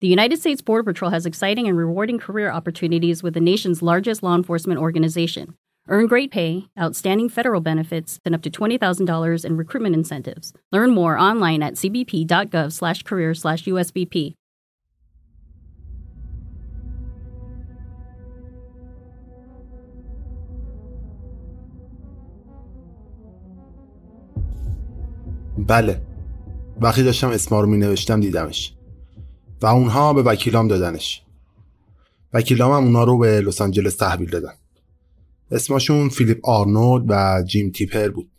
The 0.00 0.08
United 0.08 0.38
States 0.38 0.60
Border 0.60 0.82
Patrol 0.82 1.10
has 1.10 1.24
exciting 1.24 1.66
and 1.66 1.78
rewarding 1.78 2.18
career 2.18 2.50
opportunities 2.50 3.22
with 3.22 3.34
the 3.34 3.40
nation's 3.40 3.80
largest 3.80 4.22
law 4.22 4.34
enforcement 4.34 4.78
organization. 4.78 5.54
Earn 5.88 6.06
great 6.06 6.30
pay, 6.30 6.68
outstanding 6.78 7.28
federal 7.28 7.60
benefits, 7.60 8.18
and 8.24 8.34
up 8.34 8.42
to 8.42 8.50
$20,000 8.50 9.44
in 9.44 9.56
recruitment 9.56 9.94
incentives. 9.94 10.52
Learn 10.72 10.90
more 10.90 11.18
online 11.18 11.62
at 11.62 11.74
cbp.gov 11.74 12.72
slash 12.72 13.02
career 13.02 13.34
slash 13.34 13.64
USBP. 13.64 14.34
بله 25.68 26.00
وقتی 26.80 27.02
داشتم 27.02 27.28
اسما 27.28 27.60
رو 27.60 27.66
می 27.66 27.76
نوشتم 27.78 28.20
دیدمش 28.20 28.74
و 29.61 29.65
اونها 29.65 30.13
به 30.13 30.23
وکیلام 30.23 30.67
دادنش. 30.67 31.21
وکیلام 32.33 32.71
هم 32.71 32.83
اونا 32.83 33.03
رو 33.03 33.17
به 33.17 33.41
لس 33.41 33.61
آنجلس 33.61 33.95
تحویل 33.95 34.29
دادن. 34.29 34.53
اسمشون 35.51 36.09
فیلیپ 36.09 36.49
آرنولد 36.49 37.05
و 37.07 37.43
جیم 37.43 37.69
تیپر 37.69 38.09
بود. 38.09 38.29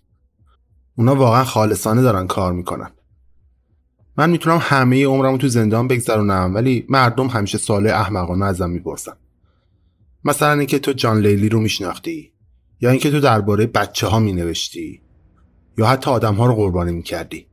اونا 0.96 1.14
واقعا 1.14 1.44
خالصانه 1.44 2.02
دارن 2.02 2.26
کار 2.26 2.52
می‌کنن. 2.52 2.90
من 4.16 4.30
می‌تونم 4.30 4.58
همه 4.60 5.06
عمرمو 5.06 5.38
تو 5.38 5.48
زندان 5.48 5.88
بگذرونم 5.88 6.54
ولی 6.54 6.86
مردم 6.88 7.26
همیشه 7.26 7.58
سوال 7.58 7.86
احمقانه 7.86 8.44
ازم 8.44 8.70
می‌پرسن. 8.70 9.12
مثلا 10.24 10.52
اینکه 10.52 10.78
تو 10.78 10.92
جان 10.92 11.20
لیلی 11.20 11.48
رو 11.48 11.60
میشناختی 11.60 12.32
یا 12.80 12.90
اینکه 12.90 13.10
تو 13.10 13.20
درباره 13.20 13.66
بچه 13.66 14.06
ها 14.06 14.18
مینوشتی 14.18 15.02
یا 15.78 15.86
حتی 15.86 16.10
آدم 16.10 16.34
ها 16.34 16.46
رو 16.46 16.54
قربانی 16.54 16.92
می‌کردی. 16.92 17.46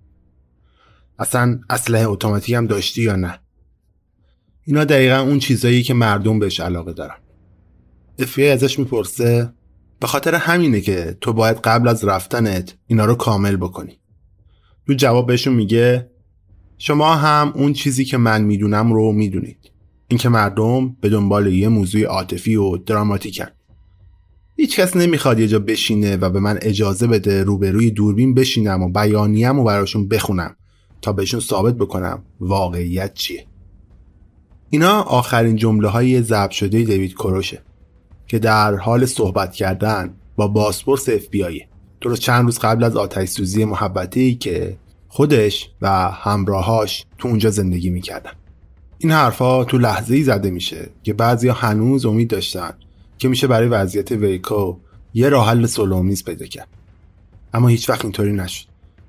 اصلا 1.19 1.59
اسلحه 1.69 2.07
اتوماتیک 2.07 2.55
هم 2.55 2.67
داشتی 2.67 3.01
یا 3.01 3.15
نه؟ 3.15 3.39
اینا 4.69 4.83
دقیقا 4.83 5.15
اون 5.15 5.39
چیزایی 5.39 5.83
که 5.83 5.93
مردم 5.93 6.39
بهش 6.39 6.59
علاقه 6.59 6.93
دارن. 6.93 7.15
افیای 8.19 8.49
ازش 8.49 8.79
می‌پرسه 8.79 9.53
به 9.99 10.07
خاطر 10.07 10.35
همینه 10.35 10.81
که 10.81 11.17
تو 11.21 11.33
باید 11.33 11.57
قبل 11.57 11.87
از 11.87 12.05
رفتنت 12.05 12.75
اینا 12.87 13.05
رو 13.05 13.15
کامل 13.15 13.55
بکنی. 13.55 13.99
تو 14.87 14.93
جواب 14.93 15.27
بهشون 15.27 15.53
میگه 15.53 16.11
شما 16.77 17.15
هم 17.15 17.53
اون 17.55 17.73
چیزی 17.73 18.05
که 18.05 18.17
من 18.17 18.43
می‌دونم 18.43 18.93
رو 18.93 19.11
می‌دونید. 19.11 19.71
اینکه 20.07 20.29
مردم 20.29 20.97
به 21.01 21.09
دنبال 21.09 21.53
یه 21.53 21.67
موضوع 21.67 22.03
عاطفی 22.03 22.55
و 22.55 22.77
دراماتیکن. 22.77 23.47
هیچ 24.55 24.79
کس 24.79 24.95
نمی‌خواد 24.95 25.39
یه 25.39 25.47
جا 25.47 25.59
بشینه 25.59 26.17
و 26.17 26.29
به 26.29 26.39
من 26.39 26.59
اجازه 26.61 27.07
بده 27.07 27.43
روبروی 27.43 27.91
دوربین 27.91 28.33
بشینم 28.33 28.83
و 28.83 28.89
بیانیم 28.89 29.59
و 29.59 29.63
براشون 29.63 30.07
بخونم 30.07 30.55
تا 31.01 31.13
بهشون 31.13 31.39
ثابت 31.39 31.75
بکنم 31.75 32.23
واقعیت 32.39 33.13
چیه. 33.13 33.45
اینا 34.69 35.01
آخرین 35.01 35.55
جمله 35.55 35.87
های 35.87 36.21
ضبط 36.21 36.51
شده 36.51 36.83
دیوید 36.83 37.13
کروشه 37.13 37.61
که 38.27 38.39
در 38.39 38.75
حال 38.75 39.05
صحبت 39.05 39.53
کردن 39.53 40.13
با 40.35 40.47
باسپورس 40.47 41.09
اف 41.09 41.27
بی 41.27 41.65
درست 42.01 42.21
چند 42.21 42.45
روز 42.45 42.59
قبل 42.59 42.83
از 42.83 42.97
آتش 42.97 43.29
سوزی 43.29 43.65
محبتی 43.65 44.35
که 44.35 44.77
خودش 45.07 45.69
و 45.81 45.89
همراهاش 46.11 47.05
تو 47.17 47.27
اونجا 47.27 47.49
زندگی 47.49 47.89
می‌کردن. 47.89 48.31
این 48.97 49.11
حرفها 49.11 49.63
تو 49.63 49.77
لحظه 49.77 50.15
ای 50.15 50.23
زده 50.23 50.49
میشه 50.49 50.89
که 51.03 51.13
بعضیا 51.13 51.53
هنوز 51.53 52.05
امید 52.05 52.29
داشتن 52.29 52.73
که 53.17 53.27
میشه 53.27 53.47
برای 53.47 53.67
وضعیت 53.67 54.11
ویکو 54.11 54.75
یه 55.13 55.29
راه 55.29 55.49
حل 55.49 55.65
صلحآمیز 55.65 56.23
پیدا 56.23 56.45
کرد. 56.45 56.67
اما 57.53 57.67
هیچ 57.67 57.89
وقت 57.89 58.05
اینطوری 58.05 58.33
نشد. 58.33 58.65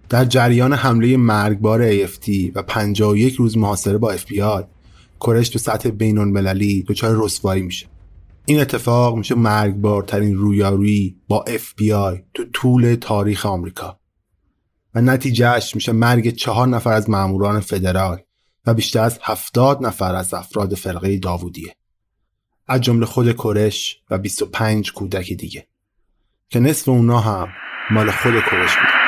در 0.09 0.25
جریان 0.25 0.73
حمله 0.73 1.17
مرگبار 1.17 2.07
AFT 2.07 2.29
و 2.55 2.63
51 2.63 3.35
روز 3.35 3.59
محاصره 3.59 3.99
با 3.99 4.17
FBI 4.17 4.65
کرش 5.21 5.49
تو 5.49 5.59
سطح 5.59 5.91
بین 5.91 6.19
المللی 6.19 6.83
دچار 6.83 7.25
رسوایی 7.25 7.63
میشه. 7.63 7.87
این 8.47 8.61
اتفاق 8.61 9.17
میشه 9.17 9.35
مرگبارترین 9.35 10.37
رویارویی 10.37 11.17
با 11.29 11.45
FBI 11.49 12.23
تو 12.35 12.45
طول 12.53 12.95
تاریخ 12.95 13.47
آمریکا. 13.47 14.01
و 14.95 15.01
نتیجهش 15.01 15.75
میشه 15.75 15.93
مرگ 15.93 16.31
چهار 16.31 16.69
نفر 16.69 16.93
از 16.93 17.11
ماموران 17.11 17.61
فدرال 17.61 18.19
و 18.67 18.75
بیشتر 18.75 19.01
از 19.01 19.19
هفتاد 19.23 19.87
نفر 19.87 20.15
از 20.15 20.35
افراد 20.35 20.75
فرقه 20.75 21.19
داوودیه. 21.19 21.77
از 22.67 22.81
جمله 22.81 23.07
خود 23.07 23.37
کرش 23.37 24.03
و 24.11 24.19
25 24.19 24.93
کودک 24.93 25.33
دیگه. 25.33 25.67
که 26.51 26.61
نصف 26.61 26.89
اونا 26.89 27.21
هم 27.21 27.49
مال 27.91 28.11
خود 28.11 28.33
کرش 28.33 28.77
بود 28.77 29.08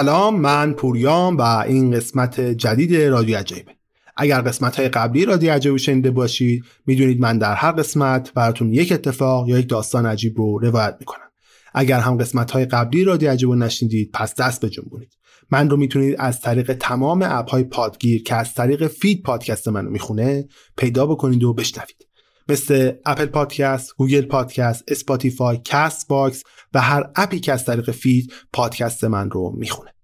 سلام 0.00 0.40
من 0.40 0.72
پوریام 0.72 1.36
و 1.36 1.42
این 1.42 1.90
قسمت 1.90 2.40
جدید 2.40 2.96
رادیو 2.96 3.38
عجایبه 3.38 3.72
اگر 4.16 4.40
قسمت 4.40 4.76
های 4.76 4.88
قبلی 4.88 5.24
رادیو 5.24 5.52
عجایب 5.52 5.76
شنیده 5.76 6.10
باشید 6.10 6.64
می‌دونید 6.86 7.20
من 7.20 7.38
در 7.38 7.54
هر 7.54 7.72
قسمت 7.72 8.32
براتون 8.34 8.72
یک 8.72 8.92
اتفاق 8.92 9.48
یا 9.48 9.58
یک 9.58 9.68
داستان 9.68 10.06
عجیب 10.06 10.38
رو 10.38 10.58
روایت 10.58 10.96
می‌کنم. 11.00 11.30
اگر 11.74 12.00
هم 12.00 12.16
قسمت 12.16 12.50
های 12.50 12.64
قبلی 12.64 13.04
رادیو 13.04 13.30
عجایب 13.30 13.48
رو 13.48 13.54
نشنیدید 13.54 14.10
پس 14.14 14.34
دست 14.34 14.64
بجنبونید 14.64 15.12
من 15.50 15.70
رو 15.70 15.76
می‌تونید 15.76 16.16
از 16.18 16.40
طریق 16.40 16.72
تمام 16.72 17.22
app 17.22 17.50
های 17.50 17.64
پادگیر 17.64 18.22
که 18.22 18.34
از 18.34 18.54
طریق 18.54 18.86
feed 18.86 19.22
پادکست 19.22 19.68
منو 19.68 19.90
می‌خونه 19.90 20.48
پیدا 20.76 21.06
بکنید 21.06 21.44
و 21.44 21.54
بشنوید. 21.54 22.06
مثل 22.48 22.92
Apple 23.06 23.26
Podcast، 23.26 23.96
Google 23.96 24.22
Podcast، 24.22 24.84
Spotify، 24.88 25.60
Castbox 25.64 26.42
و 26.74 26.80
هر 26.80 27.10
app 27.16 27.34
ی 27.34 27.40
که 27.40 27.52
از 27.52 27.64
طریق 27.64 27.90
feed 27.90 28.32
پادکست 28.52 29.04
من 29.04 29.30
رو 29.30 29.54
می‌خونه. 29.56 29.94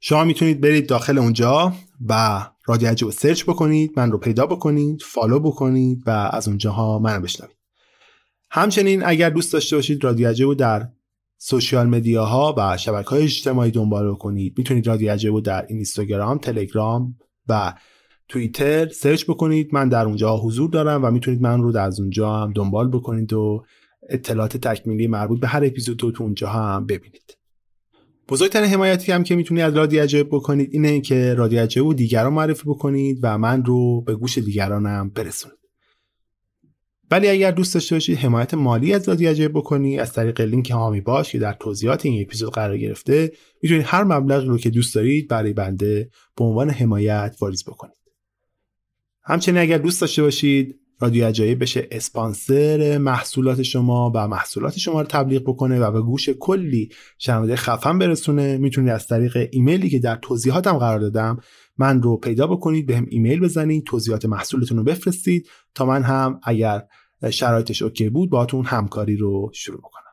شما 0.00 0.24
می‌تونید 0.24 0.60
برید 0.60 0.88
داخل 0.88 1.18
اونجا 1.18 1.72
و 2.08 2.40
رادیو 2.66 2.88
عجایب 2.88 3.10
search 3.10 3.44
بکنید 3.44 3.92
من 3.96 4.12
رو 4.12 4.18
پیدا 4.18 4.46
بکنید 4.46 5.02
follow 5.02 5.40
بکنید 5.40 6.02
و 6.06 6.10
از 6.10 6.48
اونجاها 6.48 6.98
منو 6.98 7.20
بشنوید 7.20 7.56
همچنین 8.50 9.02
اگر 9.04 9.30
دوست 9.30 9.52
داشته 9.52 9.76
باشید 9.76 10.04
رادیو 10.04 10.28
عجایب 10.28 10.54
در 10.54 10.88
social 11.38 11.86
media 11.86 12.43
ها 12.43 12.54
و 12.58 12.76
شبکه 12.76 13.08
های 13.08 13.22
اجتماعی 13.22 13.70
دنبال 13.70 14.14
کنید 14.14 14.58
می‌تونید 14.58 14.86
رادیو 14.86 15.12
عجایب 15.12 15.40
در 15.40 15.66
اینستاگرام 15.68 16.38
تلگرام 16.38 17.16
و 17.48 17.74
توییتر 18.28 18.88
search 18.88 19.24
بکنید 19.24 19.74
من 19.74 19.88
در 19.88 20.04
اونجا 20.04 20.36
حضور 20.36 20.70
دارم 20.70 21.04
و 21.04 21.10
می‌تونید 21.10 21.42
من 21.42 21.62
رو 21.62 21.76
از 21.76 22.00
اونجا 22.00 22.36
هم 22.36 22.52
دنبال 22.52 22.88
بکنید 22.88 23.32
و 23.32 23.64
اطلاعات 24.08 24.56
تکمیلی 24.56 25.06
مربوط 25.06 25.40
به 25.40 25.48
هر 25.48 25.64
اپیزود 25.64 26.02
رو 26.02 26.10
تو 26.10 26.24
اونجا 26.24 26.48
هم 26.48 26.86
ببینید. 26.86 27.36
بزرگترین 28.28 28.70
حمایتی 28.70 29.12
هم 29.12 29.24
که 29.24 29.36
می‌تونید 29.36 29.62
از 29.62 29.76
رادیو 29.76 30.02
عجایب 30.02 30.28
بکنید 30.28 30.68
اینه 30.72 31.00
که 31.00 31.34
رادیو 31.34 31.60
عجایب 31.60 31.86
رو 31.86 31.94
دیگران 31.94 32.32
معرفی 32.32 32.62
بکنید 32.66 33.18
و 33.22 33.38
من 33.38 33.64
رو 33.64 34.00
به 34.00 34.14
گوش 34.14 34.38
دیگرانم 34.38 35.08
برسونید. 35.08 35.58
ولی 37.10 37.28
اگر 37.28 37.50
دوست 37.50 37.74
داشته 37.74 37.94
باشید 37.94 38.18
حمایت 38.18 38.54
مالی 38.54 38.94
از 38.94 39.08
رادیو 39.08 39.30
عجایب 39.30 39.52
بکنی 39.52 39.98
از 39.98 40.12
طریق 40.12 40.40
لینک 40.40 40.70
هامی 40.70 41.00
باش 41.00 41.32
که 41.32 41.38
در 41.38 41.52
توضیحات 41.52 42.06
این 42.06 42.22
اپیزود 42.22 42.52
قرار 42.52 42.78
گرفته 42.78 43.32
می‌تونید 43.62 43.84
هر 43.86 44.04
مبلغی 44.04 44.46
رو 44.46 44.58
که 44.58 44.70
دوست 44.70 44.94
دارید 44.94 45.28
برای 45.28 45.52
بنده 45.52 46.10
به 46.36 46.44
عنوان 46.44 46.70
حمایت 46.70 47.36
واریز 47.40 47.64
بکنید. 47.64 47.96
همچنین 49.24 49.58
اگر 49.58 49.78
دوست 49.78 50.00
داشته 50.00 50.22
باشید 50.22 50.80
رادیو 51.00 51.26
عجایب 51.26 51.62
بشه 51.62 51.88
اسپانسر 51.90 52.98
محصولات 52.98 53.62
شما 53.62 54.12
و 54.14 54.28
محصولات 54.28 54.78
شما 54.78 55.00
رو 55.00 55.06
تبلیغ 55.06 55.42
بکنه 55.42 55.80
و 55.80 55.90
به 55.90 56.02
گوش 56.02 56.28
کلی 56.28 56.88
شنونده 57.18 57.56
خفن 57.56 57.98
برسونه. 57.98 58.58
می‌تونید 58.58 58.90
از 58.90 59.06
طریق 59.06 59.48
ایمیلی 59.50 59.90
که 59.90 59.98
در 59.98 60.16
توضیحاتم 60.16 60.78
قرار 60.78 60.98
دادم 60.98 61.38
من 61.78 62.02
رو 62.02 62.16
پیدا 62.16 62.46
بکنید 62.46 62.86
بهم 62.86 63.06
ایمیل 63.10 63.40
بزنید 63.40 63.84
توضیحات 63.84 64.26
محصولتون 64.26 64.78
رو 64.78 64.84
بفرستید 64.84 65.48
تا 65.74 65.86
من 65.86 66.02
هم 66.02 66.40
اگر 66.42 66.82
شرایطش 67.30 67.82
OK 67.82 68.08
بود 68.08 68.30
باهاتون 68.30 68.64
همکاری 68.64 69.16
رو 69.16 69.50
شروع 69.54 69.78
بکنم. 69.78 70.05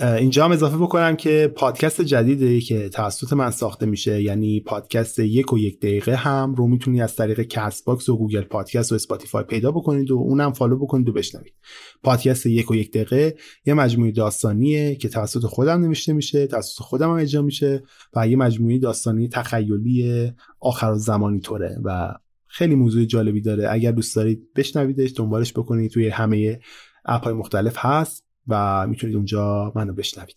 اینجا 0.00 0.44
هم 0.44 0.52
اضافه 0.52 0.76
بکنم 0.76 1.16
که 1.16 1.52
پادکست 1.56 2.02
جدیدی 2.02 2.60
که 2.60 2.88
توسط 2.88 3.32
من 3.32 3.50
ساخته 3.50 3.86
میشه 3.86 4.22
یعنی 4.22 4.60
پادکست 4.60 5.18
یک 5.18 5.52
و 5.52 5.58
یک 5.58 5.80
دقیقه 5.80 6.14
هم 6.14 6.54
رو 6.54 6.66
می‌تونید 6.66 7.02
از 7.02 7.16
طریق 7.16 7.40
Castbox 7.40 8.08
و 8.08 8.16
Google 8.16 8.42
Podcast 8.42 8.92
و 8.92 8.94
Spotify 8.94 9.44
پیدا 9.44 9.70
بکنید 9.70 10.10
و 10.10 10.14
اونم 10.14 10.52
follow 10.52 10.78
بکنید 10.78 11.08
و 11.08 11.12
بشنوید. 11.12 11.54
پادکست 12.02 12.46
یک 12.46 12.70
و 12.70 12.74
یک 12.74 12.92
دقیقه 12.92 13.36
یه 13.66 13.74
مجموعه 13.74 14.10
داستانیه 14.10 14.96
که 14.96 15.08
توسط 15.08 15.46
خودم 15.46 15.80
نوشته 15.80 16.12
میشه 16.12 16.46
توسط 16.46 16.82
خودم 16.82 17.10
هم 17.10 17.16
اجرا 17.16 17.42
میشه 17.42 17.82
و 18.16 18.28
یه 18.28 18.36
مجموعه 18.36 18.78
داستانی 18.78 19.28
تخیلی 19.28 20.32
آخر 20.60 20.90
و 20.90 20.98
زمانی 20.98 21.40
طوره 21.40 21.78
و 21.84 22.14
خیلی 22.46 22.74
موضوع 22.74 23.04
جالبی 23.04 23.40
داره. 23.40 23.70
اگر 23.70 23.92
دوست 23.92 24.16
دارید 24.16 24.52
بشنویدش 24.56 25.12
دنبالش 25.16 25.52
بکنید. 25.52 25.90
توی 25.90 26.08
همه 26.08 26.60
اپ 27.04 27.24
های 27.24 27.34
مختلف 27.34 27.74
هست. 27.76 28.24
و 28.48 28.86
می‌تونید 28.86 29.16
اونجا 29.16 29.72
منو 29.74 29.92
بشنوید. 29.92 30.36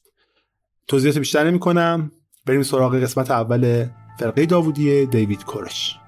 توضیحات 0.88 1.18
بیشتر 1.18 1.44
نمی 1.44 1.60
کنم 1.60 2.12
بریم 2.46 2.64
سراغ 2.64 2.96
قسمت 2.96 3.32
اول 3.32 3.86
فرقه 4.20 4.46
داوودی 4.46 5.06
دیوید 5.06 5.46
کورش. 5.46 6.00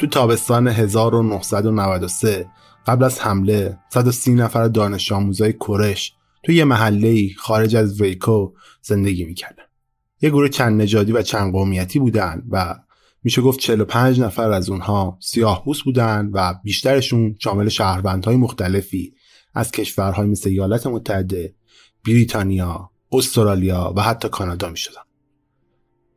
تو 0.00 0.06
تابستان 0.06 0.68
1993 0.68 2.50
قبل 2.86 3.04
از 3.04 3.20
حمله 3.20 3.78
130 3.88 4.34
نفر 4.34 4.68
دانش 4.68 5.12
آموزای 5.12 5.52
کورش 5.52 6.14
تو 6.42 6.52
یه 6.52 6.64
محله 6.64 7.28
خارج 7.36 7.76
از 7.76 8.00
ویکو 8.00 8.52
زندگی 8.82 9.24
می‌کردن. 9.24 9.62
یه 10.20 10.30
گروه 10.30 10.48
چند 10.48 10.82
نژادی 10.82 11.12
و 11.12 11.22
چند 11.22 11.52
قومیتی 11.52 11.98
بودن 11.98 12.42
و 12.50 12.74
میشه 13.24 13.42
گفت 13.42 13.60
45 13.60 14.20
نفر 14.20 14.52
از 14.52 14.70
اونها 14.70 15.18
سیاه 15.20 15.64
بوس 15.64 15.82
بودن 15.82 16.30
و 16.32 16.54
بیشترشون 16.64 17.36
شامل 17.38 17.68
شهروندهای 17.68 18.36
مختلفی 18.36 19.14
از 19.54 19.70
کشورهای 19.70 20.26
مثل 20.26 20.50
ایالات 20.50 20.86
متحده، 20.86 21.54
بریتانیا، 22.06 22.90
استرالیا 23.12 23.92
و 23.96 24.02
حتی 24.02 24.28
کانادا 24.28 24.68
می 24.68 24.76
شدن. 24.76 25.00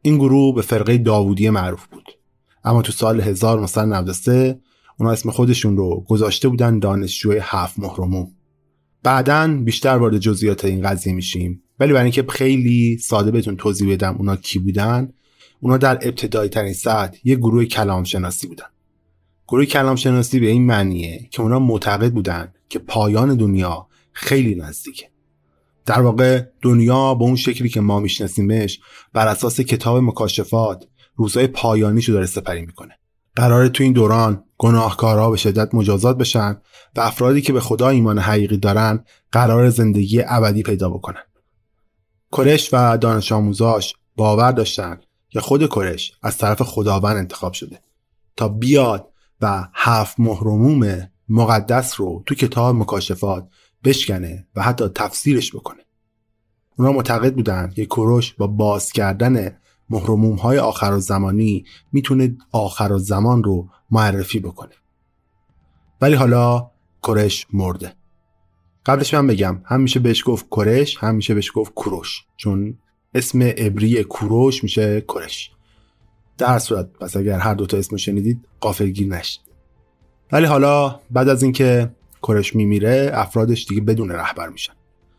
این 0.02 0.18
گروه 0.18 0.56
به 0.56 0.62
فرقه 0.62 0.98
داوودی 0.98 1.50
معروف 1.50 1.88
بود. 1.88 2.06
اما 2.64 2.82
تو 2.82 2.92
سال 2.92 3.22
1993 3.22 4.60
اونا 5.00 5.12
اسم 5.12 5.32
خودشون 5.32 5.78
رو 5.78 6.06
گذاشته 6.08 6.50
بودن 6.50 6.80
دانشجوی 6.80 7.40
هفت 7.42 7.80
مهرموم. 7.80 8.32
بعدا 9.04 9.60
بیشتر 9.64 9.98
وارد 9.98 10.18
جزئیات 10.18 10.66
این 10.66 10.82
قضیه 10.82 11.14
میشیم 11.14 11.64
ولی 11.80 11.94
برای 11.94 12.04
اینکه 12.04 12.26
خیلی 12.30 12.98
ساده 12.98 13.32
بهتون 13.32 13.56
توضیح 13.56 13.94
بدم 13.94 14.16
اونا 14.16 14.36
کی 14.36 14.60
بودن 14.60 15.14
اونا 15.66 15.78
در 15.78 16.00
ابتدایی 16.02 16.50
ترین 16.50 16.74
سطح 16.74 17.18
یه 17.24 17.36
گروه 17.36 17.66
کلام 17.66 18.04
شناسی 18.04 18.48
بودن. 18.48 18.66
گروه 19.48 19.66
کلام 19.66 19.96
شناسی 19.96 20.40
به 20.40 20.48
این 20.48 20.66
معنیه 20.66 21.28
که 21.32 21.42
اونا 21.42 21.60
معتقد 21.60 22.12
بودن 22.12 22.54
که 22.70 22.80
پایان 22.80 23.36
دنیا 23.36 23.88
خیلی 24.12 24.56
نزدیکه. 24.56 25.10
در 25.86 26.02
واقع 26.02 26.44
دنیا 26.62 27.14
به 27.14 27.24
اون 27.24 27.36
شکلی 27.36 27.70
که 27.70 27.82
ما 27.82 28.00
میشناسیمش 28.00 28.80
بر 29.14 29.28
اساس 29.28 29.62
کتاب 29.62 29.98
مکاشفات 30.04 30.86
روزهای 31.16 31.48
پایانیشو 31.48 32.14
داره 32.14 32.26
سپری 32.26 32.62
می‌کنه. 32.62 32.98
قراره 33.36 33.70
تو 33.70 33.84
این 33.84 33.94
دوران 33.94 34.44
گناهکارها 34.58 35.32
به 35.32 35.38
شدت 35.38 35.76
مجازات 35.76 36.18
بشن 36.18 36.62
و 36.96 37.02
افرادی 37.02 37.42
که 37.42 37.54
به 37.54 37.60
خدا 37.60 37.90
ایمان 37.90 38.20
حقیقی 38.20 38.58
دارن 38.58 39.04
قرار 39.32 39.70
زندگی 39.70 40.22
ابدی 40.28 40.64
پیدا 40.64 40.90
بکنن. 40.90 41.24
کرش 42.32 42.70
و 42.74 42.98
دانش 42.98 43.32
آموزاش 43.32 43.96
باور 44.16 44.52
داشتن 44.52 45.00
که 45.36 45.42
خود 45.42 45.70
کرش 45.70 46.14
از 46.22 46.38
طرف 46.38 46.62
خداوند 46.62 47.18
انتخاب 47.18 47.54
شده 47.54 47.80
تا 48.36 48.48
بیاد 48.48 49.12
و 49.42 49.68
هفت 49.74 50.20
مهرموم 50.20 51.10
مقدس 51.30 52.00
رو 52.00 52.24
تو 52.26 52.36
کتاب 52.36 52.76
مکاشفات 52.76 53.48
بشکنه 53.84 54.48
و 54.56 54.62
حتی 54.62 54.88
تفسیرش 54.88 55.56
بکنه. 55.56 55.84
اونا 56.78 56.92
معتقد 56.92 57.36
بودن 57.36 57.72
که 57.76 57.86
کروش 57.86 58.34
با 58.34 58.48
باز 58.48 58.92
کردن 58.92 59.58
محرموم 59.90 60.36
های 60.36 60.58
آخر 60.58 60.92
و 60.92 61.00
زمانی 61.00 61.66
می‌تونه 61.92 62.38
آخر 62.52 62.92
و 62.92 63.00
زمان 63.00 63.44
رو 63.44 63.70
معرفی 63.92 64.40
بکنه. 64.40 64.76
ولی 66.02 66.16
حالا 66.16 66.72
کرش 67.04 67.48
مرده. 67.54 67.94
قبلش 68.86 69.14
من 69.14 69.28
بگم 69.28 69.62
هم 69.66 69.82
میشه 69.82 70.00
بهش 70.00 70.24
گفت 70.26 70.46
کرش 70.52 70.98
هم 70.98 71.16
میشه 71.16 71.34
بهش 71.34 71.52
گفت 71.56 71.72
کروش 71.74 72.26
چون 72.38 72.78
اسم 73.16 73.42
عبری 73.42 74.04
کوروش 74.04 74.64
میشه 74.64 75.02
کرش 75.02 75.52
در 76.38 76.60
صورت 76.60 76.90
پس 77.00 77.18
اگر 77.18 77.40
هر 77.40 77.54
دوتا 77.54 77.78
اسم 77.78 77.98
شنیدید 77.98 78.48
قافلگیر 78.60 79.08
نشید. 79.08 79.42
ولی 80.32 80.46
حالا 80.46 81.00
بعد 81.12 81.30
از 81.30 81.44
اینکه 81.44 81.92
کرش 82.28 82.56
میمیره 82.56 83.12
افرادش 83.14 83.66
دیگه 83.66 83.82
بدون 83.82 84.12
رهبر 84.12 84.50
میشن. 84.50 84.74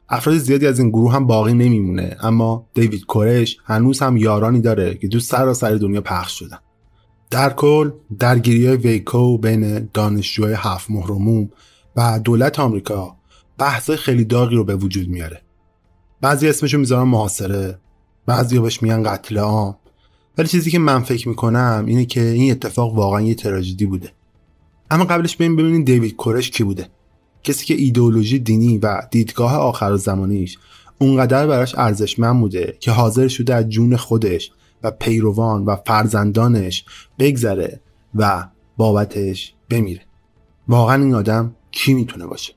افراد 0.08 0.36
زیادی 0.36 0.66
از 0.66 0.78
این 0.78 0.88
گروه 0.88 1.14
هم 1.14 1.26
باقی 1.26 1.52
نمیمونه 1.52 2.16
اما 2.20 2.66
دیوید 2.74 3.06
کورش 3.06 3.58
هنوز 3.64 4.00
هم 4.00 4.16
یارانی 4.16 4.60
داره 4.60 4.94
که 4.94 5.08
دوست 5.08 5.52
سر 5.52 5.74
دنیا 5.74 6.00
پخش 6.00 6.38
شدن. 6.38 6.58
در 7.30 7.52
کل 7.52 7.90
درگیری 8.18 8.66
های 8.66 8.76
ویکو 8.76 9.38
بین 9.38 9.88
دانشجوهای 9.94 10.54
هفت 10.56 10.90
مهرموم 10.90 11.50
و 11.96 12.20
دولت 12.24 12.58
آمریکا 12.58 13.16
بحث 13.58 13.90
خیلی 13.90 14.24
داغی 14.24 14.56
رو 14.56 14.64
به 14.64 14.76
وجود 14.76 15.08
میاره. 15.08 15.42
بعضی 16.20 16.48
اسمشو 16.48 16.78
می‌ذارن 16.78 17.08
محاصره. 17.08 17.78
بعضی 18.26 18.58
بهش 18.58 18.82
میگن 18.82 19.02
قتل 19.02 19.38
عام. 19.38 19.76
ولی 20.38 20.48
چیزی 20.48 20.70
که 20.70 20.78
من 20.78 21.02
فکر 21.02 21.28
می‌کنم 21.28 21.84
اینه 21.86 22.04
که 22.04 22.20
این 22.20 22.50
اتفاق 22.50 22.94
واقعا 22.94 23.20
یه 23.20 23.34
تراژدی 23.34 23.86
بوده. 23.86 24.12
اما 24.90 25.04
قبلش 25.04 25.36
بریم 25.36 25.56
ببینیم 25.56 25.84
دیوید 25.84 26.16
کورش 26.16 26.50
کی 26.50 26.64
بوده. 26.64 26.88
کسی 27.42 27.66
که 27.66 27.74
ایدئولوژی 27.74 28.38
دینی 28.38 28.78
و 28.78 29.02
دیدگاه 29.10 29.56
آخر 29.56 29.96
زمانیش 29.96 30.58
اونقدر 30.98 31.46
براش 31.46 31.74
ارزشمند 31.78 32.40
بوده 32.40 32.76
که 32.80 32.90
حاضر 32.90 33.28
شده 33.28 33.54
از 33.54 33.68
جون 33.68 33.96
خودش 33.96 34.52
و 34.82 34.90
پیروان 34.90 35.64
و 35.64 35.76
فرزندانش 35.86 36.84
بگذره 37.18 37.80
و 38.14 38.48
بابتش 38.76 39.54
بمیره. 39.70 40.02
واقعا 40.68 41.02
این 41.02 41.14
آدم 41.14 41.54
کی 41.70 41.94
می‌تونه 41.94 42.26
باشه؟ 42.26 42.52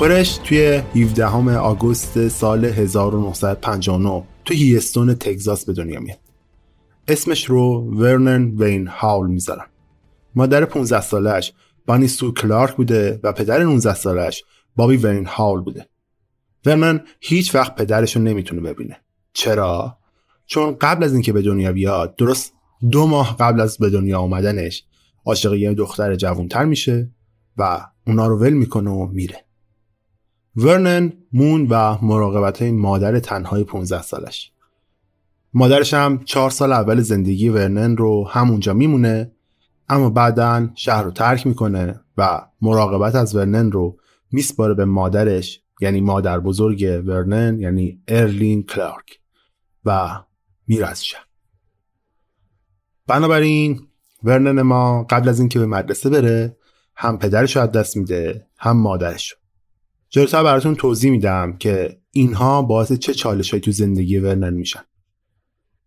کرش 0.00 0.38
توی 0.44 0.82
17 0.94 1.56
آگوست 1.56 2.28
سال 2.28 2.64
1959 2.64 4.24
تو 4.44 4.54
هیستون 4.54 5.14
تگزاس 5.14 5.64
به 5.64 5.72
دنیا 5.72 6.00
میاد. 6.00 6.18
اسمش 7.08 7.44
رو 7.44 7.90
ورنن 7.94 8.54
وین 8.58 8.86
هاول 8.86 9.30
می‌ذارن. 9.30 9.64
مادر 10.34 10.64
15 10.64 11.00
سالش 11.00 11.52
بانی 11.86 12.08
سو 12.08 12.32
کلارک 12.32 12.76
بوده 12.76 13.20
و 13.22 13.32
پدر 13.32 13.62
19 13.62 13.94
سالش 13.94 14.44
بابی 14.76 14.96
وین 14.96 15.26
هاول 15.26 15.60
بوده. 15.60 15.88
ورنن 16.66 17.00
هیچ 17.20 17.54
وقت 17.54 17.74
پدرش 17.74 18.16
رو 18.16 18.22
نمی‌تونه 18.22 18.60
ببینه. 18.60 18.96
چرا؟ 19.32 19.98
چون 20.46 20.76
قبل 20.80 21.04
از 21.04 21.12
اینکه 21.12 21.32
به 21.32 21.42
دنیا 21.42 21.72
بیاد 21.72 22.16
درست 22.16 22.52
دو 22.90 23.06
ماه 23.06 23.36
قبل 23.40 23.60
از 23.60 23.78
به 23.78 23.90
دنیا 23.90 24.20
آمدنش 24.20 24.84
عاشق 25.26 25.54
یه 25.54 25.74
دختر 25.74 26.14
جوانتر 26.14 26.64
میشه 26.64 27.10
و 27.56 27.86
اونا 28.06 28.26
رو 28.26 28.38
ول 28.38 28.52
می‌کنه 28.52 28.90
و 28.90 29.06
میره. 29.06 29.49
ورنن 30.56 31.12
مون 31.32 31.66
و 31.70 31.98
مراقبت 32.02 32.62
های 32.62 32.70
مادر 32.70 33.18
تنهای 33.18 33.64
15 33.64 34.02
سالش. 34.02 34.52
مادرش 35.54 35.94
هم 35.94 36.24
چهار 36.24 36.50
سال 36.50 36.72
اول 36.72 37.00
زندگی 37.00 37.48
ورنن 37.48 37.96
رو 37.96 38.28
همونجا 38.28 38.74
میمونه 38.74 39.32
اما 39.88 40.10
بعدا 40.10 40.68
شهر 40.74 41.02
رو 41.02 41.10
ترک 41.10 41.46
می‌کنه 41.46 42.00
و 42.16 42.46
مراقبت 42.62 43.14
از 43.14 43.34
ورنن 43.34 43.72
رو 43.72 43.98
میسپاره 44.32 44.74
به 44.74 44.84
مادرش 44.84 45.62
یعنی 45.80 46.00
مادر 46.00 46.40
بزرگ 46.40 47.02
ورنن 47.06 47.58
یعنی 47.60 48.02
ارلین 48.08 48.62
کلارک 48.62 49.20
و 49.84 50.20
میره 50.66 50.86
از 50.86 51.04
بنابراین 53.06 53.80
ورنن 54.22 54.62
ما 54.62 55.06
قبل 55.10 55.28
از 55.28 55.38
اینکه 55.40 55.58
به 55.58 55.66
مدرسه 55.66 56.10
بره 56.10 56.56
هم 56.96 57.18
پدرش 57.18 57.56
رو 57.56 57.62
از 57.62 57.72
دست 57.72 57.96
میده 57.96 58.46
هم 58.58 58.76
مادرش 58.76 59.32
رو. 59.32 59.38
جلوتر 60.10 60.42
براتون 60.42 60.74
توضیح 60.74 61.10
میدم 61.10 61.56
که 61.58 62.00
اینها 62.12 62.62
باعث 62.62 62.92
چه 62.92 63.14
چالش 63.14 63.50
تو 63.50 63.70
زندگی 63.70 64.18
ورنن 64.18 64.54
میشن. 64.54 64.80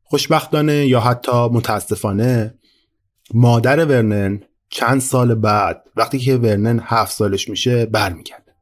خوشبختانه 0.04 0.88
یا 0.88 1.00
حتی 1.00 1.48
متاسفانه 1.48 2.60
مادر 3.34 3.86
ورنن 3.86 4.42
چند 4.70 5.02
سال 5.02 5.36
بعد 5.36 5.84
وقتی 5.96 6.20
که 6.20 6.36
ورنن 6.38 6.80
هفت 6.84 7.12
سالش 7.12 7.50
میشه 7.50 7.86
برمیگرده. 7.86 8.56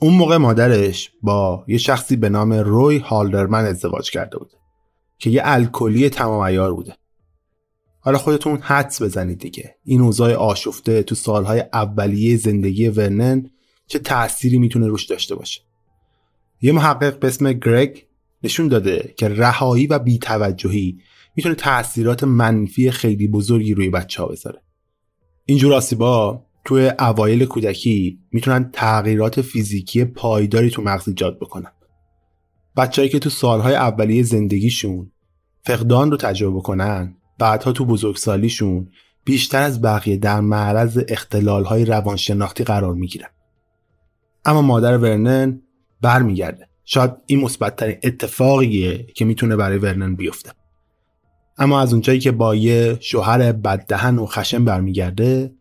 اون 0.00 0.14
موقع 0.14 0.36
مادرش 0.36 1.10
با 1.22 1.64
یه 1.68 1.78
شخصی 1.78 2.16
به 2.16 2.28
نام 2.28 2.52
روی 2.52 2.98
هالدرمن 2.98 3.64
ازدواج 3.64 4.10
کرده 4.10 4.38
بود 4.38 4.50
که 5.18 5.30
یه 5.30 5.42
الکلی 5.44 6.08
تمام 6.08 6.40
ایار 6.40 6.74
بوده. 6.74 6.94
حالا 8.00 8.18
خودتون 8.18 8.56
حدس 8.56 9.02
بزنید 9.02 9.38
دیگه. 9.38 9.76
این 9.84 10.00
اوضاع 10.00 10.34
آشفته 10.34 11.02
تو 11.02 11.14
سالهای 11.14 11.64
اولیه 11.72 12.36
زندگی 12.36 12.88
ورنن 12.88 13.50
چه 13.86 13.98
تأثیری 13.98 14.58
می‌تونه 14.58 14.86
روش 14.86 15.04
داشته 15.04 15.34
باشه. 15.34 15.60
یه 16.62 16.72
محقق 16.72 17.18
به 17.18 17.26
اسم 17.26 17.52
گرگ 17.52 18.06
نشون 18.42 18.68
داده 18.68 19.14
که 19.16 19.28
رهایی 19.28 19.86
و 19.86 19.98
بیتوجهی 19.98 20.98
می‌تونه 21.36 21.54
تاثیرات 21.54 22.24
منفی 22.24 22.90
خیلی 22.90 23.28
بزرگی 23.28 23.74
روی 23.74 23.90
بچه 23.90 24.22
ها 24.22 24.28
بذاره. 24.28 24.60
اینجور 25.44 25.74
آسیبا 25.74 26.46
توی 26.64 26.92
اوایل 26.98 27.44
کودکی 27.44 28.18
می‌تونن 28.32 28.70
تغییرات 28.72 29.40
فیزیکی 29.40 30.04
پایداری 30.04 30.70
تو 30.70 30.82
مغز 30.82 31.08
ایجاد 31.08 31.38
بکنن. 31.40 31.72
بچههایی 32.76 33.12
که 33.12 33.18
تو 33.18 33.30
سالهای 33.30 33.74
اولیه 33.74 34.22
زندگیشون 34.22 35.12
فقدان 35.64 36.10
رو 36.10 36.16
تجربه 36.16 36.60
کنن 36.60 37.16
بعدها 37.38 37.72
تو 37.72 37.84
بزرگسالیشون 37.84 38.88
بیشتر 39.24 39.62
از 39.62 39.82
بقیه 39.82 40.16
در 40.16 40.40
معرض 40.40 41.04
اختلالهای 41.08 41.84
روانشناختی 41.84 42.64
قرار 42.64 42.94
می‌گیرن. 42.94 43.28
اما 44.44 44.62
مادر 44.62 44.98
ورنن 44.98 45.62
برمیگرده. 46.00 46.68
شاید 46.84 47.10
این 47.26 47.40
مثبتترین 47.40 47.96
اتفاقیه 48.02 49.06
که 49.14 49.24
می‌تونه 49.24 49.56
برای 49.56 49.78
ورنن 49.78 50.14
بیفته. 50.14 50.52
اما 51.58 51.80
از 51.80 51.92
اونجایی 51.92 52.18
که 52.18 52.32
با 52.32 52.54
یه 52.54 52.98
شوهر 53.00 53.52
بددهن 53.52 54.18
و 54.18 54.26
خشن 54.26 54.64
برمیگرده 54.64 55.54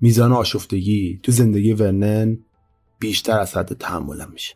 میزان 0.00 0.32
آشفتگی 0.32 1.20
تو 1.22 1.32
زندگی 1.32 1.72
ورنن 1.72 2.38
بیشتر 2.98 3.40
از 3.40 3.56
حد 3.56 3.72
تحملم 3.72 4.30
میشه. 4.32 4.54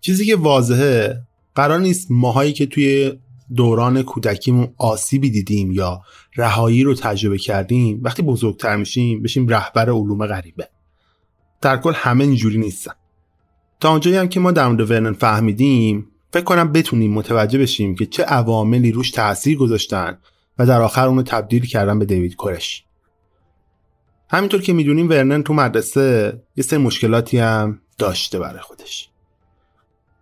چیزی 0.00 0.26
که 0.26 0.36
واضحه 0.36 1.22
قرار 1.54 1.80
نیست 1.80 2.06
ماهایی 2.10 2.52
که 2.52 2.66
توی 2.66 3.12
دوران 3.56 4.02
کودکیمون 4.02 4.74
آسیبی 4.78 5.30
دیدیم 5.30 5.72
یا 5.72 6.02
رهایی 6.36 6.82
رو 6.82 6.94
تجربه 6.94 7.38
کردیم 7.38 8.00
وقتی 8.02 8.22
بزرگتر 8.22 8.76
میشیم 8.76 9.22
بشیم 9.22 9.48
رهبر 9.48 9.90
علوم 9.90 10.26
غریبه. 10.26 10.68
در 11.60 11.76
کل 11.76 11.92
همه 11.94 12.24
اینجوری 12.24 12.58
نیستن. 12.58 12.92
تا 13.80 13.90
اونجایی 13.90 14.16
هم 14.16 14.28
که 14.28 14.40
ما 14.40 14.50
در 14.50 14.68
مورد 14.68 14.90
ورنن 14.90 15.12
فهمیدیم 15.12 16.06
فکر 16.32 16.44
کنم 16.44 16.72
بتونیم 16.72 17.12
متوجه 17.12 17.58
بشیم 17.58 17.94
که 17.94 18.06
چه 18.06 18.22
عواملی 18.22 18.92
روش 18.92 19.10
تاثیر 19.10 19.58
گذاشتن 19.58 20.18
و 20.58 20.66
در 20.66 20.80
آخر 20.80 21.08
اونو 21.08 21.22
تبدیل 21.22 21.66
کردن 21.66 21.98
به 21.98 22.04
دیوید 22.04 22.36
کورش. 22.36 22.84
همینطور 24.30 24.62
که 24.62 24.72
می‌دونیم 24.72 25.08
ورنن 25.08 25.42
تو 25.42 25.54
مدرسه 25.54 26.40
یه 26.56 26.64
سری 26.64 26.78
مشکلاتی 26.78 27.38
هم 27.38 27.80
داشته 27.98 28.38
برای 28.38 28.60
خودش. 28.60 29.08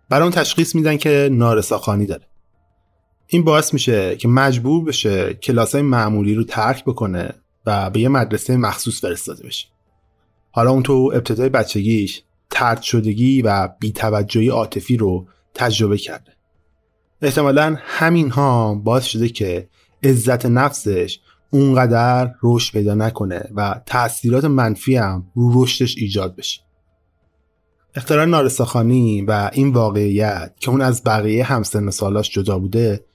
برای 0.09 0.23
اون 0.23 0.31
تشخیص 0.31 0.75
میدن 0.75 0.97
که 0.97 1.29
نارساخانی 1.31 2.05
داره. 2.05 2.27
این 3.27 3.43
باعث 3.43 3.73
میشه 3.73 4.15
که 4.15 4.27
مجبور 4.27 4.83
بشه 4.83 5.33
کلاس 5.33 5.75
های 5.75 5.81
معمولی 5.81 6.35
رو 6.35 6.43
ترک 6.43 6.85
بکنه 6.85 7.33
و 7.65 7.89
به 7.89 7.99
یه 7.99 8.09
مدرسه 8.09 8.57
مخصوص 8.57 9.01
فرستاده 9.01 9.47
بشه. 9.47 9.67
حالا 10.51 10.71
اون 10.71 10.83
تو 10.83 11.11
ابتدای 11.15 11.49
بچگیش 11.49 12.23
ترد 12.53 12.81
شدگی 12.81 13.41
و 13.41 13.69
بیتوجهی 13.79 14.49
عاطفی 14.49 14.97
رو 14.97 15.27
تجربه 15.53 15.97
کرده. 15.97 16.31
احتمالا 17.21 17.75
همین 17.79 18.29
ها 18.29 18.75
باعث 18.75 19.03
شده 19.03 19.29
که 19.29 19.69
عزت 20.03 20.45
نفسش 20.45 21.19
اونقدر 21.49 22.31
رشد 22.43 22.73
پیدا 22.73 22.95
نکنه 22.95 23.49
و 23.55 23.81
تاثیرات 23.85 24.45
منفی 24.45 24.95
هم 24.95 25.31
رو 25.35 25.63
رشدش 25.63 25.95
ایجاد 25.97 26.35
بشه. 26.35 26.61
اختلال 27.95 28.29
نارساخانی 28.29 29.21
و 29.21 29.49
این 29.53 29.73
واقعیت 29.73 30.53
که 30.59 30.71
اون 30.71 30.81
از 30.81 31.03
بقیه 31.03 31.43
همسن 31.43 31.89
سالاش 31.89 32.29
جدا 32.29 32.59
بوده 32.59 33.05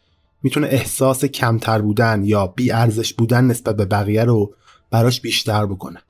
می‌تونه 0.43 0.67
احساس 0.67 1.25
کمتر 1.25 1.83
بودن 1.83 2.25
یا 2.25 2.47
بیارزش 2.47 3.15
بودن 3.15 3.45
نسبت 3.45 3.77
به 3.77 3.85
بقیه 3.85 4.25
رو 4.25 4.55
براش 4.91 5.21
بیشتر 5.21 5.67
بکنه. 5.67 6.03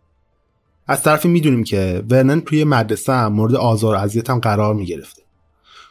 از 0.88 1.02
طرفی 1.02 1.28
می‌دونیم 1.28 1.64
که 1.64 2.02
ورنن 2.10 2.40
توی 2.40 2.64
مدرسه 2.64 3.12
هم 3.12 3.32
مورد 3.32 3.54
آزار 3.54 3.94
و 3.94 3.98
اذیت 3.98 4.30
هم 4.30 4.38
قرار 4.38 4.74
می‌گرفته. 4.74 5.22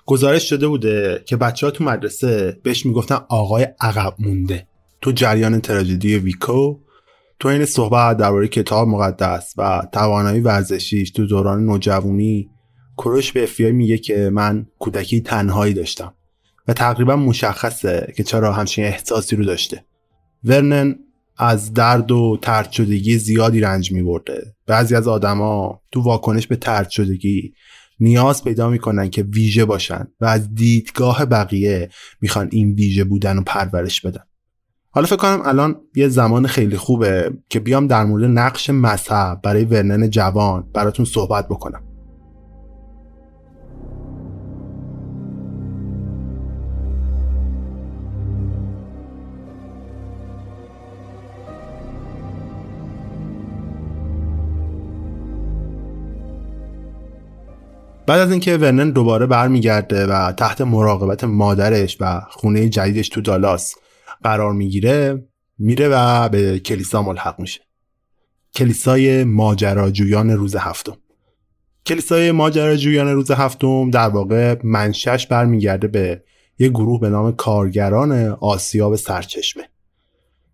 گزارش 0.05 0.49
شده 0.49 0.67
بوده 0.67 1.23
که 1.25 1.37
بچه 1.37 1.67
ها 1.67 1.71
تو 1.71 1.83
مدرسه 1.83 2.59
بهش 2.63 2.85
می‌گفتن 2.85 3.17
آقای 3.29 3.67
عقب 3.81 4.13
مونده. 4.19 4.67
تو 5.01 5.11
جریان 5.11 5.61
تراژدی 5.61 6.17
ویکو 6.17 6.79
تو 7.39 7.47
این 7.47 7.65
صحبت 7.65 8.17
درباره 8.17 8.47
کتاب 8.47 8.87
مقدس 8.87 9.53
و 9.57 9.87
توانایی 9.91 10.39
ورزشیش 10.39 11.11
تو 11.11 11.25
دوران 11.25 11.65
نوجوانی 11.65 12.49
کروش 12.97 13.31
به 13.31 13.43
افیای 13.43 13.71
میگه 13.71 13.97
که 13.97 14.29
من 14.33 14.67
کودکی 14.79 15.21
تنهایی 15.21 15.73
داشتم 15.73 16.13
و 16.67 16.73
تقریبا 16.73 17.15
مشخصه 17.15 18.13
که 18.17 18.23
چرا 18.23 18.53
همچین 18.53 18.85
احساسی 18.85 19.35
رو 19.35 19.45
داشته. 19.45 19.85
ورنن 20.43 20.95
از 21.37 21.73
درد 21.73 22.11
و 22.11 22.37
ترد 22.41 22.71
شدگی 22.71 23.17
زیادی 23.17 23.59
رنج 23.59 23.91
می 23.91 24.03
برده 24.03 24.55
بعضی 24.67 24.95
از 24.95 25.07
آدما 25.07 25.81
تو 25.91 26.01
واکنش 26.01 26.47
به 26.47 26.55
ترد 26.55 26.89
شدگی 26.89 27.53
نیاز 27.99 28.43
پیدا 28.43 28.69
می‌کنن 28.69 29.09
که 29.09 29.23
ویژه 29.23 29.65
باشن 29.65 30.07
و 30.21 30.25
از 30.25 30.55
دیدگاه 30.55 31.25
بقیه 31.25 31.89
می‌خوان 32.21 32.49
این 32.51 32.73
ویژه 32.73 33.03
بودن 33.03 33.37
و 33.37 33.41
پرورش 33.45 34.01
بدن. 34.01 34.23
حالا 34.89 35.07
فکر 35.07 35.15
کنم 35.15 35.41
الان 35.45 35.75
یه 35.95 36.07
زمان 36.07 36.47
خیلی 36.47 36.77
خوبه 36.77 37.33
که 37.49 37.59
بیام 37.59 37.87
در 37.87 38.05
مورد 38.05 38.23
نقش 38.23 38.69
مذهب 38.69 39.41
برای 39.43 39.65
ورنن 39.65 40.09
جوان 40.09 40.69
براتون 40.73 41.05
صحبت 41.05 41.47
بکنم. 41.47 41.86
بعد 58.07 58.19
از 58.19 58.31
اینکه 58.31 58.57
ورنن 58.57 58.91
دوباره 58.91 59.25
برمیگرده 59.25 60.05
و 60.05 60.31
تحت 60.31 60.61
مراقبت 60.61 61.23
مادرش 61.23 61.97
و 61.99 62.21
خونه 62.29 62.69
جدیدش 62.69 63.09
تو 63.09 63.21
دالاس 63.21 63.75
قرار 64.23 64.53
می‌گیره 64.53 65.27
میره 65.57 65.89
و 65.89 66.29
به 66.29 66.59
کلیسا 66.59 67.01
ملحق 67.01 67.39
میشه. 67.39 67.61
کلیسای 68.55 69.23
ماجراجویان 69.23 70.29
روز 70.29 70.55
هفتم. 70.55 70.97
کلیسای 71.85 72.31
ماجراجویان 72.31 73.07
روز 73.07 73.31
هفتم 73.31 73.89
در 73.89 74.09
واقع 74.09 74.55
منشش 74.63 75.27
برمیگرده 75.27 75.87
به 75.87 76.23
یه 76.59 76.69
گروه 76.69 76.99
به 76.99 77.09
نام 77.09 77.31
کارگران 77.31 78.11
آسیاب 78.41 78.95
سرچشمه 78.95 79.63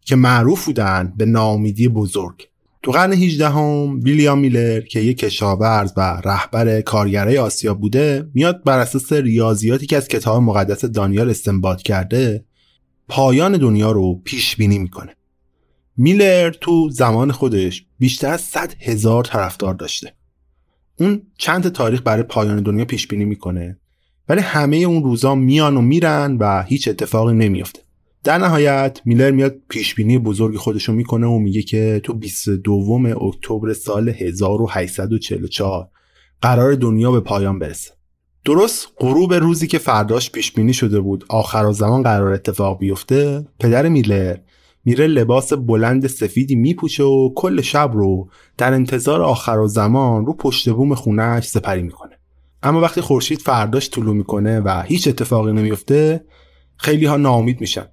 که 0.02 0.16
معروف 0.16 0.66
بودن 0.66 1.14
به 1.18 1.26
ناامیدی 1.26 1.88
بزرگ. 1.88 2.48
تو 2.84 2.92
قرن 2.92 3.14
18 3.14 3.50
هم 3.50 4.00
ویلیام 4.04 4.40
میلر 4.40 4.82
که 4.82 5.00
یک 5.00 5.18
کشاورز 5.18 5.94
و 5.98 6.22
رهبر 6.26 6.82
کارگرای 6.82 7.38
آسیا 7.38 7.74
بوده 7.74 8.30
میاد 8.34 8.64
بر 8.64 8.80
اساس 8.80 9.14
ریاضیاتی 9.14 9.86
که 9.86 9.98
از 9.98 10.08
کتاب 10.08 10.44
مقدس 10.44 10.86
دانیال 10.86 11.30
استنباط 11.30 11.82
کرده 11.82 12.46
پایان 13.08 13.58
دنیا 13.58 13.92
رو 13.92 14.22
پیش 14.24 14.56
بینی 14.56 14.80
می‌کنه. 14.80 15.16
میلر 15.98 16.50
تو 16.50 16.90
زمان 16.90 17.32
خودش 17.32 17.86
بیشتر 18.00 18.30
از 18.34 18.42
100 18.42 18.74
هزار 18.80 19.24
طرفدار 19.24 19.74
داشته. 19.74 20.14
اون 21.00 21.22
چند 21.38 21.72
تاریخ 21.72 22.02
برای 22.02 22.24
پایان 22.24 22.64
دنیا 22.64 22.86
پیش 22.86 23.08
بینی 23.08 23.26
می‌کنه 23.26 23.78
ولی 24.30 24.42
همه 24.42 24.78
اون 24.78 25.04
روزا 25.04 25.36
میان 25.36 25.78
و 25.78 25.82
میرن 25.82 26.38
و 26.40 26.64
هیچ 26.64 26.88
اتفاقی 26.88 27.34
نمیافته. 27.34 27.83
در 28.24 28.38
نهایت 28.38 29.02
میلر 29.06 29.32
میاد 29.32 29.56
پیشبینی 29.70 30.18
بزرگ 30.18 30.58
خودشو 30.58 30.94
می‌کنه 30.94 31.28
و 31.28 31.38
میگه 31.38 31.62
که 31.62 32.02
تو 32.04 32.14
22 32.14 33.16
اکتبر 33.22 33.74
سال 33.74 34.10
1844 34.10 35.90
قرار 36.42 36.76
دنیا 36.76 37.12
به 37.12 37.20
پایان 37.20 37.60
برسه. 37.60 37.92
درست 38.46 38.88
غروب 38.98 39.34
روزی 39.34 39.68
که 39.68 39.78
فرداش 39.78 40.32
پیش 40.32 40.52
بینی 40.52 40.74
شده 40.74 41.00
بود 41.00 41.26
آخر 41.30 41.72
زمان 41.72 42.04
قرار 42.04 42.34
اتفاق 42.34 42.80
بیفته 42.80 43.48
پدر 43.60 43.88
میلر 43.88 44.38
میره 44.86 45.08
لباس 45.08 45.54
بلند 45.54 46.08
سفیدی 46.08 46.56
میپوشه 46.56 47.04
و 47.04 47.34
کل 47.36 47.62
شب 47.62 47.92
رو 47.94 48.30
در 48.58 48.74
انتظار 48.74 49.22
آخر 49.22 49.66
زمان 49.66 50.26
رو 50.26 50.34
پشت 50.34 50.70
بوم 50.70 50.96
خونهش 50.96 51.48
سپری 51.48 51.82
می‌کنه. 51.82 52.20
اما 52.64 52.82
وقتی 52.82 53.02
خورشید 53.02 53.42
فرداش 53.42 53.90
طلوع 53.90 54.16
می‌کنه 54.16 54.60
و 54.60 54.82
هیچ 54.82 55.08
اتفاقی 55.08 55.54
نمیفته 55.54 56.26
خیلی 56.78 57.06
ها 57.06 57.18
ناامید 57.18 57.62
میشن. 57.62 57.86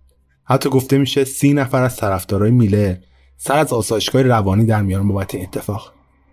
حتی 0.50 0.68
گفته 0.68 0.98
میشه 0.98 1.24
سی 1.24 1.52
نفر 1.52 1.82
از 1.82 1.96
طرفدارای 1.96 2.50
میله 2.50 3.00
سر 3.36 3.58
از 3.58 3.72
آسایشگاه 3.72 4.22
روانی 4.22 4.66
در 4.66 4.82
میارن 4.82 5.08
بابت 5.08 5.34
این 5.34 5.44
اتفاق. 5.44 5.92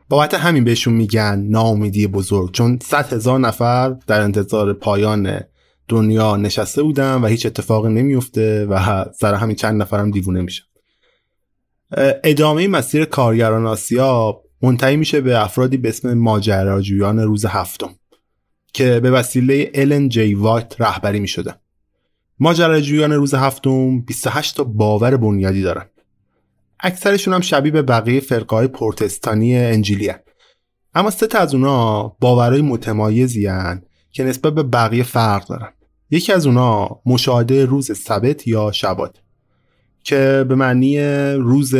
بابت 0.09 0.33
همین 0.33 0.63
بهشون 0.63 0.93
میگن 0.93 1.39
ناامیدی 1.50 2.07
بزرگ 2.07 2.51
چون 2.51 2.79
صد 2.83 3.13
هزار 3.13 3.39
نفر 3.39 3.89
در 3.89 4.21
انتظار 4.21 4.74
پایان 4.74 5.39
دنیا 5.88 6.36
نشسته 6.36 6.83
بودن 6.83 7.15
و 7.15 7.27
هیچ 7.27 7.45
اتفاقی 7.45 7.93
نمیفته 7.93 8.65
و 8.65 9.05
سر 9.19 9.33
همین 9.33 9.55
چند 9.55 9.81
نفرم 9.81 10.12
دیوونه 10.12 10.41
میشن 10.41 10.63
ادامه 12.24 12.67
مسیر 12.67 13.05
کارگران 13.05 13.65
آسیا 13.65 14.41
منتهی 14.62 14.97
میشه 14.97 15.21
به 15.21 15.43
افرادی 15.43 15.77
به 15.77 15.89
اسم 15.89 16.13
ماجراجویان 16.13 17.19
روز 17.19 17.45
هفتم 17.45 17.95
که 18.74 19.00
به 19.00 19.12
وسیله 19.12 19.71
الن 19.74 20.09
جی 20.09 20.33
وایت 20.33 20.81
رهبری 20.81 21.19
می 21.19 21.27
شدن. 21.27 21.53
ماجراجویان 22.39 23.12
روز 23.12 23.34
هفتم 23.34 24.00
28 24.00 24.58
تا 24.58 24.63
باور 24.63 25.17
بنیادی 25.17 25.62
دارن. 25.62 25.86
اکثرشون 26.79 27.34
هم 27.34 27.41
شبیه 27.41 27.72
به 27.72 27.82
بقیه 27.82 28.20
فرقای 28.20 28.67
پروتستانی 28.67 29.58
انجیلی 29.58 30.10
هن. 30.10 30.20
اما 30.94 31.10
سه 31.10 31.27
تا 31.27 31.39
از 31.39 31.53
اونا 31.56 32.08
باورهای 32.08 32.62
متمایزی 32.62 33.46
هن 33.46 33.82
که 34.12 34.24
نسبت 34.24 34.53
به 34.53 34.63
بقیه 34.63 35.03
فرق 35.03 35.48
دارن. 35.48 35.74
یکی 36.12 36.34
از 36.34 36.46
اونا 36.46 37.01
مشاهده 37.06 37.65
روز 37.65 37.98
سبت 37.98 38.48
یا 38.48 38.72
شبات 38.72 39.15
که 40.03 40.46
به 40.50 40.56
معنی 40.56 41.00
روز 41.34 41.75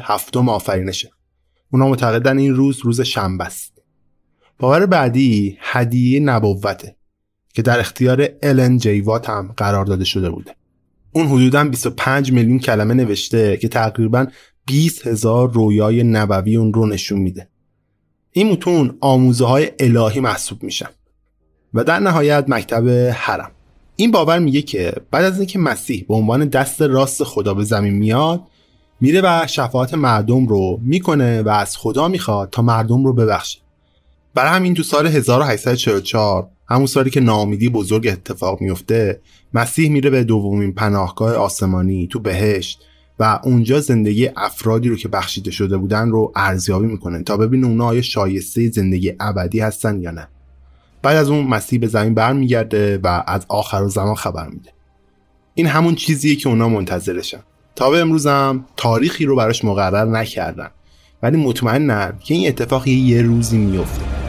هفتم 0.00 0.48
آفرینشه. 0.48 1.10
اونا 1.70 1.88
معتقدن 1.88 2.38
این 2.38 2.54
روز 2.54 2.80
روز 2.84 3.00
شنبه 3.00 3.44
است. 3.44 3.72
باور 4.58 4.86
بعدی 4.86 5.58
هدیه 5.60 6.20
نبوته 6.20 6.96
که 7.52 7.62
در 7.62 7.80
اختیار 7.80 8.28
الن 8.42 8.78
جیوات 8.78 9.28
هم 9.30 9.54
قرار 9.56 9.84
داده 9.84 10.04
شده 10.04 10.30
بوده. 10.30 10.54
اون 11.12 11.26
حدودا 11.26 11.64
25 11.64 12.32
میلیون 12.32 12.58
کلمه 12.58 12.94
نوشته 12.94 13.56
که 13.56 13.68
تقریبا 13.68 14.26
20 14.66 15.06
هزار 15.06 15.52
رویای 15.52 16.02
نبوی 16.02 16.56
اون 16.56 16.74
رو 16.74 16.86
نشون 16.86 17.18
میده. 17.18 17.48
این 18.32 18.52
متون 18.52 18.96
آموزه 19.00 19.44
های 19.44 19.70
الهی 19.78 20.20
محسوب 20.20 20.62
میشن 20.62 20.88
و 21.74 21.84
در 21.84 21.98
نهایت 21.98 22.44
مکتب 22.48 22.88
حرم. 23.14 23.50
این 23.96 24.10
باور 24.10 24.38
میگه 24.38 24.62
که 24.62 24.92
بعد 25.10 25.24
از 25.24 25.38
اینکه 25.38 25.58
مسیح 25.58 26.04
به 26.08 26.14
عنوان 26.14 26.44
دست 26.44 26.82
راست 26.82 27.24
خدا 27.24 27.54
به 27.54 27.64
زمین 27.64 27.94
میاد 27.94 28.42
میره 29.00 29.20
و 29.24 29.46
شفاعت 29.46 29.94
مردم 29.94 30.46
رو 30.46 30.80
می‌کنه 30.82 31.42
و 31.42 31.48
از 31.48 31.76
خدا 31.76 32.08
می‌خواد 32.08 32.50
تا 32.50 32.62
مردم 32.62 33.04
رو 33.04 33.12
ببخشه. 33.12 33.58
برای 34.34 34.50
همین 34.50 34.74
تو 34.74 34.82
سال 34.82 35.06
1844 35.06 36.48
همون 36.72 36.86
سالی 36.86 37.10
که 37.10 37.20
ناامیدی 37.20 37.68
بزرگ 37.68 38.08
اتفاق 38.08 38.60
میفته 38.60 39.20
مسیح 39.54 39.90
میره 39.90 40.10
به 40.10 40.24
دومین 40.24 40.72
پناهگاه 40.72 41.34
آسمانی 41.34 42.06
تو 42.06 42.18
بهشت 42.18 42.80
و 43.18 43.40
اونجا 43.44 43.80
زندگی 43.80 44.30
افرادی 44.36 44.88
رو 44.88 44.96
که 44.96 45.08
بخشیده 45.08 45.50
شده 45.50 45.76
بودن 45.76 46.10
رو 46.10 46.32
ارزیابی 46.36 46.86
می‌کنه 46.86 47.22
تا 47.22 47.36
ببینه 47.36 47.66
اونا 47.66 47.84
آیا 47.84 48.02
شایسته 48.02 48.70
زندگی 48.70 49.12
ابدی 49.20 49.60
هستن 49.60 50.00
یا 50.00 50.10
نه. 50.10 50.28
بعد 51.02 51.16
از 51.16 51.28
اون 51.28 51.46
مسیح 51.46 51.80
به 51.80 51.86
زمین 51.86 52.14
برمیگرده 52.14 52.98
و 53.02 53.22
از 53.26 53.46
آخر 53.48 53.82
و 53.82 53.88
زمان 53.88 54.14
خبر 54.14 54.48
میده. 54.48 54.70
این 55.54 55.66
همون 55.66 55.94
چیزیه 55.94 56.36
که 56.36 56.48
اونا 56.48 56.68
منتظرشن. 56.68 57.40
تا 57.76 57.90
به 57.90 57.98
امروزم 57.98 58.64
تاریخی 58.76 59.24
رو 59.24 59.36
براش 59.36 59.64
مقرر 59.64 60.04
نکردن. 60.04 60.70
ولی 61.22 61.36
مطمئنن 61.36 62.18
که 62.24 62.34
این 62.34 62.48
اتفاق 62.48 62.88
یه 62.88 63.22
روزی 63.22 63.58
میفته 63.58 64.21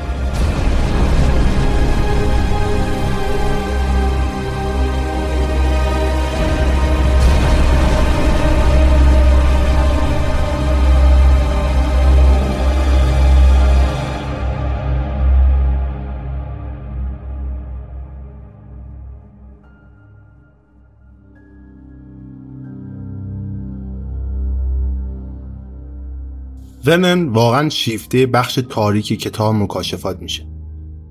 ورنن 26.85 27.27
واقعا 27.27 27.69
شیفته 27.69 28.25
بخش 28.25 28.59
تاریکی 28.69 29.17
کتاب 29.17 29.55
مکاشفات 29.55 30.19
میشه. 30.19 30.47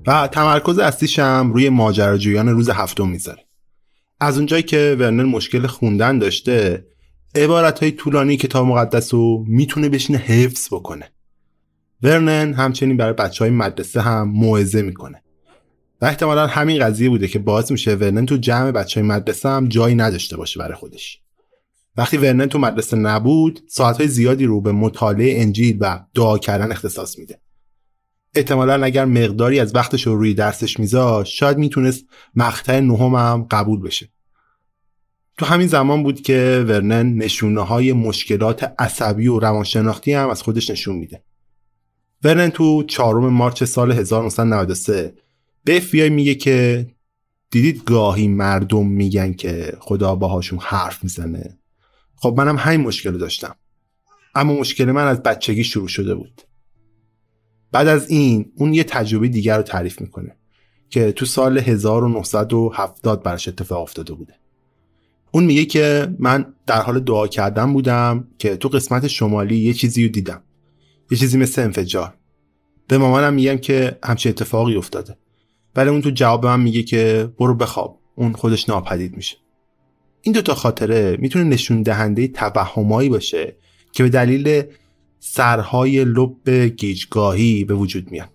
و 0.07 0.27
تمرکز 0.27 0.79
اصلیش 0.79 1.19
هم 1.19 1.53
روی 1.53 1.69
ماجراجویان 1.69 2.49
روز 2.49 2.69
هفتم 2.69 3.07
می‌ذاره. 3.07 3.45
از 4.19 4.37
اونجایی 4.37 4.63
که 4.63 4.95
ورنن 4.99 5.23
مشکل 5.23 5.67
خوندن 5.67 6.19
داشته 6.19 6.85
عبارت 7.35 7.79
های 7.79 7.91
طولانی 7.91 8.37
کتاب 8.37 8.67
مقدس 8.67 9.13
رو 9.13 9.45
می‌تونه 9.47 9.89
بشینه 9.89 10.19
حفظ 10.19 10.67
بکنه. 10.73 11.11
ورنن 12.03 12.53
همچنین 12.53 12.97
برای 12.97 13.13
بچه 13.13 13.43
های 13.43 13.53
مدرسه 13.53 14.01
هم 14.01 14.29
موعظه 14.29 14.81
می‌کنه. 14.81 15.23
و 16.01 16.05
احتمالا 16.05 16.47
همین 16.47 16.85
قضیه 16.85 17.09
بوده 17.09 17.27
که 17.27 17.39
باعث 17.39 17.71
میشه 17.71 17.95
ورنن 17.95 18.25
تو 18.25 18.37
جمع 18.37 18.71
بچه 18.71 18.99
های 18.99 19.09
مدرسه 19.09 19.49
هم 19.49 19.67
جایی 19.67 19.95
نداشته 19.95 20.37
باشه 20.37 20.59
برای 20.59 20.75
خودش. 20.75 21.19
وقتی 21.97 22.17
ورنن 22.17 22.45
تو 22.45 22.59
مدرسه 22.59 22.97
نبود 22.97 23.63
ساعتهای 23.67 24.07
زیادی 24.07 24.45
رو 24.45 24.61
به 24.61 24.71
مطالعه 24.71 25.41
انجیل 25.41 25.77
و 25.79 25.99
دعا 26.13 26.37
کردن 26.37 26.71
اختصاص 26.71 27.19
میده. 27.19 27.39
احتمالا 28.35 28.83
اگر 28.83 29.05
مقداری 29.05 29.59
از 29.59 29.75
وقتش 29.75 30.07
رو 30.07 30.15
روی 30.15 30.33
درسش 30.33 30.79
میذاشت 30.79 31.33
شاید 31.33 31.57
می‌تونست 31.57 32.05
مقطع 32.35 32.79
نهم 32.79 33.15
هم 33.15 33.47
قبول 33.51 33.81
بشه. 33.81 34.09
تو 35.37 35.45
همین 35.45 35.67
زمان 35.67 36.03
بود 36.03 36.21
که 36.21 36.65
ورنن 36.67 37.13
نشونه 37.13 37.61
های 37.61 37.93
مشکلات 37.93 38.73
عصبی 38.79 39.27
و 39.27 39.39
روانشناختی 39.39 40.13
هم 40.13 40.29
از 40.29 40.41
خودش 40.41 40.69
نشون 40.69 40.95
میده. 40.95 41.23
ورنن 42.23 42.49
تو 42.49 42.83
چهارم 42.83 43.33
مارچ 43.33 43.63
سال 43.63 43.91
1993 43.91 45.13
به 45.63 45.81
FBI 45.81 46.09
میگه 46.11 46.35
که 46.35 46.87
دیدید 47.51 47.83
گاهی 47.83 48.27
مردم 48.27 48.87
میگن 48.87 49.33
که 49.33 49.77
خدا 49.79 50.15
باهاشون 50.15 50.59
حرف 50.61 51.03
می‌زنه؟ 51.03 51.59
خب 52.23 52.33
منم 52.37 52.57
همین 52.57 52.81
مشکل 52.81 53.17
داشتم. 53.17 53.55
اما 54.35 54.53
مشکل 54.53 54.85
من 54.85 55.07
از 55.07 55.23
بچگی 55.23 55.63
شروع 55.63 55.87
شده 55.87 56.15
بود. 56.15 56.41
بعد 57.71 57.87
از 57.87 58.09
این 58.09 58.51
اون 58.55 58.73
یه 58.73 58.83
تجربه 58.83 59.27
دیگر 59.27 59.57
رو 59.57 59.63
تعریف 59.63 60.01
می‌کنه 60.01 60.35
که 60.89 61.11
تو 61.11 61.25
سال 61.25 61.57
1970 61.57 63.23
براش 63.23 63.47
اتفاق 63.47 63.81
افتاده 63.81 64.13
بوده. 64.13 64.33
اون 65.31 65.43
میگه 65.43 65.65
که 65.65 66.15
من 66.19 66.53
در 66.65 66.81
حال 66.81 66.99
دعا 66.99 67.27
کردن 67.27 67.73
بودم 67.73 68.27
که 68.37 68.57
تو 68.57 68.69
قسمت 68.69 69.07
شمالی 69.07 69.57
یه 69.57 69.73
چیزی 69.73 70.03
رو 70.03 70.09
دیدم. 70.09 70.43
یه 71.11 71.17
چیزی 71.17 71.37
مثل 71.37 71.61
انفجار. 71.61 72.13
به 72.87 72.97
مامانم 72.97 73.33
میگم 73.33 73.57
که 73.57 73.99
همچین 74.03 74.29
اتفاقی 74.29 74.75
افتاده. 74.75 75.17
ولی 75.75 75.89
اون 75.89 76.01
تو 76.01 76.09
جواب 76.09 76.45
من 76.45 76.59
میگه 76.59 76.83
که 76.83 77.29
برو 77.39 77.55
بخواب. 77.55 77.99
اون 78.15 78.33
خودش 78.33 78.69
ناپدید 78.69 79.17
میشه. 79.17 79.42
این 80.25 80.33
دوتا 80.33 80.55
خاطره 80.55 81.17
می‌تونه 81.19 81.45
نشون 81.45 81.81
دهنده 81.81 82.27
توهمایی 82.27 83.09
باشه 83.09 83.55
که 83.91 84.03
به 84.03 84.09
دلیل 84.09 84.63
سرهای 85.19 86.05
لب 86.05 86.49
گیجگاهی 86.49 87.63
به 87.63 87.73
وجود 87.73 88.11
میاد 88.11 88.29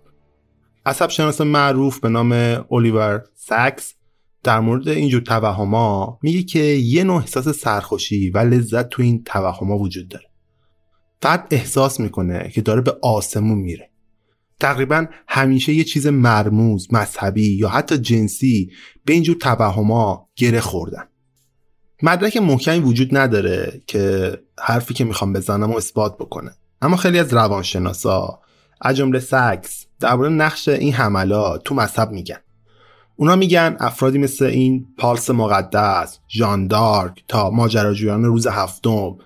عصب 0.86 1.10
شناس 1.10 1.40
معروف 1.40 2.00
به 2.00 2.08
نام 2.08 2.32
اولیور 2.68 3.24
ساکس 3.34 3.94
در 4.42 4.60
مورد 4.60 4.88
اینجور 4.88 5.20
توهما 5.20 6.18
میگه 6.22 6.42
که 6.42 6.58
یه 6.58 7.04
نوع 7.04 7.16
احساس 7.16 7.48
سرخوشی 7.48 8.30
و 8.30 8.38
لذت 8.38 8.88
تو 8.88 9.02
این 9.02 9.22
توهما 9.24 9.78
وجود 9.78 10.08
داره. 10.08 10.24
فرد 11.22 11.46
احساس 11.50 12.00
می‌کنه 12.00 12.50
که 12.54 12.60
داره 12.60 12.80
به 12.80 12.96
آسمون 13.02 13.58
میره. 13.58 13.90
تقریبا 14.60 15.06
همیشه 15.28 15.72
یه 15.72 15.84
چیز 15.84 16.06
مرموز 16.06 16.92
مذهبی 16.92 17.56
یا 17.56 17.68
حتی 17.68 17.98
جنسی 17.98 18.70
به 19.04 19.12
اینجور 19.12 19.36
توهما 19.36 20.28
گره 20.36 20.60
خوردن. 20.60 21.04
مدرک 22.02 22.36
محکمی 22.36 22.78
وجود 22.78 23.16
نداره 23.16 23.82
که 23.86 24.32
حرفی 24.58 24.94
که 24.94 25.04
می‌خوام 25.04 25.32
بزنم 25.32 25.70
و 25.70 25.76
اثبات 25.76 26.16
بکنه. 26.18 26.50
اما 26.82 26.96
خیلی 26.96 27.18
از 27.18 27.34
روانشناسا 27.34 28.40
از 28.80 28.96
جمله 28.96 29.20
سکس 29.20 29.86
درباره 30.00 30.28
نقش 30.28 30.68
این 30.68 30.92
حملات 30.92 31.64
تو 31.64 31.74
مذهب 31.74 32.10
میگن. 32.10 32.38
اونا 33.16 33.36
میگن 33.36 33.76
افرادی 33.80 34.18
مثل 34.18 34.44
این 34.44 34.86
پالس 34.98 35.30
مقدس، 35.30 36.18
ژان 36.28 36.66
دارک 36.66 37.24
تا 37.28 37.50
ماجراجویان 37.50 38.24
روز 38.24 38.46
هفتم 38.46 39.16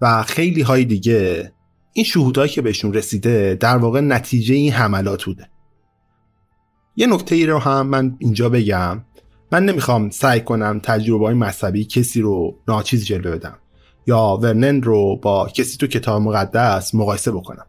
و 0.00 0.22
خیلی 0.22 0.62
های 0.62 0.84
دیگه 0.84 1.52
این 1.92 2.04
شهودهایی 2.04 2.50
که 2.50 2.62
بهشون 2.62 2.94
رسیده 2.94 3.56
در 3.60 3.76
واقع 3.76 4.00
نتیجه 4.00 4.54
این 4.54 4.72
حملات 4.72 5.24
بوده. 5.24 5.50
یه 6.96 7.06
نکته 7.06 7.34
ای 7.34 7.46
رو 7.46 7.58
هم 7.58 7.86
من 7.86 8.16
اینجا 8.18 8.48
بگم. 8.48 9.04
من 9.52 9.64
نمی‌خوام 9.64 10.10
سعی 10.10 10.40
کنم 10.40 10.80
تجربه 10.82 11.24
های 11.24 11.34
مذهبی 11.34 11.84
کسی 11.84 12.20
رو 12.20 12.58
ناچیز 12.68 13.06
جلو 13.06 13.32
بدم 13.32 13.58
یا 14.06 14.38
ورنن 14.42 14.82
رو 14.82 15.16
با 15.16 15.48
کسی 15.48 15.76
تو 15.78 15.86
کتاب 15.86 16.22
مقدس 16.22 16.94
مقایسه 16.94 17.32
بکنم. 17.32 17.66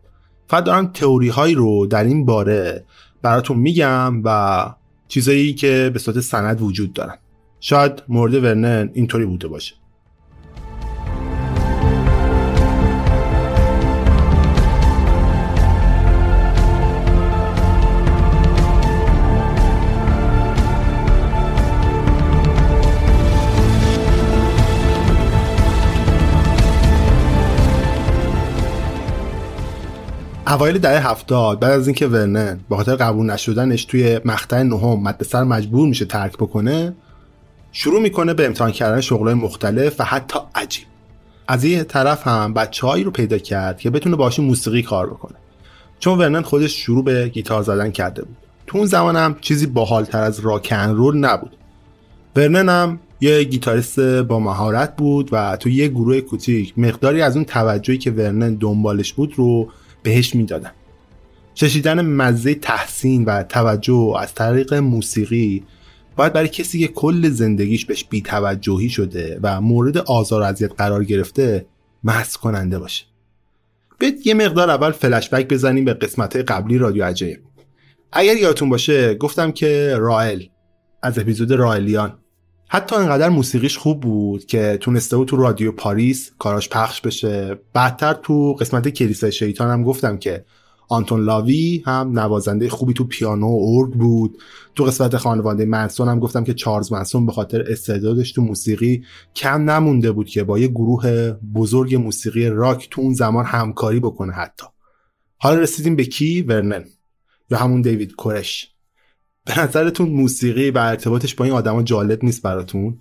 فقط 0.47 0.63
دارم 0.63 0.87
تئوری 0.87 1.29
هایی 1.29 1.55
رو 1.55 1.85
در 1.85 2.03
این 2.03 2.25
باره 2.25 2.85
براتون 3.21 3.57
میگم 3.57 4.21
و 4.23 4.65
چیزایی 5.07 5.53
که 5.53 5.89
به 5.93 5.99
صورت 5.99 6.19
سند 6.19 6.61
وجود 6.61 6.93
دارن. 6.93 7.17
شاید 7.59 8.03
مورد 8.07 8.33
ورنن 8.33 8.89
اینطوری 8.93 9.25
بوده 9.25 9.47
باشه. 9.47 9.75
اوایل 30.55 30.77
دهه 30.77 31.09
هفتاد 31.09 31.59
بعد 31.59 31.71
از 31.71 31.87
اینکه 31.87 32.07
ورنن 32.07 32.59
به 32.69 32.75
خاطر 32.75 32.95
قبول 32.95 33.25
نشدنش 33.25 33.85
توی 33.85 34.19
مقطع 34.25 34.63
نهم 34.63 35.03
مدرسه 35.03 35.43
مجبور 35.43 35.87
میشه 35.87 36.05
ترک 36.05 36.33
بکنه 36.33 36.95
شروع 37.71 38.01
می‌کنه 38.01 38.33
به 38.33 38.45
امتحان 38.45 38.71
کردن 38.71 39.01
شغلای 39.01 39.33
مختلف 39.33 39.99
و 39.99 40.03
حتی 40.03 40.39
عجیب. 40.55 40.83
از 41.47 41.63
یه 41.63 41.83
طرف 41.83 42.27
هم 42.27 42.53
بچههایی 42.53 43.03
رو 43.03 43.11
پیدا 43.11 43.37
کرد 43.37 43.79
که 43.79 43.89
بتونه 43.89 44.15
باشه 44.15 44.41
موسیقی 44.41 44.81
کار 44.81 45.09
بکنه. 45.09 45.35
چون 45.99 46.17
ورنن 46.17 46.41
خودش 46.41 46.71
شروع 46.71 47.03
به 47.03 47.29
گیتار 47.29 47.63
زدن 47.63 47.91
کرده 47.91 48.21
بود. 48.21 48.37
تو 48.67 48.77
اون 48.77 48.87
زمان 48.87 49.15
هم 49.15 49.35
چیزی 49.41 49.65
باحالتر 49.65 50.21
از 50.21 50.39
راکن 50.39 50.89
رول 50.89 51.17
نبود. 51.17 51.57
ورنن 52.35 52.69
هم 52.69 52.99
یه 53.21 53.43
گیتاریست 53.43 53.99
با 53.99 54.39
مهارت 54.39 54.95
بود 54.95 55.29
و 55.31 55.57
تو 55.57 55.69
یه 55.69 55.87
گروه 55.87 56.21
کوچیک 56.21 56.73
مقداری 56.77 57.21
از 57.21 57.35
اون 57.35 57.45
توجهی 57.45 57.97
که 57.97 58.11
ورنن 58.11 58.55
دنبالش 58.55 59.13
بود 59.13 59.33
رو 59.35 59.69
بهش 60.05 60.35
می‌دادن 60.35 60.71
چشیدن 61.53 62.01
مزه 62.01 62.55
تحسین 62.55 63.25
و 63.25 63.43
توجه 63.43 64.13
از 64.19 64.33
طریق 64.33 64.73
موسیقی 64.73 65.63
باید 66.15 66.33
برای 66.33 66.47
کسی 66.47 66.79
که 66.79 66.87
کل 66.87 67.29
زندگیش 67.29 67.85
بهش 67.85 68.05
بیتوجهی 68.09 68.89
شده 68.89 69.39
و 69.43 69.61
مورد 69.61 69.97
آزار 69.97 70.41
و 70.41 70.45
اذیت 70.45 70.71
قرار 70.77 71.03
گرفته 71.03 71.65
محض 72.03 72.37
کننده 72.37 72.79
باشه. 72.79 73.05
بیت 73.99 74.27
یه 74.27 74.33
مقدار 74.33 74.69
اول 74.69 74.91
فلشبک 74.91 75.47
بزنیم 75.47 75.85
به 75.85 75.93
قسمت 75.93 76.35
قبلی 76.35 76.77
رادیو 76.77 77.05
عجایب. 77.05 77.39
اگر 78.11 78.37
یادتون 78.37 78.69
باشه 78.69 79.15
گفتم 79.15 79.51
که 79.51 79.95
رائل 79.97 80.43
از 81.03 81.19
اپیزود 81.19 81.51
رائلیان. 81.51 82.13
حتی 82.75 82.95
انقدر 82.95 83.29
موسیقیش 83.29 83.77
خوب 83.77 84.01
بود 84.01 84.45
که 84.45 84.77
تونسته 84.81 85.17
بود 85.17 85.27
تو 85.27 85.35
رادیو 85.35 85.71
پاریس 85.71 86.31
کاراش 86.39 86.69
پخش 86.69 87.01
بشه. 87.01 87.59
بعدتر 87.73 88.13
تو 88.13 88.53
قسمت 88.53 88.89
کلیسای 88.89 89.31
شیطان 89.31 89.71
هم 89.71 89.83
گفتم 89.83 90.17
که 90.17 90.45
آنتون 90.89 91.25
لاوی 91.25 91.83
هم 91.85 92.19
نوازنده 92.19 92.69
خوبی 92.69 92.93
تو 92.93 93.03
پیانو 93.03 93.47
و 93.47 93.79
ارگ 93.79 93.93
بود. 93.93 94.37
تو 94.75 94.83
قسمت 94.83 95.17
خانواده 95.17 95.65
منسون 95.65 96.07
هم 96.07 96.19
گفتم 96.19 96.43
که 96.43 96.53
چارلز 96.53 96.91
منسون 96.91 97.25
به 97.25 97.31
خاطر 97.31 97.65
استعدادش 97.71 98.31
تو 98.31 98.41
موسیقی 98.41 99.03
کم 99.35 99.69
نمونده 99.69 100.11
بود 100.11 100.29
که 100.29 100.43
با 100.43 100.59
یه 100.59 100.67
گروه 100.67 101.31
بزرگ 101.31 101.95
موسیقی 101.95 102.49
راک 102.49 102.87
تو 102.91 103.01
اون 103.01 103.13
زمان 103.13 103.45
همکاری 103.45 103.99
بکنه 103.99 104.33
حتی. 104.33 104.65
حالا 105.37 105.59
رسیدیم 105.59 105.95
به 105.95 106.05
کی؟ 106.05 106.41
ورنن. 106.41 106.85
یا 107.51 107.57
همون 107.57 107.81
دیوید 107.81 108.15
کورش. 108.15 108.74
به 109.45 109.59
نظرتون 109.59 110.09
موسیقی 110.09 110.71
و 110.71 110.77
ارتباطش 110.77 111.35
با 111.35 111.45
این 111.45 111.53
آدما 111.53 111.83
جالب 111.83 112.23
نیست 112.23 112.41
براتون؟ 112.41 112.99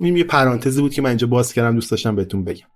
این 0.00 0.16
یه 0.16 0.24
پرانتزی 0.24 0.80
بود 0.80 0.92
که 0.92 1.02
من 1.02 1.08
اینجا 1.08 1.26
باز 1.26 1.52
کردم 1.52 1.74
دوست 1.74 1.90
داشتم 1.90 2.16
بهتون 2.16 2.44
بگم. 2.44 2.66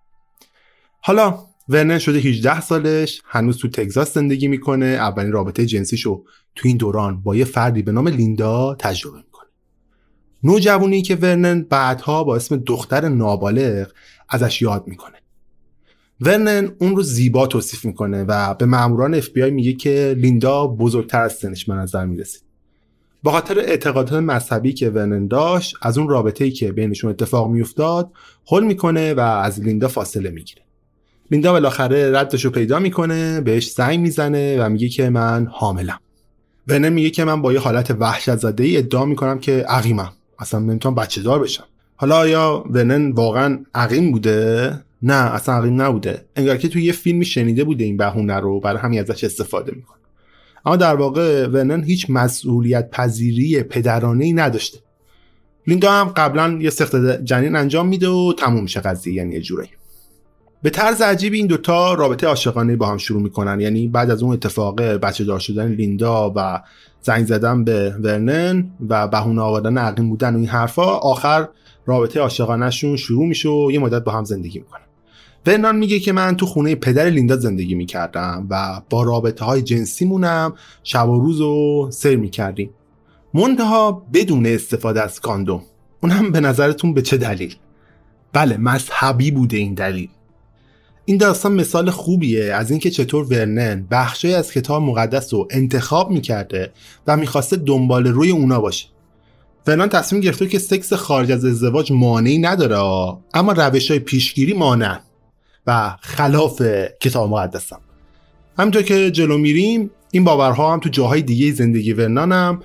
حالا 1.00 1.38
ورنن 1.68 1.98
شده 1.98 2.18
18 2.18 2.60
سالش 2.60 3.22
هنوز 3.24 3.58
تو 3.58 3.68
تگزاس 3.68 4.14
زندگی 4.14 4.48
می‌کنه 4.48 4.86
اولین 4.86 5.32
رابطه 5.32 5.66
جنسیشو 5.66 6.24
تو 6.54 6.68
این 6.68 6.76
دوران 6.76 7.22
با 7.22 7.36
یه 7.36 7.44
فردی 7.44 7.82
به 7.82 7.92
نام 7.92 8.08
لیندا 8.08 8.74
تجربه 8.74 9.16
می‌کنه. 9.16 9.48
نوجوانی 10.42 11.02
که 11.02 11.16
ورنن 11.16 11.62
بعدها 11.62 12.24
با 12.24 12.36
اسم 12.36 12.56
دختر 12.56 13.08
نابالغ 13.08 13.92
ازش 14.28 14.62
یاد 14.62 14.84
می‌کنه. 14.86 15.16
ورنن 16.20 16.72
اون 16.78 16.96
رو 16.96 17.02
زیبا 17.02 17.46
توصیف 17.46 17.84
می‌کنه 17.84 18.24
و 18.24 18.54
به 18.54 18.66
ماموران 18.66 19.14
اف 19.14 19.36
میگه 19.36 19.72
که 19.72 20.14
لیندا 20.18 20.66
بزرگتر 20.66 21.22
از 21.22 21.32
سنش 21.32 21.64
به 21.64 21.74
نظر 21.74 22.06
می‌رسید. 22.06 22.51
با 23.22 23.32
خاطر 23.32 23.58
اعتقادات 23.58 24.12
مذهبی 24.12 24.72
که 24.72 24.90
ورنن 24.90 25.26
داشت 25.26 25.76
از 25.82 25.98
اون 25.98 26.08
رابطه‌ای 26.08 26.50
که 26.50 26.72
بینشون 26.72 27.10
اتفاق 27.10 27.50
میافتاد 27.50 28.10
حل 28.46 28.64
می‌کنه 28.64 29.14
و 29.14 29.20
از 29.20 29.60
لیندا 29.60 29.88
فاصله 29.88 30.30
می‌گیره. 30.30 30.62
لیندا 31.30 31.52
بالاخره 31.52 32.18
ردش 32.18 32.44
رو 32.44 32.50
پیدا 32.50 32.78
می‌کنه 32.78 33.40
بهش 33.40 33.70
زنگ 33.70 34.00
می‌زنه 34.00 34.64
و 34.64 34.68
میگه 34.68 34.88
که 34.88 35.10
من 35.10 35.46
حاملم. 35.50 35.98
ورنن 36.68 36.88
میگه 36.88 37.10
که 37.10 37.24
من 37.24 37.42
با 37.42 37.52
یه 37.52 37.60
حالت 37.60 37.90
وحشت 37.90 38.36
زده 38.36 38.64
ای 38.64 38.76
ادعا 38.76 39.04
می‌کنم 39.04 39.38
که 39.38 39.64
عقیمم. 39.68 40.12
اصلا 40.38 40.60
نمی‌تونم 40.60 40.94
بچه 40.94 41.22
دار 41.22 41.38
بشم. 41.42 41.64
حالا 41.96 42.16
آیا 42.16 42.64
ورنن 42.70 43.12
واقعا 43.12 43.64
عقیم 43.74 44.12
بوده؟ 44.12 44.78
نه 45.02 45.14
اصلا 45.34 45.54
عقیم 45.54 45.82
نبوده. 45.82 46.24
انگار 46.36 46.56
که 46.56 46.68
توی 46.68 46.84
یه 46.84 46.92
فیلمی 46.92 47.24
شنیده 47.24 47.64
بوده 47.64 47.84
این 47.84 47.96
بهونه 47.96 48.40
رو 48.40 48.60
برای 48.60 48.78
همین 48.78 49.00
ازش 49.00 49.24
استفاده 49.24 49.72
می‌کنه. 49.76 50.01
اما 50.66 50.76
در 50.76 50.94
واقع 50.94 51.46
ورنن 51.46 51.84
هیچ 51.84 52.06
مسئولیت 52.08 52.90
پذیری 52.90 53.62
پدرانه 53.62 54.24
ای 54.24 54.32
نداشته. 54.32 54.78
لیندا 55.66 55.92
هم 55.92 56.08
قبلا 56.08 56.58
یه 56.60 56.70
سخت 56.70 56.96
جنین 57.24 57.56
انجام 57.56 57.88
میده 57.88 58.08
و 58.08 58.32
تموم 58.38 58.62
میشه 58.62 58.80
قضیه 58.80 59.14
یعنی 59.14 59.34
یه 59.34 59.40
جوری 59.40 59.68
به 60.62 60.70
طرز 60.70 61.02
عجیبی 61.02 61.38
این 61.38 61.46
دوتا 61.46 61.94
رابطه 61.94 62.26
عاشقانه 62.26 62.76
با 62.76 62.86
هم 62.86 62.98
شروع 62.98 63.22
می‌کنن. 63.22 63.60
یعنی 63.60 63.88
بعد 63.88 64.10
از 64.10 64.22
اون 64.22 64.32
اتفاق 64.32 64.80
بچه 64.82 65.24
دار 65.24 65.38
شدن 65.38 65.68
لیندا 65.68 66.32
و 66.36 66.62
زنگ 67.00 67.26
زدن 67.26 67.64
به 67.64 67.94
ورنن 68.02 68.70
و 68.88 69.08
بهونه 69.08 69.42
آوردن 69.42 69.78
عقیم 69.78 70.08
بودن 70.08 70.34
و 70.34 70.38
این 70.38 70.48
حرفا 70.48 70.84
آخر 70.84 71.48
رابطه 71.86 72.20
عاشقانهشون 72.20 72.96
شروع 72.96 73.26
میشه 73.26 73.48
و 73.48 73.70
یه 73.72 73.78
مدت 73.78 74.04
با 74.04 74.12
هم 74.12 74.24
زندگی 74.24 74.58
می‌کنن. 74.58 74.82
ورنان 75.46 75.76
میگه 75.76 75.98
که 75.98 76.12
من 76.12 76.36
تو 76.36 76.46
خونه 76.46 76.74
پدر 76.74 77.10
لیندا 77.10 77.36
زندگی 77.36 77.74
می‌کردم 77.74 78.46
و 78.50 78.82
با 78.90 79.02
رابطه 79.02 79.44
های 79.44 79.62
جنسیمونم 79.62 80.54
شب 80.84 81.08
و 81.08 81.20
روز 81.20 81.40
رو 81.40 81.88
سر 81.92 82.16
می‌کردیم. 82.16 82.70
منتها 83.34 84.06
بدون 84.12 84.46
استفاده 84.46 85.02
از 85.02 85.20
کاندوم. 85.20 85.62
اونم 86.02 86.32
به 86.32 86.40
نظرتون 86.40 86.94
به 86.94 87.02
چه 87.02 87.16
دلیل؟ 87.16 87.54
بله 88.32 88.56
مذهبی 88.56 89.30
بوده 89.30 89.56
این 89.56 89.74
دلیل. 89.74 90.08
این 91.04 91.16
داستان 91.16 91.52
مثال 91.52 91.90
خوبیه 91.90 92.54
از 92.54 92.70
اینکه 92.70 92.90
چطور 92.90 93.24
ورنن 93.24 93.86
بخشی 93.90 94.34
از 94.34 94.52
کتاب 94.52 94.82
مقدس 94.82 95.34
رو 95.34 95.48
انتخاب 95.50 96.10
می‌کرده 96.10 96.72
و 97.06 97.16
می‌خواسته 97.16 97.56
دنبال 97.56 98.06
روی 98.06 98.30
اونا 98.30 98.60
باشه. 98.60 98.86
ورنان 99.66 99.88
تصمیم 99.88 100.22
گرفته 100.22 100.46
که 100.46 100.58
سکس 100.58 100.92
خارج 100.92 101.32
از 101.32 101.44
ازدواج 101.44 101.92
مانعی 101.92 102.38
نداره 102.38 102.78
اما 103.34 103.52
روش 103.52 103.90
های 103.90 104.00
پیشگیری 104.00 104.52
مانع. 104.52 104.98
و 105.66 105.96
خلاف 106.00 106.62
کتاب 107.00 107.30
مقدسم. 107.30 107.80
همینطور 108.58 108.82
که 108.82 109.10
جلو 109.10 109.38
میریم 109.38 109.90
این 110.10 110.24
باورها 110.24 110.72
هم 110.72 110.80
تو 110.80 110.88
جاهای 110.88 111.22
دیگه 111.22 111.52
زندگی 111.52 111.92
ورنان 111.92 112.32
هم 112.32 112.60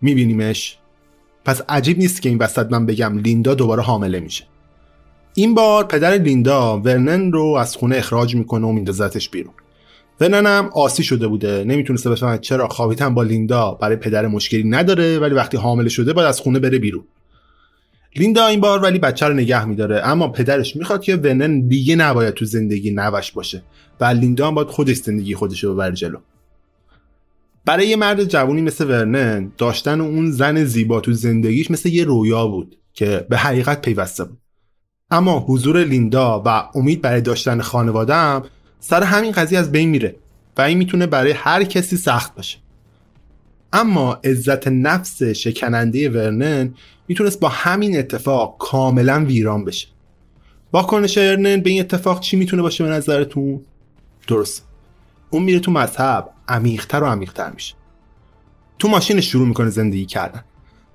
میبینیمش. 0.00 0.78
پس 1.44 1.62
عجیب 1.68 1.98
نیست 1.98 2.22
که 2.22 2.28
این 2.28 2.38
وسط 2.38 2.66
من 2.70 2.86
بگم 2.86 3.18
لیندا 3.18 3.54
دوباره 3.54 3.82
حامله 3.82 4.20
میشه. 4.20 4.44
این 5.34 5.54
بار 5.54 5.84
پدر 5.84 6.10
لیندا 6.10 6.78
ورنن 6.78 7.32
رو 7.32 7.44
از 7.44 7.76
خونه 7.76 7.96
اخراج 7.96 8.34
می‌کنه 8.34 8.66
و 8.66 8.72
میندازتش 8.72 9.28
بیرون. 9.28 9.54
ورنن 10.20 10.46
هم 10.46 10.70
آسی 10.72 11.02
شده 11.02 11.28
بوده. 11.28 11.64
نمی‌تونسته 11.64 12.10
بفهمه 12.10 12.38
چرا 12.38 12.68
خوابیدن 12.68 13.14
با 13.14 13.22
لیندا 13.22 13.70
برای 13.70 13.96
پدر 13.96 14.26
مشکلی 14.26 14.64
نداره 14.64 15.18
ولی 15.18 15.34
وقتی 15.34 15.56
حامله 15.56 15.88
شده 15.88 16.12
باید 16.12 16.28
از 16.28 16.40
خونه 16.40 16.58
بره 16.58 16.78
بیرون. 16.78 17.04
لیندا 18.16 18.46
این 18.46 18.60
بار 18.60 18.82
ولی 18.82 18.98
بچه 18.98 19.26
رو 19.26 19.34
نگه 19.34 19.64
میداره. 19.64 20.00
اما 20.04 20.28
پدرش 20.28 20.76
می‌خواد 20.76 21.02
که 21.02 21.16
ونن 21.16 21.68
دیگه 21.68 21.96
نباید 21.96 22.34
تو 22.34 22.44
زندگی 22.44 22.90
نوش 22.90 23.32
باشه 23.32 23.62
و 24.00 24.04
لیندا 24.04 24.48
هم 24.48 24.54
باید 24.54 24.68
خودش 24.68 24.96
زندگی 24.96 25.34
خودش 25.34 25.64
رو 25.64 25.74
ببره 25.74 25.94
جلو. 25.94 26.18
برای 27.64 27.88
یه 27.88 27.96
مرد 27.96 28.24
جوانی 28.24 28.62
مثل 28.62 28.88
ورنن 28.88 29.52
داشتن 29.58 30.00
اون 30.00 30.30
زن 30.30 30.64
زیبا 30.64 31.00
تو 31.00 31.12
زندگیش 31.12 31.70
مثل 31.70 31.88
یه 31.88 32.04
رویا 32.04 32.46
بود 32.46 32.76
که 32.92 33.26
به 33.30 33.36
حقیقت 33.36 33.82
پیوسته 33.82 34.24
بود. 34.24 34.38
اما 35.10 35.44
حضور 35.48 35.84
لیندا 35.84 36.42
و 36.46 36.68
امید 36.74 37.02
برای 37.02 37.20
داشتن 37.20 37.60
خانوادم 37.60 38.44
سر 38.80 39.02
همین 39.02 39.32
قضیه 39.32 39.58
از 39.58 39.72
بین 39.72 39.88
میره 39.88 40.16
و 40.56 40.60
این 40.60 40.78
می‌تونه 40.78 41.06
برای 41.06 41.32
هر 41.32 41.64
کسی 41.64 41.96
سخت 41.96 42.34
باشه. 42.34 42.58
اما 43.72 44.20
عزت 44.24 44.68
نفس 44.68 45.22
شکننده 45.22 46.10
ورنن 46.10 46.74
می‌تونست 47.12 47.40
با 47.40 47.48
همین 47.48 47.98
اتفاق 47.98 48.56
کاملا 48.58 49.24
ویران 49.24 49.64
بشه. 49.64 49.88
واکنش 50.72 51.18
ورنن 51.18 51.60
به 51.60 51.70
این 51.70 51.80
اتفاق 51.80 52.20
چی 52.20 52.36
می‌تونه 52.36 52.62
باشه 52.62 52.84
به 52.84 52.90
نظرتون؟ 52.90 53.60
درست. 54.26 54.66
اون 55.30 55.42
میره 55.42 55.60
تو 55.60 55.70
مذهب 55.70 56.28
عمیقتر 56.48 57.02
و 57.02 57.06
عمیقتر 57.06 57.50
میشه. 57.50 57.74
تو 58.78 58.88
ماشینش 58.88 59.30
شروع 59.30 59.48
می‌کنه 59.48 59.70
زندگی 59.70 60.06
کردن. 60.06 60.44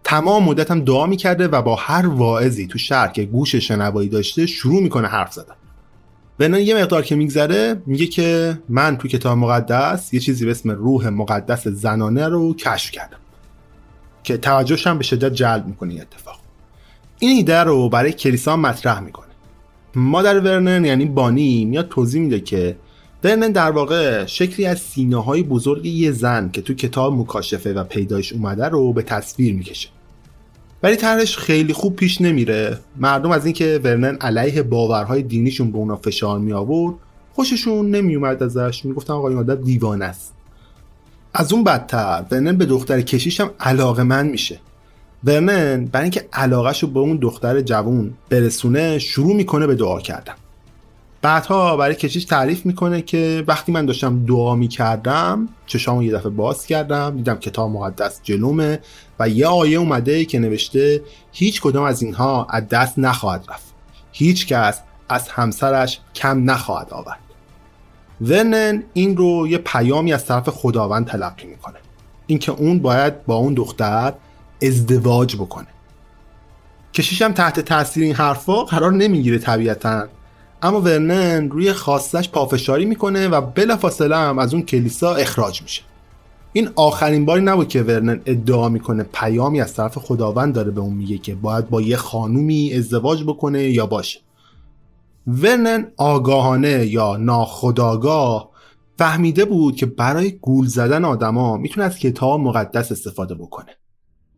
تمام 0.04 0.44
مدت 0.44 0.72
هم 0.72 0.80
دعا 0.80 1.06
می‌کرده 1.06 1.48
و 1.48 1.62
با 1.62 1.76
هر 1.76 2.08
واعظی 2.08 2.68
تو 2.68 2.78
شهر 2.78 3.08
که 3.08 3.26
گوش 3.26 3.56
شنوایی 3.56 4.10
داشته 4.10 4.46
شروع 4.46 4.84
می‌کنه 4.84 5.08
حرف 5.08 5.34
زدن. 5.34 5.56
ونن 6.40 6.60
یه 6.60 6.76
مقدار 6.76 7.04
که 7.04 7.16
میگذره 7.16 7.82
میگه 7.86 8.08
که 8.08 8.60
من 8.70 8.98
تو 8.98 9.08
کتاب 9.08 9.38
مقدس 9.38 10.14
یه 10.14 10.20
چیزی 10.20 10.46
به 10.46 10.52
اسم 10.52 10.72
روح 10.72 11.10
مقدس 11.10 11.68
زنانه 11.68 12.28
رو 12.28 12.56
کشف 12.56 12.92
کردم. 12.92 13.18
که 14.28 14.38
توجهش 14.38 14.88
هم 14.88 14.98
به 14.98 15.04
شدت 15.04 15.34
جلب 15.34 15.68
می‌کنه 15.68 15.94
این 15.94 16.02
اتفاق. 16.02 16.40
این 17.20 17.38
ایده 17.38 17.60
رو 17.60 17.90
برای 17.90 18.12
کلیسا 18.12 18.58
مطرح 18.58 19.00
می‌کنه. 19.00 19.28
مادر 19.96 20.40
ورنن 20.40 20.86
یعنی 20.86 21.06
بانی 21.06 21.66
میاد 21.66 21.88
توضیح 21.90 22.22
میده 22.22 22.40
که 22.40 22.78
ورنن 23.24 23.52
در 23.52 23.72
واقع 23.72 24.26
شکلی 24.26 24.66
از 24.66 24.80
سینه 24.80 25.24
های 25.24 25.44
بزرگ 25.44 25.86
یه 25.86 26.12
زن 26.12 26.50
که 26.54 26.62
تو 26.62 26.74
کتاب 26.74 27.14
مکاشفه 27.14 27.74
و 27.74 27.84
پیدایش 27.84 28.34
اومده 28.34 28.66
رو 28.66 28.94
به 28.94 29.02
تصویر 29.02 29.54
می‌کشه. 29.56 29.90
ولی 30.84 30.96
طرحش 30.96 31.38
خیلی 31.38 31.74
خوب 31.74 31.96
پیش 31.96 32.22
نمیره. 32.22 32.80
مردم 32.98 33.32
از 33.32 33.46
اینکه 33.46 33.82
ورنن 33.84 34.16
علیه 34.16 34.64
باورهای 34.64 35.22
دینیشون 35.22 35.72
به 35.72 35.78
اونا 35.78 35.96
فشار 35.96 36.40
می 36.40 36.54
آورد 36.54 36.96
خوششون 37.34 37.92
نمیومد 37.92 38.44
ازش. 38.44 38.86
می‌گفتن 38.86 39.14
آقا 39.14 39.30
این 39.30 39.38
آدم 39.38 39.56
دیوانه 39.56 40.06
است. 40.06 40.37
از 41.40 41.54
اون 41.54 41.64
بدتر. 41.64 42.26
ورنن 42.32 42.58
به 42.58 42.66
دختر 42.66 43.02
کشیش 43.02 43.42
هم 43.42 43.50
علاقه 43.60 44.04
من 44.04 44.28
میشه. 44.28 44.60
ورنن 45.24 45.86
برای 45.86 46.04
اینکه 46.04 46.28
علاقهش 46.34 46.84
رو 46.84 46.90
به 46.90 47.00
اون 47.00 47.18
دختر 47.18 47.62
جوون 47.62 48.14
برسونه 48.30 49.00
شروع 49.00 49.36
می‌کنه 49.36 49.68
به 49.68 49.76
دعا 49.76 50.00
کردن. 50.00 50.34
بعدها 51.22 51.78
برای 51.78 51.96
کشیش 51.96 52.26
تعریف 52.26 52.66
می‌کنه 52.66 53.02
که 53.02 53.44
وقتی 53.48 53.72
من 53.72 53.86
داشتم 53.86 54.26
دعا 54.26 54.56
می‌کردم 54.56 55.50
چشامو 55.66 56.04
یه 56.04 56.14
دفعه 56.14 56.30
باز 56.30 56.66
کردم 56.66 57.18
دیدم 57.18 57.36
کتاب 57.36 57.72
مقدس 57.72 58.20
جلومه 58.24 58.80
و 59.20 59.30
یه 59.30 59.48
آیه 59.48 59.78
اومده 59.78 60.26
که 60.26 60.40
نوشته 60.40 61.02
هیچ 61.32 61.62
کدام 61.62 61.84
از 61.84 62.02
اینها 62.02 62.48
از 62.50 62.70
دست 62.70 63.00
نخواهد 63.00 63.46
رفت. 63.50 63.74
هیچ 64.12 64.48
کس 64.48 64.80
از 65.10 65.30
همسرش 65.30 66.00
کم 66.16 66.52
نخواهد 66.52 66.88
آورد. 66.92 67.27
ورنن 68.22 68.84
این 68.94 69.18
رو 69.18 69.48
یه 69.48 69.58
پیامی 69.58 70.14
از 70.14 70.26
طرف 70.26 70.50
خداوند 70.50 71.08
تلقی 71.08 71.48
می‌کنه. 71.48 71.78
اینکه 72.28 72.52
اون 72.52 72.80
باید 72.80 73.26
با 73.26 73.36
اون 73.36 73.54
دختر 73.54 74.14
ازدواج 74.62 75.36
بکنه. 75.36 75.68
کشیشم 76.94 77.32
تحت 77.32 77.60
تاثیر 77.60 78.04
این 78.04 78.16
حرفا 78.16 78.64
قرار 78.64 78.94
نمی‌گیره 78.94 79.38
طبیعتا. 79.38 80.08
اما 80.62 80.82
ورنن 80.82 81.50
روی 81.50 81.74
خواستش 81.74 82.30
پافشاری 82.30 82.86
می‌کنه 82.86 83.28
و 83.28 83.42
بلافاصله 83.42 84.18
هم 84.18 84.40
از 84.40 84.54
اون 84.54 84.64
کلیسا 84.64 85.16
اخراج 85.16 85.62
میشه. 85.62 85.82
این 86.54 86.70
آخرین 86.76 87.26
باری 87.26 87.42
نبود 87.42 87.68
که 87.68 87.82
ورنن 87.82 88.22
ادعا 88.26 88.70
می‌کنه 88.70 89.04
پیامی 89.14 89.62
از 89.62 89.74
طرف 89.74 89.98
خداوند 89.98 90.54
داره 90.56 90.72
به 90.72 90.82
اون 90.82 90.94
میگه 90.94 91.18
که 91.18 91.36
باید 91.36 91.70
با 91.70 91.82
یه 91.82 91.98
خانومی 91.98 92.74
ازدواج 92.74 93.24
بکنه 93.24 93.64
یا 93.64 93.86
باشه. 93.86 94.20
ورنن 95.28 95.92
آگاهانه 95.98 96.86
یا 96.86 97.18
ناخداگاه 97.18 98.52
فهمیده 98.98 99.46
بود 99.46 99.76
که 99.76 99.86
برای 99.86 100.32
گول 100.32 100.68
زدن 100.68 101.06
آدما 101.06 101.58
می‌تونه 101.58 101.86
از 101.86 102.00
کتاب 102.00 102.40
مقدس 102.40 102.92
استفاده 102.92 103.36
بکنه. 103.36 103.72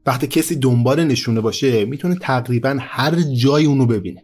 وقتی 0.05 0.27
کسی 0.27 0.55
دنبال 0.55 1.03
نشونه 1.03 1.41
باشه 1.41 1.85
می‌تونه 1.85 2.15
تقریبا 2.15 2.77
هر 2.79 3.15
جای 3.21 3.65
اونو 3.65 3.85
ببینه. 3.85 4.23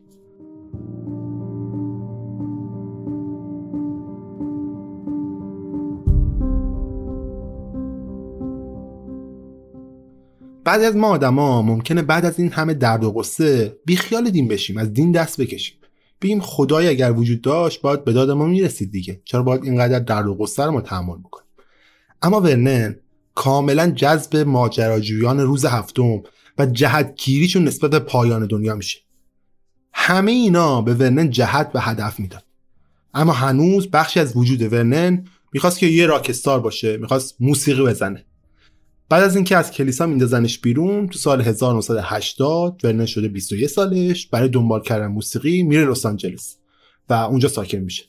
بعد 10.63 10.81
از 10.81 10.95
ما 10.95 11.07
آدما 11.07 11.61
ممکنه 11.61 12.01
بعد 12.01 12.25
از 12.25 12.39
این 12.39 12.51
همه 12.51 12.73
درد 12.73 13.03
و 13.03 13.11
قصه 13.11 13.77
بیخیال 13.85 14.29
دین 14.29 14.47
بشیم 14.47 14.77
از 14.77 14.93
دین 14.93 15.11
دست 15.11 15.41
بکشیم. 15.41 15.77
بگیم 16.21 16.41
خدای 16.41 16.87
اگر 16.87 17.11
وجود 17.11 17.41
داشت 17.41 17.81
باید 17.81 18.03
به 18.03 18.13
داد 18.13 18.31
ما 18.31 18.45
می‌رسید 18.45 18.91
دیگه. 18.91 19.21
چرا 19.25 19.43
باید 19.43 19.63
اینقدر 19.63 19.99
درد 19.99 20.27
و 20.27 20.47
رو 20.57 20.71
ما 20.71 20.81
تحمل 20.81 21.17
بکنیم؟ 21.17 21.47
اما 22.21 22.41
ورنن 22.41 22.95
کاملا 23.35 23.91
جذب 23.91 24.37
ماجراجویان 24.37 25.39
روز 25.39 25.65
هفتم 25.65 26.23
و 26.57 26.65
جهتگیریشون 26.65 27.63
نسبت 27.63 27.91
به 27.91 27.99
پایان 27.99 28.45
دنیا 28.45 28.75
میشه. 28.75 28.99
همه 29.93 30.31
اینا 30.31 30.81
به 30.81 30.93
ورنن 30.93 31.29
جهت 31.29 31.71
و 31.73 31.79
هدف 31.79 32.19
می‌داد 32.19 32.43
اما 33.13 33.33
هنوز 33.33 33.91
بخشی 33.91 34.19
از 34.19 34.37
وجود 34.37 34.73
ورنن 34.73 35.25
می‌خواست 35.53 35.79
که 35.79 35.85
یه 35.85 36.05
راکستار 36.05 36.59
باشه 36.59 36.97
می‌خواست 36.97 37.35
موسیقی 37.39 37.83
بزنه. 37.83 38.25
بعد 39.09 39.23
از 39.23 39.35
اینکه 39.35 39.57
از 39.57 39.71
کلیسا 39.71 40.05
میندازنش 40.05 40.59
بیرون 40.59 41.07
تو 41.07 41.19
سال 41.19 41.41
1980 41.41 42.81
ورنن 42.83 43.05
شده 43.05 43.27
21 43.27 43.69
سالش 43.69 44.27
برای 44.27 44.49
دنبال 44.49 44.81
کردن 44.81 45.07
موسیقی 45.07 45.63
میره 45.63 45.89
لس 45.89 46.05
آنجلس 46.05 46.57
و 47.09 47.13
اونجا 47.13 47.49
ساکن 47.49 47.77
میشه. 47.77 48.03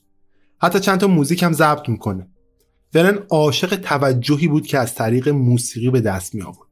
حتی 0.59 0.81
چند 0.81 1.01
تا 1.01 1.07
موزیک 1.07 1.43
هم 1.43 1.53
ضبط 1.53 1.89
می‌کنه. 1.89 2.29
ورن 2.95 3.19
عاشق 3.29 3.77
توجهی 3.77 4.49
بود 4.49 4.67
که 4.67 4.79
از 4.79 4.95
طریق 4.95 5.29
موسیقی 5.29 5.91
به 5.91 6.01
دست 6.01 6.35
می 6.35 6.43
آورد 6.43 6.71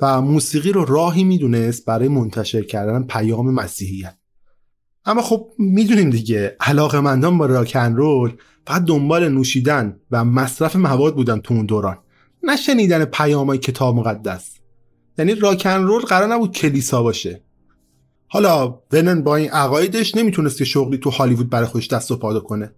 و 0.00 0.20
موسیقی 0.20 0.72
رو 0.72 0.84
راهی 0.84 1.24
می‌دونست 1.24 1.84
برای 1.84 2.08
منتشر 2.08 2.62
کردن 2.62 3.02
پیام 3.02 3.54
مسیحیت. 3.54 4.16
اما 5.04 5.22
خب 5.22 5.52
می‌دونیم 5.58 6.10
دیگه 6.10 6.56
علاقه 6.60 7.00
مندان 7.00 7.38
با 7.38 7.46
راکن 7.46 7.94
رول 7.94 8.32
فقط 8.66 8.84
دنبال 8.84 9.28
نوشیدن 9.28 10.00
و 10.10 10.24
مصرف 10.24 10.76
مواد 10.76 11.14
بودن 11.14 11.38
تو 11.38 11.54
اون 11.54 11.66
دوران. 11.66 11.98
نه 12.42 12.56
شنیدن 12.56 13.04
پیامای 13.04 13.58
کتاب 13.58 13.96
مقدس. 13.96 14.50
یعنی 15.18 15.34
راکن 15.34 15.82
رول 15.82 16.02
قرار 16.02 16.28
نبود 16.34 16.52
کلیسا 16.52 17.02
باشه. 17.02 17.42
حالا 18.28 18.78
ونن 18.92 19.22
با 19.22 19.36
این 19.36 19.50
عقایدش 19.50 20.16
نمی‌تونست 20.16 20.58
که 20.58 20.64
شغلی 20.64 20.98
تو 20.98 21.10
هالیوود 21.10 21.50
برای 21.50 21.66
خودش 21.66 21.88
دست 21.88 22.10
و 22.10 22.16
پا 22.16 22.40
کنه. 22.40 22.72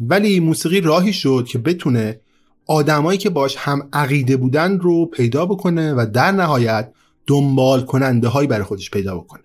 ولی 0.00 0.40
موسیقی 0.40 0.80
راهی 0.80 1.12
شد 1.12 1.46
که 1.48 1.58
بتونه 1.58 2.20
آدمایی 2.66 3.18
که 3.18 3.30
باش 3.30 3.56
هم 3.58 3.88
عقیده 3.92 4.36
بودن 4.36 4.78
رو 4.78 5.06
پیدا 5.06 5.46
بکنه 5.46 5.94
و 5.94 6.06
در 6.12 6.32
نهایت 6.32 6.92
دنبال 7.26 7.84
کننده 7.84 8.28
هایی 8.28 8.48
برای 8.48 8.64
خودش 8.64 8.90
پیدا 8.90 9.16
بکنه. 9.18 9.42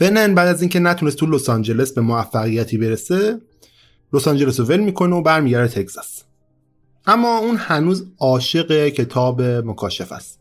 ونن 0.00 0.34
بعد 0.34 0.48
از 0.48 0.62
اینکه 0.62 0.80
نتونست 0.80 1.16
تو 1.16 1.26
لس 1.26 1.48
آنجلس 1.48 1.92
به 1.92 2.00
موفقیتی 2.00 2.78
برسه 2.78 3.40
لس 4.12 4.28
آنجلس 4.28 4.60
رو 4.60 4.66
ول 4.66 4.80
می‌کنه 4.80 5.16
و 5.16 5.22
برمیگرده 5.22 5.68
تگزاس. 5.68 6.22
اما 7.06 7.38
اون 7.38 7.56
هنوز 7.56 8.06
عاشق 8.18 8.88
کتاب 8.88 9.42
مکاشف 9.42 10.12
است 10.12 10.40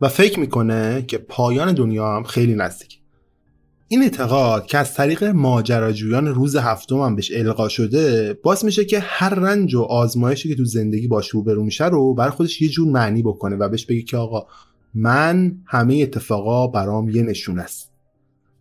و 0.00 0.08
فکر 0.08 0.40
می‌کنه 0.40 1.04
که 1.08 1.18
پایان 1.18 1.74
دنیا 1.74 2.16
هم 2.16 2.22
خیلی 2.22 2.54
نزدیک. 2.54 2.98
این 3.88 4.02
اعتقاد 4.02 4.66
که 4.66 4.78
از 4.78 4.94
طریق 4.94 5.24
ماجراجویان 5.24 6.26
روز 6.26 6.56
هفتم 6.56 7.00
هم 7.00 7.16
بهش 7.16 7.32
القا 7.34 7.68
شده 7.68 8.34
باعث 8.42 8.64
میشه 8.64 8.84
که 8.84 9.00
هر 9.00 9.34
رنج 9.34 9.74
و 9.74 9.82
آزمایشی 9.82 10.48
که 10.48 10.54
تو 10.54 10.64
زندگی 10.64 11.08
باش 11.08 11.28
روبرو 11.28 11.64
میشه 11.64 11.86
رو 11.86 12.14
برای 12.14 12.30
خودش 12.30 12.62
یه 12.62 12.68
جور 12.68 12.88
معنی 12.88 13.22
بکنه 13.22 13.56
و 13.56 13.68
بهش 13.68 13.86
بگه 13.86 14.02
که 14.02 14.16
آقا 14.16 14.46
من 14.94 15.56
همه 15.66 15.94
اتفاقا 15.94 16.66
برام 16.66 17.08
یه 17.08 17.22
نشون 17.22 17.58
است 17.58 17.92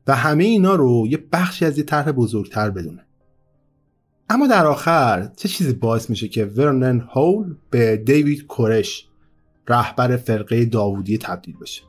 و 0.08 0.15
همه 0.15 0.43
اینا 0.43 0.76
رو 0.76 1.08
یه 1.10 1.23
بخشی 1.32 1.65
از 1.65 1.78
یه 1.78 1.84
طرح 1.84 2.12
بزرگتر 2.12 2.69
بدونه. 2.69 3.07
اما 4.30 4.48
در 4.48 4.66
آخر 4.66 5.30
چه 5.36 5.50
چیزی 5.50 5.74
باعث 5.74 6.10
میشه 6.10 6.28
که 6.28 6.46
ورنن 6.46 7.08
هول 7.12 7.56
به 7.70 7.98
دیوید 7.98 8.48
کورش 8.48 9.08
رهبر 9.68 10.18
فرقه 10.18 10.66
داوودی 10.66 11.18
تبدیل 11.18 11.56
بشه؟ 11.62 11.82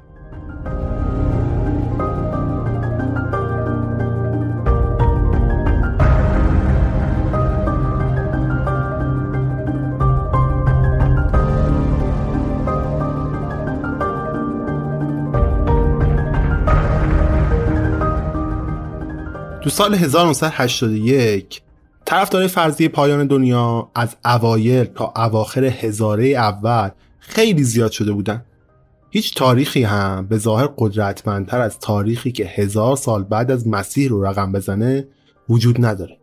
تو 19.62 19.70
سال 19.70 19.94
1981 19.94 21.62
طرفدار 22.08 22.46
فرضی 22.46 22.88
پایان 22.88 23.26
دنیا 23.26 23.90
از 23.94 24.16
اوایل 24.24 24.84
تا 24.84 25.12
اواخر 25.16 25.64
هزاره 25.64 26.26
اول 26.26 26.88
خیلی 27.18 27.62
زیاد 27.62 27.90
شده 27.90 28.12
بودن. 28.12 28.44
هیچ 29.10 29.34
تاریخی 29.34 29.82
هم 29.82 30.26
به 30.26 30.38
ظاهر 30.38 30.68
قدرتمندتر 30.78 31.60
از 31.60 31.78
تاریخی 31.78 32.32
که 32.32 32.44
هزار 32.44 32.96
سال 32.96 33.24
بعد 33.24 33.50
از 33.50 33.68
مسیح 33.68 34.08
رو 34.08 34.24
رقم 34.24 34.52
بزنه 34.52 35.08
وجود 35.48 35.84
نداره. 35.84 36.18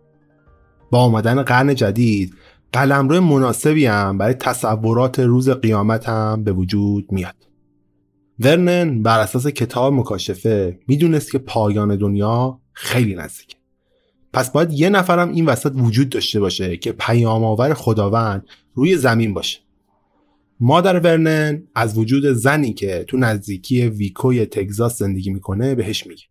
با 0.91 0.99
آمدن 0.99 1.43
قرن 1.43 1.75
جدید 1.75 2.33
قلمرو 2.73 3.21
مناسبی 3.21 3.85
هم 3.85 4.17
برای 4.17 4.33
تصورات 4.33 5.19
روز 5.19 5.49
قیامت 5.49 6.09
هم 6.09 6.43
به 6.43 6.51
وجود 6.51 7.11
میاد. 7.11 7.35
ورنن 8.39 9.03
بر 9.03 9.19
اساس 9.19 9.47
کتاب 9.47 9.93
مکاشفه 9.93 10.79
می‌دونست 10.87 11.31
که 11.31 11.37
پایان 11.37 11.95
دنیا 11.95 12.59
خیلی 12.73 13.15
نزدیکه. 13.15 13.64
پس 14.35 14.51
باید 14.51 14.73
یه 14.73 14.89
نفرم 14.89 15.31
این 15.31 15.45
وسط 15.45 15.71
وجود 15.75 16.09
داشته 16.09 16.39
باشه 16.39 16.77
که 16.77 16.91
پیام 16.91 17.43
آور 17.43 17.73
خداوند 17.73 18.45
روی 18.73 18.97
زمین 18.97 19.33
باشه. 19.33 19.59
مادر 20.59 20.99
ورنن 20.99 21.63
از 21.75 21.97
وجود 21.97 22.25
زنی 22.25 22.73
که 22.73 23.05
تو 23.07 23.17
نزدیکی 23.17 23.87
ویکوی 23.87 24.45
تگزاس 24.45 24.97
زندگی 24.97 25.29
می‌کنه 25.29 25.75
بهش 25.75 26.07
میگه. 26.07 26.23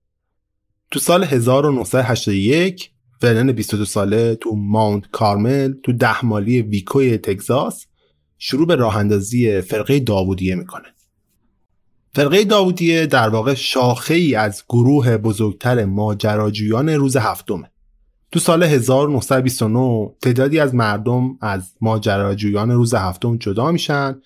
تو 0.91 0.99
سال 0.99 1.25
1981 1.25 2.91
ورنن 3.23 3.53
22 3.53 3.85
ساله 3.85 4.35
تو 4.35 4.55
ماونت 4.55 5.05
کارمل 5.13 5.73
تو 5.83 5.93
دهمالی 5.93 6.63
ویکوی 6.63 7.19
تگزاس 7.19 7.87
شروع 8.39 8.67
به 8.67 8.75
راه 8.75 8.97
اندازی 8.97 9.61
فرقه 9.61 10.01
داوودیه 10.01 10.55
می‌کنه. 10.55 10.89
فرقه 12.15 12.45
داوودیه 12.45 13.07
در 13.07 13.29
واقع 13.29 13.55
شاخه 13.55 14.15
ای 14.15 14.35
از 14.35 14.65
گروه 14.69 15.17
بزرگتر 15.17 15.85
ماجراجویان 15.85 16.89
روز 16.89 17.17
هفتمه. 17.17 17.74
تو 18.35 18.41
سال 18.41 18.63
1929 18.63 20.11
تعدادی 20.23 20.61
از 20.61 20.75
مردم 20.75 21.39
از 21.41 21.73
ماجراجویان 21.81 22.71
روز 22.71 22.95
هفتم 22.95 23.37
جدا 23.37 23.71
میشن 23.71 24.21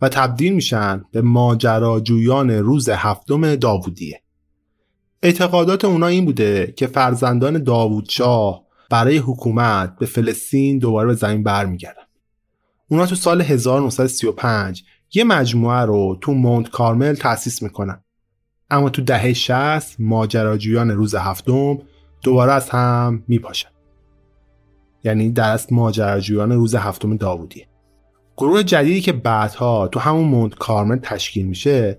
و 0.00 0.08
تبدیل 0.08 0.52
میشن 0.52 1.04
به 1.12 1.20
ماجراجویان 1.20 2.50
روز 2.50 2.88
هفتم 2.88 3.54
داوودیه. 3.56 4.22
اعتقادات 5.22 5.84
اونا 5.84 6.06
این 6.06 6.24
بوده 6.24 6.74
که 6.76 6.86
فرزندان 6.86 7.62
داوودشاه 7.62 8.64
برای 8.90 9.16
حکومت 9.16 9.96
به 9.98 10.06
فلسطین 10.06 10.78
دوباره 10.78 11.06
به 11.06 11.14
زمین 11.14 11.42
برمیگردن. 11.42 12.02
اونا 12.88 13.06
تو 13.06 13.14
سال 13.14 13.42
1935 13.42 14.84
یه 15.14 15.24
مجموعه 15.24 15.80
رو 15.80 16.18
تو 16.20 16.32
مونت 16.32 16.70
کارمل 16.70 17.14
تأسیس 17.14 17.62
می‌کنن. 17.62 18.04
اما 18.70 18.90
تو 18.90 19.02
دهه 19.02 19.32
60 19.32 19.96
ماجراجویان 19.98 20.90
روز 20.90 21.14
هفتم 21.14 21.78
دوباره 22.24 22.52
از 22.52 22.70
هم 22.70 23.24
میپاشن. 23.28 23.68
یعنی 25.04 25.30
در 25.30 25.50
اصل 25.50 25.74
ماجراجویان 25.74 26.52
روز 26.52 26.74
هفتم 26.74 27.16
داوودیه. 27.16 27.66
گروه 28.36 28.62
جدیدی 28.62 29.00
که 29.00 29.12
بعدها 29.12 29.88
تو 29.88 30.00
همون 30.00 30.24
مونت 30.24 30.54
کارمل 30.54 30.98
تشکیل 30.98 31.46
میشه 31.46 31.98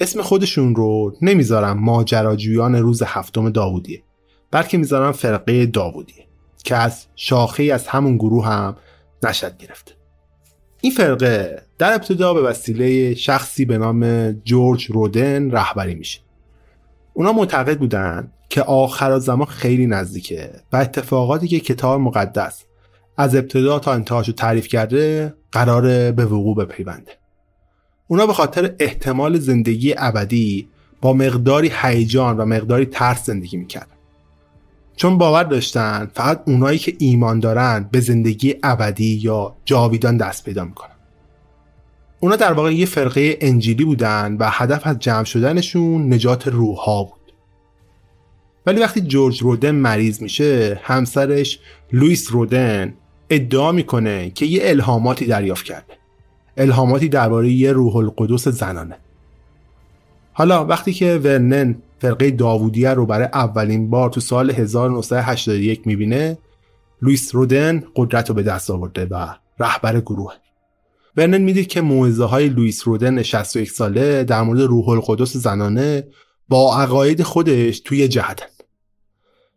اسم 0.00 0.22
خودشون 0.22 0.74
رو 0.74 1.16
نمی‌ذارن 1.22 1.72
ماجراجویان 1.72 2.74
روز 2.74 3.02
هفتم 3.02 3.50
داوودیه 3.50 4.02
بلکه 4.50 4.78
می‌ذارن 4.78 5.12
فرقه 5.12 5.66
داوودیه 5.66 6.26
که 6.64 6.76
از 6.76 7.06
شاخه 7.16 7.64
از 7.64 7.88
همون 7.88 8.16
گروه 8.16 8.46
هم 8.46 8.76
نشد 9.22 9.56
گرفته. 9.56 9.92
این 10.80 10.92
فرقه 10.92 11.62
در 11.78 11.94
ابتدا 11.94 12.34
به 12.34 12.42
وسیله 12.42 13.14
شخصی 13.14 13.64
به 13.64 13.78
نام 13.78 14.32
جورج 14.32 14.86
رودن 14.90 15.50
رهبری 15.50 15.94
میشه. 15.94 16.20
اونا 17.14 17.32
معتقد 17.32 17.78
بودن 17.78 18.32
که 18.48 18.62
آخر 18.62 19.18
زمان 19.18 19.46
خیلی 19.46 19.86
نزدیکه 19.86 20.50
و 20.72 20.76
اتفاقاتی 20.76 21.48
که 21.48 21.60
کتاب 21.60 22.00
مقدس 22.00 22.64
از 23.16 23.34
ابتدا 23.34 23.78
تا 23.78 23.92
انتهاش 23.92 24.26
تعریف 24.26 24.68
کرده 24.68 25.34
قرار 25.52 26.12
به 26.12 26.24
وقوع 26.24 26.56
بپیونده. 26.56 27.12
اونا 28.08 28.26
به 28.26 28.32
خاطر 28.32 28.74
احتمال 28.78 29.38
زندگی 29.38 29.94
ابدی 29.98 30.68
با 31.00 31.12
مقداری 31.12 31.72
هیجان 31.82 32.36
و 32.36 32.44
مقداری 32.44 32.86
ترس 32.86 33.26
زندگی 33.26 33.56
می‌کردن. 33.56 33.96
چون 34.96 35.18
باور 35.18 35.42
داشتن 35.42 36.10
فقط 36.14 36.42
اونایی 36.46 36.78
که 36.78 36.96
ایمان 36.98 37.40
دارن 37.40 37.88
به 37.92 38.00
زندگی 38.00 38.54
ابدی 38.62 39.20
یا 39.22 39.56
جاویدان 39.64 40.16
دست 40.16 40.44
پیدا 40.44 40.64
می‌کنن. 40.64 40.90
اونا 42.20 42.36
در 42.36 42.52
واقع 42.52 42.74
یه 42.74 42.86
فرقه 42.86 43.38
انجیلی 43.40 43.84
بودن 43.84 44.36
و 44.40 44.48
هدف 44.50 44.86
از 44.86 44.98
جمع 44.98 45.24
شدنشون 45.24 46.14
نجات 46.14 46.48
روحها 46.48 47.04
بود. 47.04 47.15
ولی 48.66 48.80
وقتی 48.80 49.00
جورج 49.00 49.42
رودن 49.42 49.70
مریض 49.70 50.22
میشه 50.22 50.80
همسرش 50.82 51.58
لوئیس 51.92 52.32
رودن 52.32 52.94
ادعا 53.30 53.72
می‌کنه 53.72 54.30
که 54.30 54.46
یه 54.46 54.60
الهاماتی 54.64 55.26
دریافت 55.26 55.64
کرده. 55.64 55.94
الهاماتی 56.56 57.08
درباره 57.08 57.50
یه 57.50 57.72
روح 57.72 57.96
القدس 57.96 58.48
زنانه. 58.48 58.96
حالا 60.32 60.64
وقتی 60.64 60.92
که 60.92 61.20
ورنن 61.24 61.76
فرقه 61.98 62.30
داوودیه 62.30 62.90
رو 62.90 63.06
برای 63.06 63.28
اولین 63.32 63.90
بار 63.90 64.10
تو 64.10 64.20
سال 64.20 64.50
1981 64.50 65.86
می‌بینه 65.86 66.38
لوئیس 67.02 67.34
رودن 67.34 67.84
قدرت 67.96 68.28
رو 68.28 68.34
به 68.34 68.42
دست 68.42 68.70
آورده 68.70 69.06
و 69.10 69.26
رهبر 69.60 70.00
گروه. 70.00 70.32
ورنن 71.16 71.42
می‌دید 71.42 71.66
که 71.66 71.80
موعظه 71.80 72.24
های 72.24 72.48
لوئیس 72.48 72.88
رودن 72.88 73.22
61 73.22 73.70
ساله 73.70 74.24
در 74.24 74.42
مورد 74.42 74.60
روح 74.60 74.88
القدس 74.88 75.36
زنانه 75.36 76.04
با 76.48 76.76
عقاید 76.76 77.22
خودش 77.22 77.80
توی 77.80 78.08
جهتن 78.08 78.46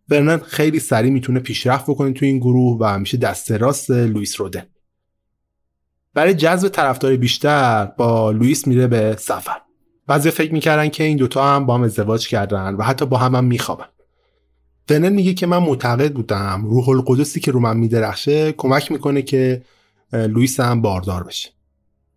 ورنن 0.09 0.37
خیلی 0.37 0.79
سریع 0.79 1.11
می‌تونه 1.11 1.39
پیشرفت 1.39 1.83
بکنه 1.83 2.13
توی 2.13 2.27
این 2.27 2.37
گروه 2.37 2.77
و 2.79 2.99
میشه 2.99 3.17
دست 3.17 3.51
راست 3.51 3.91
لوئیس 3.91 4.41
رودن 4.41 4.63
برای 6.13 6.33
جذب 6.33 6.69
طرفدار 6.69 7.15
بیشتر 7.15 7.85
با 7.85 8.31
لوئیس 8.31 8.67
میره 8.67 8.87
به 8.87 9.15
سفر. 9.19 9.61
بعضی 10.07 10.31
فکر 10.31 10.53
می‌کردن 10.53 10.89
که 10.89 11.03
این 11.03 11.17
دوتا 11.17 11.55
هم 11.55 11.65
با 11.65 11.75
هم 11.75 11.83
ازدواج 11.83 12.27
کردن 12.27 12.75
و 12.75 12.83
حتی 12.83 13.05
با 13.05 13.17
هم 13.17 13.35
هم 13.35 13.45
میخوابن. 13.45 13.85
ورنن 14.89 15.09
میگه 15.09 15.33
که 15.33 15.47
من 15.47 15.57
معتقد 15.57 16.13
بودم 16.13 16.65
روح 16.65 16.89
القدسی 16.89 17.39
که 17.39 17.51
رو 17.51 17.59
من 17.59 17.77
میدرخشه 17.77 18.51
کمک 18.51 18.91
می‌کنه 18.91 19.21
که 19.21 19.61
لوئیس 20.13 20.59
هم 20.59 20.81
باردار 20.81 21.23
بشه. 21.23 21.49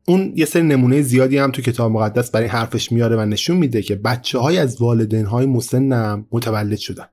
اون 0.08 0.32
یه 0.36 0.44
سری 0.44 0.62
نمونه 0.62 1.02
زیادی 1.02 1.38
هم 1.38 1.50
تو 1.50 1.62
کتاب 1.62 1.92
مقدس 1.92 2.30
برای 2.30 2.46
حرفش 2.46 2.92
میاره 2.92 3.16
و 3.16 3.20
نشون 3.20 3.56
میده 3.56 3.82
که 3.82 3.94
بچه 3.94 4.38
های 4.38 4.58
از 4.58 4.80
والدین 4.80 5.26
های 5.26 5.46
مسنم 5.46 6.26
متولد 6.32 6.78
شدن. 6.78 7.06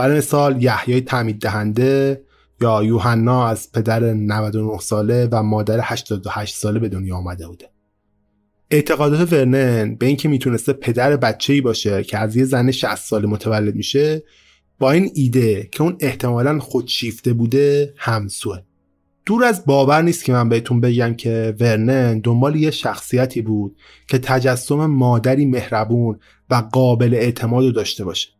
برای 0.00 0.18
مثال 0.18 0.62
یحیای 0.62 1.00
تعمید 1.00 1.40
دهنده 1.40 2.22
یا 2.60 2.84
یوحنا 2.84 3.48
از 3.48 3.72
پدر 3.72 4.00
99 4.00 4.78
ساله 4.78 5.28
و 5.32 5.42
مادر 5.42 5.80
88 5.82 6.56
ساله 6.56 6.78
به 6.78 6.88
دنیا 6.88 7.16
آمده 7.16 7.46
بوده. 7.46 7.70
اعتقادات 8.70 9.32
ورنن 9.32 9.94
به 9.94 10.06
اینکه 10.06 10.28
می‌تونسته 10.28 10.72
پدر 10.72 11.16
بچه 11.16 11.52
ای 11.52 11.60
باشه 11.60 12.04
که 12.04 12.18
از 12.18 12.36
یه 12.36 12.44
زن 12.44 12.70
60 12.70 12.94
ساله 12.94 13.26
متولد 13.26 13.74
میشه 13.74 14.22
با 14.78 14.90
این 14.90 15.10
ایده 15.14 15.68
که 15.72 15.82
اون 15.82 15.96
احتمالا 16.00 16.58
خودشیفته 16.58 17.32
بوده 17.32 17.94
همسوه. 17.96 18.58
دور 19.26 19.44
از 19.44 19.66
باور 19.66 20.02
نیست 20.02 20.24
که 20.24 20.32
من 20.32 20.48
بهتون 20.48 20.80
بگم 20.80 21.14
که 21.14 21.56
ورنن 21.60 22.20
دنبال 22.20 22.56
یه 22.56 22.70
شخصیتی 22.70 23.42
بود 23.42 23.76
که 24.08 24.18
تجسم 24.18 24.86
مادری 24.86 25.46
مهربون 25.46 26.18
و 26.50 26.54
قابل 26.54 27.14
اعتماد 27.14 27.64
رو 27.64 27.72
داشته 27.72 28.04
باشه. 28.04 28.39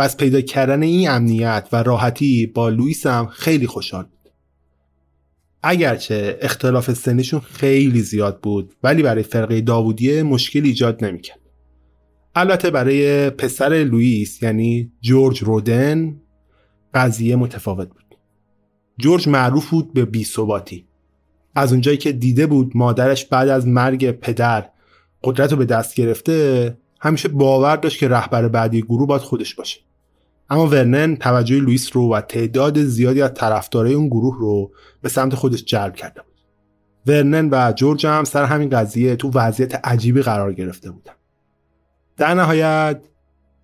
از 0.00 0.16
پیدا 0.16 0.40
کردن 0.40 0.82
این 0.82 1.10
امنیت 1.10 1.68
و 1.72 1.82
راحتی 1.82 2.46
با 2.46 2.68
لوئیس 2.68 3.06
هم 3.06 3.26
خیلی 3.26 3.66
خوشحال 3.66 4.02
بود. 4.02 4.32
اگرچه 5.62 6.38
اختلاف 6.40 6.92
سنشون 6.92 7.40
خیلی 7.40 8.00
زیاد 8.00 8.40
بود 8.40 8.74
ولی 8.82 9.02
برای 9.02 9.22
فرقه 9.22 9.60
داوودیه 9.60 10.22
مشکل 10.22 10.64
ایجاد 10.64 11.04
نمی‌کرد. 11.04 11.40
البته 12.34 12.70
برای 12.70 13.30
پسر 13.30 13.68
لوئیس 13.68 14.42
یعنی 14.42 14.92
جورج 15.00 15.42
رودن 15.42 16.20
قضیه 16.94 17.36
متفاوت 17.36 17.88
بود. 17.88 18.16
جورج 18.98 19.28
معروف 19.28 19.70
بود 19.70 19.92
به 19.92 20.04
بیثباتی 20.04 20.86
از 21.54 21.72
اونجایی 21.72 21.96
که 21.96 22.12
دیده 22.12 22.46
بود 22.46 22.72
مادرش 22.74 23.24
بعد 23.24 23.48
از 23.48 23.66
مرگ 23.66 24.10
پدر 24.10 24.70
قدرت 25.24 25.52
رو 25.52 25.58
به 25.58 25.64
دست 25.64 25.94
گرفته 25.94 26.78
همیشه 27.00 27.28
باور 27.28 27.76
داشت 27.76 27.98
که 27.98 28.08
رهبر 28.08 28.48
بعدی 28.48 28.82
گروه 28.82 29.06
باید 29.06 29.22
خودش 29.22 29.54
باشه. 29.54 29.80
اما 30.50 30.66
ورنن 30.66 31.16
توجه 31.16 31.60
لوئیس 31.60 31.96
رو 31.96 32.14
و 32.14 32.20
تعداد 32.20 32.82
زیادی 32.82 33.22
از 33.22 33.34
طرفدارای 33.34 33.94
اون 33.94 34.08
گروه 34.08 34.36
رو 34.38 34.70
به 35.02 35.08
سمت 35.08 35.34
خودش 35.34 35.64
جلب 35.64 35.96
کرده 35.96 36.22
بود. 36.22 36.34
ورنن 37.06 37.48
و 37.52 37.72
جورج 37.72 38.06
هم 38.06 38.24
سر 38.24 38.44
همین 38.44 38.68
قضیه 38.68 39.16
تو 39.16 39.30
وضعیت 39.34 39.86
عجیبی 39.86 40.22
قرار 40.22 40.52
گرفته 40.52 40.90
بودن. 40.90 41.12
در 42.16 42.34
نهایت 42.34 43.00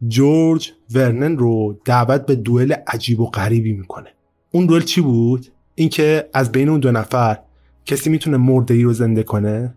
جورج 0.09 0.73
ورنن 0.95 1.39
رو 1.39 1.81
دعوت 1.85 2.27
به 2.27 2.35
دوئل 2.35 2.73
عجیب 2.87 3.21
و 3.21 3.27
غریبی 3.27 3.73
می‌کنه. 3.73 4.09
اون 4.51 4.67
دوئل 4.67 4.83
چی 4.83 5.01
بود؟ 5.01 5.47
اینکه 5.75 6.29
از 6.35 6.53
بین 6.53 6.69
اون 6.69 6.81
دو 6.81 6.93
نفر 6.93 7.39
کسی 7.85 8.11
می‌تونه 8.11 8.37
مرده 8.37 8.75
ای 8.75 8.83
رو 8.83 8.93
زنده 8.93 9.23
کنه؟ 9.23 9.75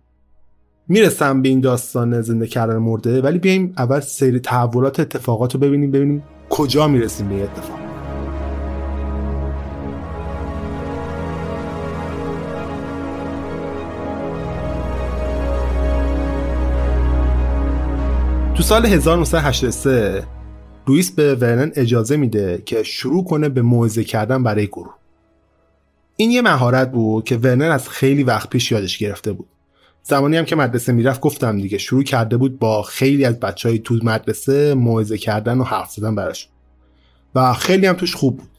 می‌رسم 0.88 1.42
به 1.42 1.50
این 1.50 1.60
داستان 1.60 2.22
زنده 2.22 2.48
کردن 2.48 2.78
مرده 2.78 3.22
ولی 3.22 3.40
بیایم 3.40 3.74
اول 3.78 4.00
سری 4.00 4.40
تحولات 4.40 5.00
اتفاقات 5.00 5.54
رو 5.54 5.60
ببینیم 5.60 5.92
ببینیم 5.92 6.24
کجا 6.60 6.88
می‌رسیم 6.88 7.30
به 7.30 7.44
اتفاق؟ 7.44 7.80
تو 18.56 18.64
سال 18.64 18.86
1983 18.86 20.24
لوئیس 20.88 21.12
به 21.12 21.36
ورنن 21.36 21.72
اجازه 21.76 22.18
میده 22.18 22.64
که 22.66 22.84
شروع 22.84 23.24
کنه 23.24 23.50
به 23.50 23.62
موعظه 23.62 24.04
کردن 24.04 24.44
برای 24.44 24.68
گروه. 24.68 24.94
این 26.16 26.32
یه 26.32 26.42
مهارت 26.42 26.92
بود 26.92 27.24
که 27.24 27.38
ورنن 27.38 27.72
از 27.72 27.90
خیلی 27.90 28.24
وقت 28.24 28.50
پیش 28.50 28.72
یادش 28.72 28.98
گرفته 28.98 29.32
بود. 29.32 29.48
زمانی 30.10 30.38
هم 30.38 30.46
که 30.46 30.56
مدرسه 30.56 30.92
می‌رفت 30.92 31.22
گفتم 31.22 31.62
دیگه 31.62 31.78
شروع 31.78 32.04
کرده 32.04 32.38
بود 32.38 32.60
با 32.60 32.82
خیلی 32.82 33.26
از 33.26 33.40
بچه 33.40 33.70
های 33.70 33.80
تو 33.80 34.00
مدرسه 34.04 34.74
موعظه 34.74 35.18
کردن 35.18 35.58
و 35.58 35.64
حرف 35.64 35.92
زدن 35.92 36.16
براشون 36.16 36.52
و 37.36 37.54
خیلی 37.54 37.88
هم 37.88 37.94
توش 37.96 38.16
خوب 38.16 38.38
بود. 38.38 38.50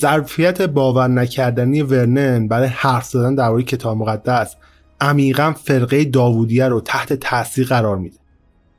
ظرفیت 0.00 0.62
باور 0.62 1.08
نکردنی 1.08 1.82
ورنن 1.82 2.48
برای 2.48 2.68
حرف 2.68 3.04
زدن 3.04 3.34
درباره 3.34 3.62
کتاب 3.62 3.96
مقدس 3.96 4.56
عمیقا 5.00 5.52
فرقه 5.52 6.04
داوودیه 6.04 6.68
رو 6.68 6.80
تحت 6.80 7.12
تاثیر 7.12 7.66
قرار 7.66 7.96
میده. 7.96 8.16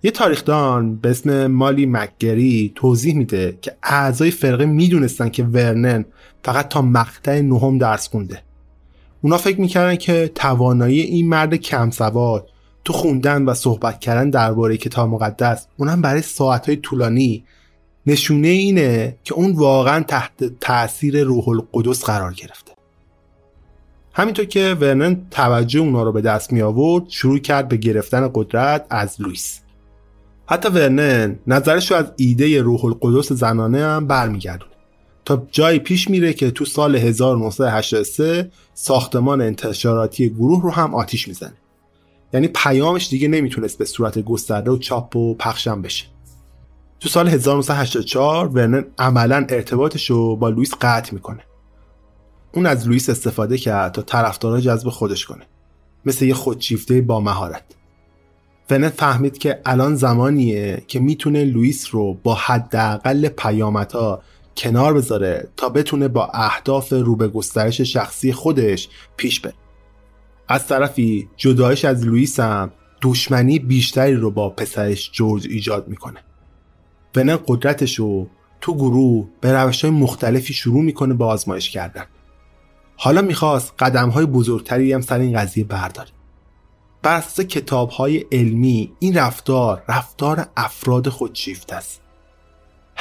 یه 0.03 0.12
تاریخدان 0.12 0.95
به 0.95 1.10
اسم 1.10 1.47
مالی 1.47 1.86
مکگری 1.86 2.72
توضیح 2.76 3.16
میده 3.16 3.57
که 3.62 3.76
اعضای 3.84 4.32
فرقه 4.32 4.66
می‌دونستن 4.66 5.30
که 5.30 5.43
ورنن 5.43 6.05
فقط 6.43 6.68
تا 6.68 6.82
مقطع 6.82 7.41
نهم 7.41 7.78
درس 7.78 8.07
خونده. 8.07 8.43
اونا 9.22 9.38
فکر 9.38 9.61
می‌کردن 9.61 9.95
که 9.95 10.32
توانایی 10.36 11.01
این 11.01 11.30
مرد 11.30 11.55
کم 11.55 11.89
سواد 11.89 12.49
تو 12.86 12.93
خوندن 12.93 13.45
و 13.45 13.53
صحبت 13.53 13.99
کردن 13.99 14.30
درباره 14.30 14.78
کتاب 14.78 15.09
مقدس 15.09 15.67
اونم 15.78 16.01
برای 16.01 16.22
ساعتهای 16.22 16.76
طولانی. 16.76 17.43
نشونه 18.05 18.47
اینه 18.47 19.17
که 19.24 19.34
اون 19.34 19.51
واقعا 19.51 20.03
تحت 20.03 20.59
تاثیر 20.59 21.24
روح 21.24 21.49
القدس 21.49 22.03
قرار 22.03 22.34
گرفته. 22.34 22.72
همینطور 24.13 24.45
که 24.45 24.78
ورنن 24.82 25.22
توجه 25.32 25.80
اونا 25.80 26.03
رو 26.03 26.11
به 26.11 26.22
دست 26.22 26.53
می 26.53 26.61
آورد 26.61 27.09
شروع 27.09 27.39
کرد 27.39 27.67
به 27.67 27.78
گرفتن 27.78 28.30
قدرت 28.34 28.86
از 28.89 29.22
لوئیس. 29.22 29.59
حتی 30.45 30.70
ورنن 30.70 31.39
نظرش 31.47 31.91
رو 31.91 31.97
از 31.97 32.11
ایده 32.17 32.61
روح 32.61 32.86
القدس 32.86 33.32
زنانه 33.32 33.86
هم 33.86 34.07
برمیگردونه 34.07 34.79
تا 35.26 35.47
جایی 35.51 35.80
پیش 35.80 36.09
میره 36.09 36.34
که 36.34 36.51
تو 36.51 36.65
سال 36.65 36.95
1983 36.95 38.51
ساختمان 38.74 39.41
انتشاراتی 39.41 40.30
گروه 40.30 40.63
رو 40.63 40.72
هم 40.72 40.95
آتیش 40.95 41.28
می‌زنه. 41.28 41.53
یعنی 42.34 42.47
پیامش 42.47 43.09
دیگه 43.09 43.28
نمی‌تونست 43.28 43.78
به 43.78 43.86
صورت 43.86 44.20
گسترده 44.20 44.72
و 44.72 44.78
چاپ 44.78 45.15
و 45.15 45.36
پخشم 45.36 45.82
بشه. 45.82 46.05
تو 46.99 47.09
سال 47.09 47.28
1984 47.28 48.47
ورنن 48.47 48.86
عملا 48.97 49.45
ارتباطش 49.49 50.09
رو 50.09 50.36
با 50.36 50.49
لوئیس 50.49 50.74
قطع 50.82 51.13
می‌کنه. 51.13 51.43
اون 52.53 52.65
از 52.65 52.88
لوئیس 52.88 53.09
استفاده 53.09 53.57
کرد 53.57 53.91
تا 53.91 54.01
طرفدارا 54.01 54.61
جذب 54.61 54.89
خودش 54.89 55.26
کنه. 55.26 55.45
مثل 56.05 56.26
یه 56.26 56.34
خودشیفته 56.34 57.01
با 57.01 57.20
مهارت. 57.20 57.63
ونت 58.70 58.93
فهمید 58.93 59.38
که 59.38 59.61
الان 59.65 59.95
زمانیه 59.95 60.84
که 60.88 60.99
می‌تونه 60.99 61.45
لوئیس 61.45 61.88
رو 61.91 62.13
با 62.13 62.34
حداقل 62.34 63.28
پیامدها 63.28 64.22
کنار 64.60 64.93
بذاره 64.93 65.49
تا 65.57 65.70
بتونه 65.70 66.07
با 66.07 66.30
اهداف 66.34 66.93
رو 66.93 67.16
به 67.16 67.28
گسترش 67.28 67.82
شخصی 67.82 68.34
خودش 68.34 68.89
پیش 69.18 69.39
بره. 69.39 69.53
از 70.47 70.68
طرفی 70.68 71.30
جدایش 71.38 71.86
از 71.86 72.05
لوئیس 72.05 72.39
هم 72.39 72.72
دشمنی 73.01 73.60
بیشتری 73.60 74.16
رو 74.16 74.32
با 74.32 74.49
پسرش 74.49 75.12
جورج 75.12 75.47
ایجاد 75.49 75.88
می‌کنه. 75.88 76.20
ونن 77.16 77.39
قدرتش 77.47 77.95
رو 77.95 78.28
تو 78.62 78.74
گروه 78.76 79.28
به 79.41 79.53
روش 79.53 79.86
های 79.86 79.93
مختلفی 79.93 80.53
شروع 80.53 80.84
می‌کنه 80.84 81.14
به 81.14 81.26
آزمایش 81.26 81.70
کردن. 81.70 82.05
حالا 82.97 83.22
می‌خواست 83.22 83.74
قدم 83.80 84.10
های 84.10 84.26
بزرگتری 84.26 84.93
هم 84.93 85.01
سر 85.01 85.20
این 85.20 85.39
قضیه 85.39 85.64
برداره. 85.64 86.10
بر 87.01 87.18
اساس 87.18 87.39
کتاب 87.39 87.89
های 87.89 88.26
علمی 88.32 88.91
این 88.99 89.18
رفتار 89.18 89.84
رفتار 89.88 90.45
افراد 90.57 91.10
خودشیفت 91.10 91.74
است. 91.74 92.01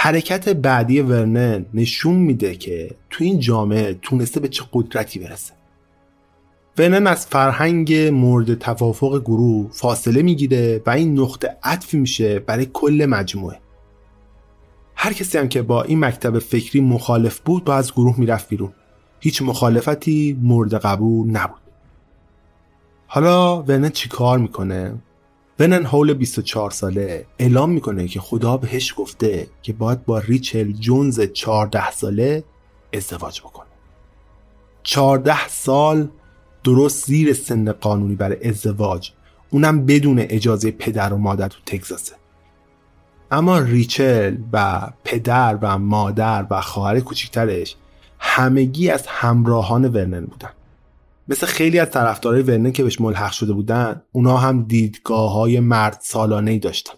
حرکت 0.00 0.48
بعدی 0.48 1.00
ورنن 1.00 1.66
نشون 1.74 2.14
میده 2.14 2.54
که 2.54 2.90
تو 3.10 3.24
این 3.24 3.40
جامعه 3.40 3.98
تونسته 4.02 4.40
به 4.40 4.48
چه 4.48 4.64
قدرتی 4.72 5.18
برسه. 5.18 5.52
ورنن 6.78 7.06
از 7.06 7.26
فرهنگ 7.26 7.94
مورد 7.94 8.54
توافق 8.54 9.20
گروه 9.20 9.70
فاصله 9.72 10.22
می‌گیره 10.22 10.82
و 10.86 10.90
این 10.90 11.20
نقطه 11.20 11.56
عطفی 11.62 11.96
میشه 11.98 12.38
برای 12.38 12.66
کل 12.72 13.06
مجموعه. 13.10 13.60
هر 14.94 15.12
کسی 15.12 15.38
هم 15.38 15.48
که 15.48 15.62
با 15.62 15.82
این 15.82 16.04
مکتب 16.04 16.38
فکری 16.38 16.80
مخالف 16.80 17.38
بود 17.38 17.64
با 17.64 17.74
از 17.74 17.92
گروه 17.92 18.20
می‌رفت 18.20 18.48
بیرون. 18.48 18.72
هیچ 19.20 19.42
مخالفتی 19.42 20.38
مورد 20.42 20.74
قبول 20.74 21.30
نبود. 21.30 21.60
حالا 23.06 23.62
ورنن 23.62 23.90
چی 23.90 24.08
کار 24.08 24.38
می‌کنه؟ 24.38 24.94
ورنن 25.58 25.86
هول 25.86 26.14
24 26.14 26.70
ساله 26.70 27.26
اعلام 27.38 27.70
می‌کنه 27.70 28.08
که 28.08 28.20
خدا 28.20 28.56
بهش 28.56 28.94
گفته 28.96 29.46
که 29.62 29.72
باید 29.72 30.04
با 30.04 30.18
ریچل 30.18 30.72
جونز 30.72 31.20
14 31.20 31.90
ساله 31.90 32.44
ازدواج 32.92 33.40
بکنه. 33.40 33.66
14 34.82 35.48
سال 35.48 36.08
درست 36.64 37.06
زیر 37.06 37.32
سن 37.32 37.72
قانونی 37.72 38.14
برای 38.14 38.48
ازدواج. 38.48 39.10
اونم 39.50 39.86
بدون 39.86 40.18
اجازه 40.18 40.70
پدر 40.70 41.12
و 41.12 41.16
مادر 41.16 41.48
تو 41.48 41.58
تگزاسه. 41.66 42.14
اما 43.30 43.58
ریچل 43.58 44.36
و 44.52 44.88
پدر 45.04 45.58
و 45.62 45.78
مادر 45.78 46.46
و 46.50 46.60
خواهر 46.60 47.00
کوچکترش 47.00 47.76
همگی 48.18 48.90
از 48.90 49.06
همراهان 49.06 49.84
ورنن 49.84 50.24
بودن. 50.24 50.50
مثل 51.28 51.46
خیلی 51.46 51.78
از 51.78 51.90
طرفدارای 51.90 52.42
ورنن 52.42 52.72
که 52.72 52.82
بهش 52.82 53.00
ملحق 53.00 53.32
شده 53.32 53.52
بودن 53.52 54.02
اونا 54.12 54.36
هم 54.36 54.62
دیدگاه 54.62 55.32
های 55.32 55.60
مرد 55.60 55.98
سالانه 56.02 56.50
ای 56.50 56.58
داشتن. 56.58 56.94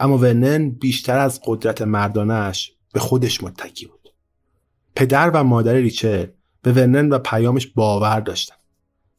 اما 0.00 0.18
ورنن 0.18 0.70
بیشتر 0.70 1.18
از 1.18 1.40
قدرت 1.44 1.82
مردانش 1.82 2.72
به 2.92 3.00
خودش 3.00 3.42
متکی 3.42 3.86
بود. 3.86 4.14
پدر 4.96 5.30
و 5.30 5.44
مادر 5.44 5.74
ریچل 5.74 6.26
به 6.62 6.72
ورنن 6.72 7.08
و 7.08 7.18
پیامش 7.18 7.66
باور 7.66 8.20
داشتن. 8.20 8.54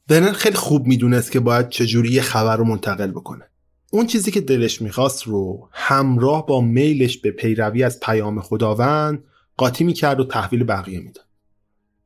ورنن 0.09 0.31
خیلی 0.31 0.55
خوب 0.55 0.87
می‌دونست 0.87 1.31
که 1.31 1.39
باید 1.39 1.69
چجوری 1.69 2.09
یه 2.11 2.21
خبر 2.21 2.57
رو 2.57 2.63
منتقل 2.63 3.11
بکنه. 3.11 3.49
اون 3.91 4.07
چیزی 4.07 4.31
که 4.31 4.41
دلش 4.41 4.81
می‌خواست 4.81 5.23
رو 5.23 5.69
همراه 5.71 6.45
با 6.45 6.61
میلش 6.61 7.17
به 7.17 7.31
پیروی 7.31 7.83
از 7.83 7.99
پیام 7.99 8.41
خداوند 8.41 9.23
قاطی 9.57 9.83
می‌کرد 9.83 10.19
و 10.19 10.23
تحویل 10.23 10.63
بقیه 10.63 10.99
می‌داد. 10.99 11.25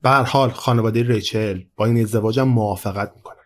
به 0.02 0.10
حال 0.10 0.50
خانواده 0.50 1.04
ریچل 1.04 1.62
با 1.76 1.86
این 1.86 2.02
ازدواج 2.02 2.40
موافقت 2.40 3.12
می‌کنه. 3.16 3.38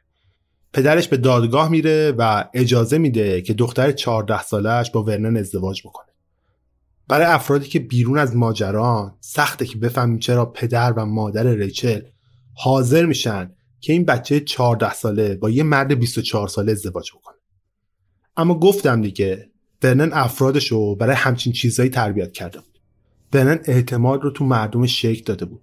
پدرش 0.74 1.08
به 1.08 1.18
دادگاه 1.18 1.70
میره 1.70 2.12
و 2.18 2.46
اجازه 2.54 2.98
میده 2.98 3.42
که 3.42 3.54
دختر 3.54 3.92
14 3.92 4.44
سالش 4.44 4.92
با 4.92 5.04
ورنن 5.04 5.38
ازدواج 5.38 5.82
بکنه. 5.82 6.12
برای 7.08 7.26
افرادی 7.26 7.68
که 7.68 7.80
بیرون 7.80 8.18
از 8.18 8.36
ماجران 8.36 9.16
سخته 9.20 9.66
که 9.66 9.78
بفهمیم 9.78 10.20
چرا 10.20 10.46
پدر 10.46 10.94
و 10.94 11.06
مادر 11.06 11.44
ریچل 11.44 12.02
حاضر 12.54 13.06
میشن 13.06 13.52
که 13.80 13.94
این 13.94 14.06
بچه 14.06 14.40
14 14.40 14.94
ساله 14.94 15.36
با 15.36 15.50
یه 15.50 15.64
مرد 15.64 16.00
24 16.00 16.48
ساله 16.48 16.72
ازدواج 16.72 17.12
بکنه. 17.12 17.36
اما 18.38 18.60
گفتم 18.60 19.02
دیگه 19.02 19.50
ورنن 19.84 20.10
افرادش 20.14 20.68
رو 20.68 20.96
برای 20.96 21.16
همچین 21.16 21.54
چیزهایی 21.54 21.90
تربیت 21.90 22.32
کرده 22.32 22.60
بود. 22.60 22.80
ورنن 23.34 23.60
اعتماد 23.66 24.24
رو 24.24 24.32
تو 24.32 24.46
مردم 24.46 24.86
شکل 24.86 25.24
داده 25.24 25.46
بود. 25.46 25.62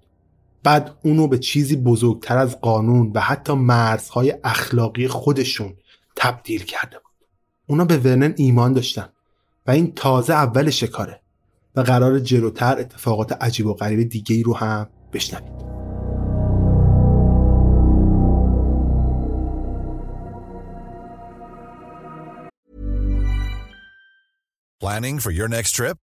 بعد 0.63 0.99
اونو 1.03 1.29
به 1.29 1.39
چیزی 1.39 1.77
بزرگتر 1.77 2.39
از 2.39 2.61
قانون 2.61 3.13
و 3.15 3.21
حتی 3.21 3.53
مرزهای 3.53 4.35
اخلاقی 4.45 5.09
خودشون 5.09 5.77
تبدیل 6.17 6.65
کرده 6.65 6.97
بود 6.97 7.29
اونا 7.67 7.85
به 7.85 7.97
ورنن 7.97 8.35
ایمان 8.37 8.73
داشتن 8.73 9.09
و 9.67 9.71
این 9.71 9.93
تازه 9.93 10.35
اول 10.35 10.71
شکاره 10.71 11.21
و 11.77 11.81
قرار 11.81 12.19
جلوتر 12.19 12.79
اتفاقات 12.79 13.33
عجیب 13.33 13.67
و 13.67 13.75
غریب 13.75 14.09
دیگه 14.09 14.37
ای 14.37 14.43
رو 14.43 14.57
هم 14.57 14.89
بشنوید 15.13 15.69
Planning 24.81 25.19
for 25.19 25.33
your 25.33 25.49
next 25.49 25.73
trip? 25.75 26.08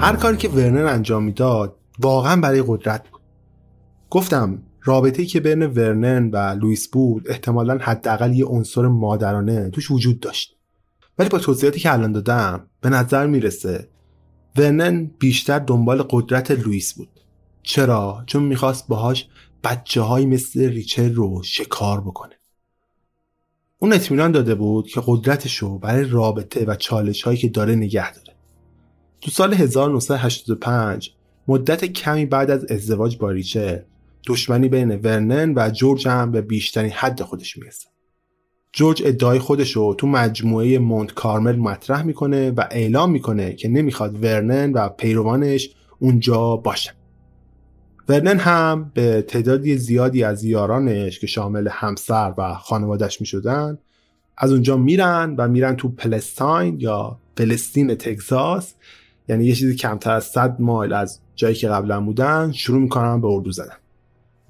هر 0.00 0.16
کاری 0.16 0.36
که 0.36 0.48
ورنر 0.48 0.86
انجام 0.86 1.24
می‌داد 1.24 1.76
واقعا 1.98 2.40
برای 2.40 2.64
قدرت 2.66 3.08
بود. 3.08 3.20
گفتم 4.10 4.62
رابطه‌ای 4.82 5.28
که 5.28 5.40
بین 5.40 5.62
ورنن 5.62 6.30
و 6.30 6.36
لوئیس 6.36 6.88
بود 6.88 7.28
احتمالا 7.28 7.78
حداقل 7.78 8.32
یه 8.32 8.44
عنصر 8.44 8.82
مادرانه 8.82 9.70
توش 9.70 9.90
وجود 9.90 10.20
داشت. 10.20 10.56
ولی 11.18 11.28
با 11.28 11.38
توضیحاتی 11.38 11.80
که 11.80 11.92
الان 11.92 12.12
دادم 12.12 12.66
به 12.80 12.88
نظر 12.88 13.26
می‌رسه 13.26 13.88
ورنن 14.56 15.10
بیشتر 15.18 15.58
دنبال 15.58 16.02
قدرت 16.10 16.50
لوئیس 16.50 16.94
بود. 16.94 17.20
چرا؟ 17.62 18.22
چون 18.26 18.42
می‌خواست 18.42 18.88
باهاش 18.88 19.28
بچه 19.64 20.00
های 20.00 20.26
مثل 20.26 20.68
ریچل 20.68 21.14
رو 21.14 21.42
شکار 21.42 22.00
بکنه. 22.00 22.34
اون 23.78 23.92
اطمینان 23.92 24.32
داده 24.32 24.54
بود 24.54 24.86
که 24.86 25.02
قدرتش 25.06 25.56
رو 25.56 25.78
برای 25.78 26.04
رابطه 26.04 26.64
و 26.64 26.74
چالش 26.74 27.22
هایی 27.22 27.38
که 27.38 27.48
داره 27.48 27.74
نگه 27.74 28.14
داره. 28.14 28.29
تو 29.20 29.30
سال 29.30 29.54
1985 29.54 31.14
مدت 31.48 31.84
کمی 31.84 32.26
بعد 32.26 32.50
از 32.50 32.64
ازدواج 32.64 33.18
با 33.18 33.30
ریچل 33.30 33.78
دشمنی 34.26 34.68
بین 34.68 34.90
ورنن 34.90 35.52
و 35.56 35.70
جورج 35.70 36.08
هم 36.08 36.32
به 36.32 36.40
بیشترین 36.40 36.90
حد 36.90 37.22
خودش 37.22 37.56
می‌رسه. 37.56 37.88
جورج 38.72 39.02
ادعای 39.06 39.38
خودش 39.38 39.72
رو 39.72 39.94
تو 39.94 40.06
مجموعه 40.06 40.78
مونت 40.78 41.14
کارمل 41.14 41.56
مطرح 41.56 42.02
می‌کنه 42.02 42.50
و 42.50 42.64
اعلام 42.70 43.10
می‌کنه 43.10 43.54
که 43.54 43.68
نمی‌خواد 43.68 44.24
ورنن 44.24 44.72
و 44.72 44.88
پیروانش 44.88 45.70
اونجا 45.98 46.56
باشن. 46.56 46.92
ورنن 48.08 48.38
هم 48.38 48.90
به 48.94 49.22
تعدادی 49.22 49.76
زیادی 49.76 50.24
از 50.24 50.44
یارانش 50.44 51.20
که 51.20 51.26
شامل 51.26 51.68
همسر 51.68 52.34
و 52.38 52.54
خانوادش 52.54 53.20
می‌شدن 53.20 53.78
از 54.36 54.52
اونجا 54.52 54.76
میرن 54.76 55.34
و 55.38 55.48
میرن 55.48 55.76
تو 55.76 55.88
پلستاین 55.88 56.80
یا 56.80 57.18
فلسطین 57.36 57.94
تگزاس 57.94 58.74
یعنی 59.30 59.44
یه 59.44 59.54
چیزی 59.54 59.76
کمتر 59.76 60.10
از 60.10 60.24
100 60.24 60.60
مایل 60.60 60.92
از 60.92 61.20
جایی 61.34 61.54
که 61.54 61.68
قبلا 61.68 62.00
بودن 62.00 62.52
شروع 62.52 62.80
می‌کنن 62.80 63.20
به 63.20 63.28
اردو 63.28 63.52
زدن. 63.52 63.76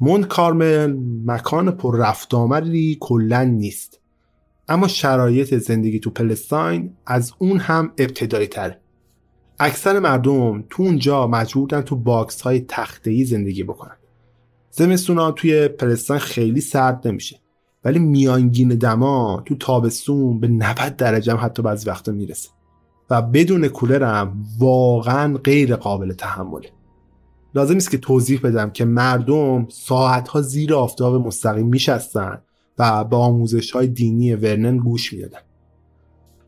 مونت 0.01 0.28
کارمل 0.28 0.97
مکان 1.26 1.70
پر 1.70 1.97
رفت 1.97 2.25
و 2.25 2.35
آمدی 2.35 2.99
کلا 3.01 3.45
نیست. 3.45 4.01
اما 4.68 4.89
شرایط 4.89 5.55
زندگی 5.55 6.01
تو 6.01 6.11
پلستاین 6.11 6.93
از 7.07 7.33
اون 7.39 7.59
هم 7.59 7.93
ابتدایی 7.99 8.47
تره 8.47 8.81
اکثر 9.59 9.99
مردم 9.99 10.64
تو 10.70 10.83
اونجا 10.83 11.26
مجبورن 11.26 11.83
تو 11.83 11.97
box 11.97 12.41
های 12.41 12.61
تخته 12.61 13.24
زندگی 13.24 13.62
بکنن. 13.62 13.97
زمستونا 14.70 15.33
توی 15.33 15.68
پلستاین 15.68 16.20
خیلی 16.20 16.61
سرد 16.61 17.09
نمیشه. 17.09 17.41
ولی 17.85 17.99
میانگین 17.99 18.68
دما 18.68 19.43
تو 19.47 19.57
تابستون 19.57 20.41
به 20.41 20.49
90 20.49 20.97
درجه 20.97 21.33
هم 21.33 21.39
حتی 21.45 21.62
بعضی 21.62 21.91
وقتا 21.91 22.12
می‌رسه. 22.12 22.51
و 23.11 23.23
بدون 23.23 23.69
کولر 23.69 24.03
هم 24.03 24.45
واقعا 24.59 25.39
غیر 25.45 25.77
قابل 25.77 26.13
تحمله. 26.13 26.71
لازم 27.55 27.77
است 27.77 27.91
که 27.91 27.99
توضیح 27.99 28.41
بدم 28.41 28.71
که 28.71 28.85
مردم 28.85 29.67
ساعتها 29.69 30.43
زیر 30.43 30.75
آفتاب 30.75 31.27
مستقیم 31.27 31.67
میشستن 31.67 32.39
و 32.79 33.05
به 33.05 33.17
آموزش 33.17 33.71
های 33.71 33.87
دینی 33.87 34.35
ورنن 34.35 34.77
گوش 34.77 35.13
می‌دادن. 35.13 35.39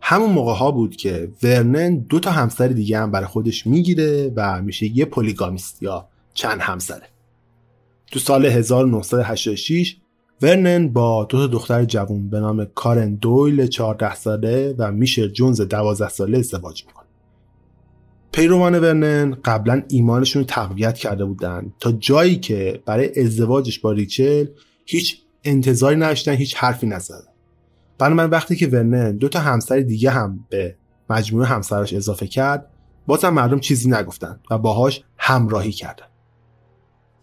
همون 0.00 0.30
موقع 0.30 0.52
ها 0.52 0.70
بود 0.70 0.96
که 0.96 1.32
ورنن 1.42 1.96
دو 1.98 2.20
تا 2.20 2.30
همسر 2.30 2.68
دیگه 2.68 2.98
هم 2.98 3.10
برای 3.10 3.26
خودش 3.26 3.66
می‌گیره 3.66 4.32
و 4.36 4.62
میشه 4.62 4.98
یه 4.98 5.04
پولیگامیست 5.04 5.82
یا 5.82 6.08
چند 6.34 6.60
همسره. 6.60 7.08
تو 8.10 8.18
سال 8.18 8.46
1986 8.46 9.96
ورنن 10.42 10.88
با 10.88 11.24
دو 11.24 11.38
تا 11.38 11.46
دختر 11.46 11.84
جوون 11.84 12.30
به 12.30 12.40
نام 12.40 12.64
کارن 12.64 13.14
دویل 13.14 13.66
14 13.66 14.14
ساله 14.14 14.74
و 14.78 14.92
میشل 14.92 15.28
جونز 15.28 15.60
12 15.60 16.08
ساله 16.08 16.38
ازدواج 16.38 16.84
می‌کنه 16.86 17.06
پیروان 18.32 18.78
ورنن 18.78 19.36
قبلا 19.44 19.82
ایمانشون 19.88 20.42
رو 20.42 20.46
تقویت 20.46 20.98
کرده 20.98 21.24
بودن 21.24 21.72
تا 21.80 21.92
جایی 21.92 22.36
که 22.36 22.82
برای 22.86 23.20
ازدواجش 23.20 23.78
با 23.78 23.92
ریچل 23.92 24.46
هیچ 24.86 25.22
انتظاری 25.44 25.96
نداشتن 25.96 26.32
هیچ 26.32 26.56
حرفی 26.56 26.86
نزدن. 26.86 27.32
برای 27.98 28.14
من 28.14 28.30
وقتی 28.30 28.56
که 28.56 28.66
ورنن 28.66 29.16
دو 29.16 29.28
تا 29.28 29.40
همسر 29.40 29.80
دیگه 29.80 30.10
هم 30.10 30.46
به 30.50 30.76
مجموعه 31.10 31.46
همسرش 31.46 31.94
اضافه 31.94 32.26
کرد 32.26 32.66
بازم 33.06 33.28
مردم 33.28 33.60
چیزی 33.60 33.90
نگفتن 33.90 34.40
و 34.50 34.58
باهاش 34.58 35.04
همراهی 35.18 35.72
کردن. 35.72 36.06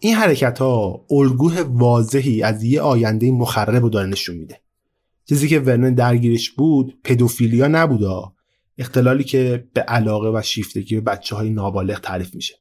این 0.00 0.14
حرکت 0.14 0.58
ها 0.58 1.06
الگوه 1.10 1.60
واضحی 1.60 2.42
از 2.42 2.64
یه 2.64 2.80
آینده 2.80 3.30
مخرب 3.30 3.82
رو 3.82 3.88
داره 3.88 4.06
نشون 4.06 4.36
میده. 4.36 4.60
چیزی 5.28 5.48
که 5.48 5.60
ورنن 5.60 5.94
درگیرش 5.94 6.50
بود 6.50 6.98
پدوفیلیا 7.04 7.68
نبودا 7.68 8.32
اختلالی 8.78 9.24
که 9.24 9.68
به 9.74 9.80
علاقه 9.80 10.28
و 10.38 10.42
شیفتگی 10.42 10.94
به 10.94 11.00
بچه 11.00 11.36
های 11.36 11.50
نابالغ 11.50 12.00
تعریف 12.00 12.34
میشه. 12.34 12.54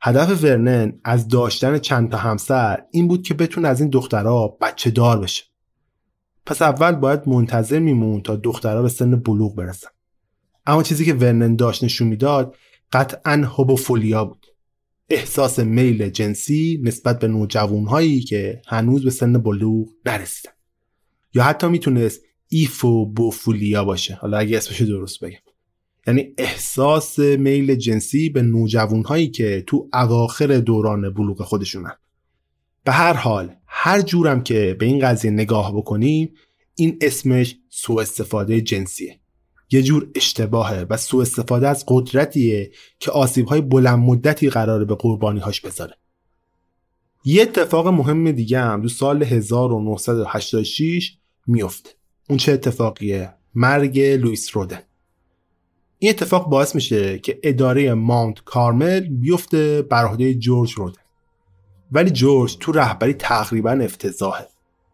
هدف 0.00 0.44
ورنن 0.44 1.00
از 1.04 1.28
داشتن 1.28 1.78
چند 1.78 2.10
تا 2.10 2.16
همسر 2.18 2.82
این 2.90 3.08
بود 3.08 3.22
که 3.22 3.34
بتونه 3.34 3.68
از 3.68 3.80
این 3.80 3.90
دخترها 3.90 4.48
بچه 4.60 4.90
دار 4.90 5.20
بشه. 5.20 5.44
پس 6.46 6.62
اول 6.62 6.92
باید 6.92 7.28
منتظر 7.28 7.78
میمون 7.78 8.22
تا 8.22 8.36
دخترها 8.36 8.82
به 8.82 8.88
سن 8.88 9.16
بلوغ 9.16 9.56
برسن. 9.56 9.88
اما 10.66 10.82
چیزی 10.82 11.04
که 11.04 11.14
ورنن 11.14 11.56
داشت 11.56 11.84
نشون 11.84 12.08
می‌داد 12.08 12.56
قطعا 12.92 13.32
هوبوفولیا 13.32 14.24
بود. 14.24 14.46
احساس 15.10 15.58
میل 15.58 16.08
جنسی 16.08 16.80
نسبت 16.82 17.18
به 17.18 17.28
نوجوانهایی 17.28 18.20
که 18.20 18.62
هنوز 18.66 19.04
به 19.04 19.10
سن 19.10 19.32
بلوغ 19.38 19.88
نرسیدن. 20.06 20.52
یا 21.34 21.42
حتی 21.42 21.66
می‌تونست 21.66 22.20
ایفوبوفولیا 22.48 23.84
باشه. 23.84 24.14
حالا 24.14 24.38
اگه 24.38 24.56
اسمش 24.56 24.82
درست 24.82 25.24
بگم. 25.24 25.38
یعنی 26.06 26.34
احساس 26.38 27.18
میل 27.18 27.74
جنسی 27.74 28.28
به 28.28 28.42
نوجوانهایی 28.42 29.28
که 29.28 29.64
تو 29.66 29.88
اواخر 29.92 30.46
دوران 30.46 31.14
بلوغ 31.14 31.42
خودشونن. 31.42 31.96
به 32.84 32.92
هر 32.92 33.12
حال 33.12 33.54
هر 33.66 34.00
جورم 34.00 34.42
که 34.42 34.76
به 34.78 34.86
این 34.86 34.98
قضیه 34.98 35.30
نگاه 35.30 35.76
بکنیم 35.76 36.34
این 36.74 36.98
اسمش 37.00 37.56
سوء 37.68 38.02
استفاده 38.02 38.60
جنسیه. 38.60 39.20
یه 39.74 39.82
جور 39.82 40.10
اشتباهه 40.14 40.86
و 40.90 40.96
سوء 40.96 41.22
استفاده 41.22 41.68
از 41.68 41.84
قدرتیه 41.88 42.70
که 42.98 43.10
آسیب 43.10 43.46
های 43.46 43.60
بلند 43.60 43.98
مدتی 43.98 44.50
قراره 44.50 44.84
به 44.84 44.94
قربانی 44.94 45.40
هاش 45.40 45.60
بذاره. 45.60 45.96
یه 47.24 47.42
اتفاق 47.42 47.88
مهم 47.88 48.32
دیگه 48.32 48.60
هم 48.60 48.82
دو 48.82 48.88
سال 48.88 49.22
1986 49.22 51.16
میفته. 51.46 51.90
اون 52.28 52.38
چه 52.38 52.52
اتفاقیه؟ 52.52 53.34
مرگ 53.54 54.00
لوئیس 54.00 54.56
رودن. 54.56 54.80
این 55.98 56.10
اتفاق 56.10 56.48
باعث 56.48 56.74
میشه 56.74 57.18
که 57.18 57.38
اداره 57.42 57.94
ماونت 57.94 58.40
کارمل 58.44 59.00
بیفته 59.00 59.82
بر 59.82 60.04
عهده 60.04 60.34
جورج 60.34 60.72
رودن. 60.72 61.02
ولی 61.92 62.10
جورج 62.10 62.56
تو 62.60 62.72
رهبری 62.72 63.14
تقریبا 63.14 63.70
افتضاحه 63.70 64.46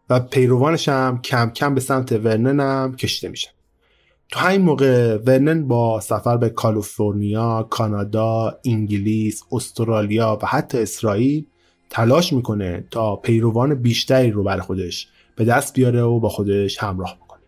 و 0.09 0.19
پیروانش 0.19 0.89
هم 0.89 1.21
کم 1.21 1.49
کم 1.49 1.75
به 1.75 1.81
سمت 1.81 2.11
ورنن 2.11 2.59
هم 2.59 2.95
کشته 2.95 3.29
میشن 3.29 3.51
تو 4.31 4.39
همین 4.39 4.61
موقع 4.61 5.17
ورنن 5.17 5.67
با 5.67 5.99
سفر 5.99 6.37
به 6.37 6.49
کالیفرنیا، 6.49 7.67
کانادا، 7.69 8.59
انگلیس، 8.65 9.43
استرالیا 9.51 10.39
و 10.41 10.45
حتی 10.45 10.77
اسرائیل 10.77 11.45
تلاش 11.89 12.33
می‌کنه 12.33 12.87
تا 12.91 13.15
پیروان 13.15 13.75
بیشتری 13.75 14.31
رو 14.31 14.43
برای 14.43 14.61
خودش 14.61 15.07
به 15.35 15.45
دست 15.45 15.73
بیاره 15.73 16.01
و 16.01 16.19
با 16.19 16.29
خودش 16.29 16.77
همراه 16.77 17.15
بکنه. 17.15 17.41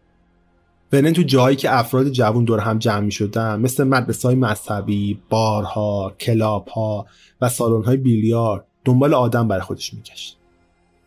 ورنن 0.93 1.13
تو 1.13 1.21
جایی 1.21 1.55
که 1.55 1.77
افراد 1.77 2.09
جوان 2.09 2.43
دور 2.43 2.59
هم 2.59 2.79
جمع 2.79 2.99
می‌شدن 2.99 3.59
مثل 3.59 3.83
مدرسه 3.83 4.27
های 4.27 4.37
مذهبی، 4.37 5.21
بارها، 5.29 6.15
کلاب 6.19 6.67
ها 6.67 7.05
و 7.41 7.49
سالن 7.49 7.83
های 7.83 7.97
بیلیار 7.97 8.65
دنبال 8.85 9.13
آدم 9.13 9.47
برای 9.47 9.61
خودش 9.61 9.93
میگشت. 9.93 10.37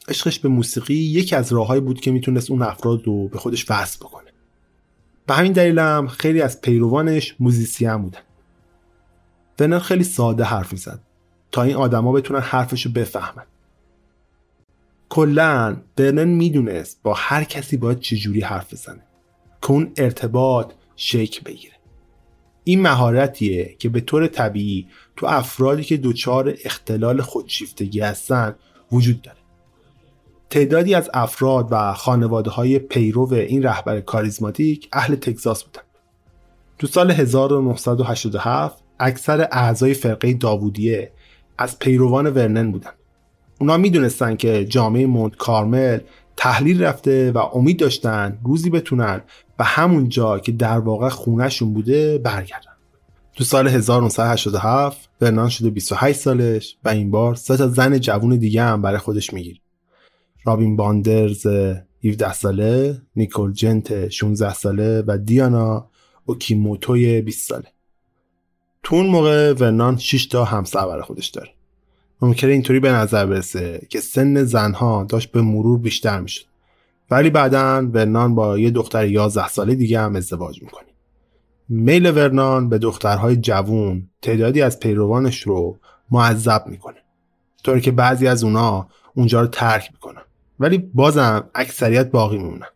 عشقش 0.08 0.38
به 0.38 0.48
موسیقی 0.48 0.94
یکی 0.94 1.36
از 1.36 1.52
راههایی 1.52 1.80
بود 1.80 2.00
که 2.00 2.10
می‌تونست 2.10 2.50
اون 2.50 2.62
افراد 2.62 3.06
رو 3.06 3.28
به 3.28 3.38
خودش 3.38 3.70
وصل 3.70 3.98
بکنه. 3.98 4.25
به 5.26 5.34
همین 5.34 5.52
دلیل 5.52 5.78
هم 5.78 6.08
خیلی 6.08 6.42
از 6.42 6.60
پیروانش 6.60 7.36
موزیسین 7.40 7.96
بودن. 7.96 8.20
ورنن 9.60 9.78
خیلی 9.78 10.04
ساده 10.04 10.44
حرف 10.44 10.72
می‌زد 10.72 11.00
تا 11.52 11.62
این 11.62 11.76
آدما 11.76 12.12
بتونن 12.12 12.40
حرفش 12.40 12.86
رو 12.86 12.92
بفهمن. 12.92 13.44
کلا 15.08 15.76
ورنن 15.98 16.28
می‌دونست 16.28 17.00
با 17.02 17.14
هر 17.14 17.44
کسی 17.44 17.76
باید 17.76 18.00
چجوری 18.00 18.40
حرف 18.40 18.72
بزنه 18.72 19.02
که 19.62 19.70
اون 19.70 19.92
ارتباط 19.96 20.72
شکل 20.96 21.40
بگیره. 21.44 21.74
این 22.64 22.82
مهارتیه 22.82 23.76
که 23.78 23.88
به 23.88 24.00
طور 24.00 24.26
طبیعی 24.26 24.88
تو 25.16 25.26
افرادی 25.26 25.84
که 25.84 25.96
دچار 25.96 26.54
اختلال 26.64 27.22
خودشیفتگی 27.22 28.00
هستن 28.00 28.54
وجود 28.92 29.22
داره. 29.22 29.38
تعدادی 30.50 30.94
از 30.94 31.10
افراد 31.14 31.68
و 31.70 31.92
خانواده 31.92 32.50
های 32.50 32.78
پیرو 32.78 33.34
این 33.34 33.62
رهبر 33.62 34.00
کاریزماتیک 34.00 34.88
اهل 34.92 35.14
تگزاس 35.14 35.64
بودن. 35.64 35.82
تو 36.78 36.86
سال 36.86 37.10
1987 37.10 38.82
اکثر 39.00 39.48
اعضای 39.52 39.94
فرقه 39.94 40.32
داوودیه 40.32 41.12
از 41.58 41.78
پیروان 41.78 42.26
ورنن 42.26 42.72
بودن. 42.72 42.90
اونا 43.60 43.76
می‌دونستن 43.76 44.36
که 44.36 44.64
جامعه 44.64 45.06
مونت 45.06 45.36
کارمل 45.36 45.98
تحلیل 46.36 46.82
رفته 46.82 47.32
و 47.32 47.38
امید 47.38 47.78
داشتن 47.78 48.38
روزی 48.44 48.70
بتونن 48.70 49.20
به 49.58 49.64
همون 49.64 50.08
جا 50.08 50.38
که 50.38 50.52
در 50.52 50.78
واقع 50.78 51.08
خونهشون 51.08 51.74
بوده 51.74 52.18
برگردن. 52.18 52.72
تو 53.34 53.44
سال 53.44 53.68
1987 53.68 55.10
ورنان 55.20 55.48
شده 55.48 55.70
28 55.70 56.20
سالش 56.20 56.76
و 56.84 56.88
این 56.88 57.10
بار 57.10 57.34
سه 57.34 57.56
تا 57.56 57.68
زن 57.68 57.98
جوون 57.98 58.36
دیگه 58.36 58.62
هم 58.62 58.82
برای 58.82 58.98
خودش 58.98 59.32
می‌گیره. 59.32 59.60
رابین 60.46 60.76
باندرز 60.76 61.46
17 62.04 62.32
ساله، 62.32 63.02
نیکول 63.16 63.52
جنت 63.52 64.08
16 64.08 64.54
ساله 64.54 65.04
و 65.06 65.18
دیانا 65.18 65.88
اوکیموتوی 66.26 67.22
20 67.22 67.48
ساله. 67.48 67.68
تو 68.82 68.96
اون 68.96 69.06
موقع 69.06 69.52
ورنان 69.52 69.96
6 69.96 70.26
تا 70.26 70.44
همسر 70.44 71.00
خودش 71.00 71.28
داره. 71.28 71.50
ممکنه 72.22 72.52
اینطوری 72.52 72.80
به 72.80 72.92
نظر 72.92 73.26
برسه 73.26 73.86
که 73.90 74.00
سن 74.00 74.44
زنها 74.44 75.04
داشت 75.04 75.32
به 75.32 75.42
مرور 75.42 75.78
بیشتر 75.78 76.20
می‌شد. 76.20 76.44
ولی 77.10 77.30
بعدا 77.30 77.88
ورنان 77.92 78.34
با 78.34 78.58
یه 78.58 78.70
دختر 78.70 79.06
11 79.06 79.48
ساله 79.48 79.74
دیگه 79.74 80.00
هم 80.00 80.16
ازدواج 80.16 80.62
می‌کنه. 80.62 80.86
میل 81.68 82.10
ورنان 82.10 82.68
به 82.68 82.78
دخترهای 82.78 83.36
جوون 83.36 84.08
تعدادی 84.22 84.62
از 84.62 84.80
پیروانش 84.80 85.42
رو 85.42 85.78
معذب 86.10 86.62
می‌کنه. 86.66 87.02
طوری 87.64 87.80
که 87.80 87.90
بعضی 87.90 88.26
از 88.26 88.44
اونا 88.44 88.88
اونجا 89.14 89.40
رو 89.40 89.46
ترک 89.46 89.90
می‌کنن. 89.92 90.22
ولی 90.60 90.78
بازم 90.78 91.50
اکثریت 91.54 92.10
باقی 92.10 92.38
میمونن. 92.38 92.66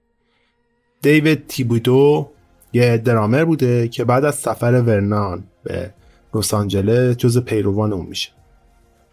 دیوید 1.02 1.46
تیبودو 1.46 2.30
یه 2.72 2.98
درامر 2.98 3.44
بوده 3.44 3.88
که 3.88 4.04
بعد 4.04 4.24
از 4.24 4.34
سفر 4.34 4.72
ورنان 4.72 5.44
به 5.62 5.94
لس 6.34 6.54
آنجلس 6.54 7.16
جز 7.16 7.38
پیروان 7.38 7.92
اون 7.92 8.06
میشه. 8.06 8.30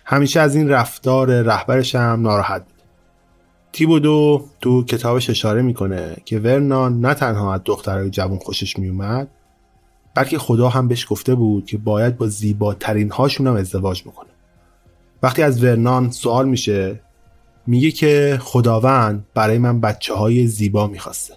همیشه 0.05 0.39
از 0.39 0.55
این 0.55 0.70
رفتار 0.70 1.41
رهبرش 1.41 1.95
هم 1.95 2.22
ناراحت 2.22 2.63
بود. 2.63 2.74
تیبودو 3.74 4.45
تو 4.61 4.84
کتابش 4.84 5.30
اشاره 5.30 5.61
می‌کنه 5.61 6.15
که 6.26 6.39
ورنان 6.39 6.99
نه 7.01 7.13
تنها 7.13 7.53
از 7.53 7.61
دخترای 7.65 8.09
جوان 8.09 8.38
خوشش 8.38 8.80
میومد 8.80 9.28
بلکه 10.15 10.38
خدا 10.38 10.70
هم 10.70 10.88
بهش 10.88 11.07
گفته 11.09 11.36
بود 11.36 11.65
که 11.65 11.78
باید 11.78 12.18
با 12.18 12.28
زیباترین 12.28 13.11
هاشون 13.11 13.47
هم 13.47 13.55
ازدواج 13.55 14.05
می‌کنه. 14.05 14.30
وقتی 15.24 15.43
از 15.43 15.63
ورنان 15.63 16.11
سوال 16.11 16.47
میشه 16.47 16.99
میگه 17.68 17.91
که 17.91 18.39
خداوند 18.41 19.26
برای 19.34 19.57
من 19.57 19.82
بچه 19.82 20.13
های 20.13 20.47
زیبا 20.47 20.88
می‌خواسته. 20.88 21.34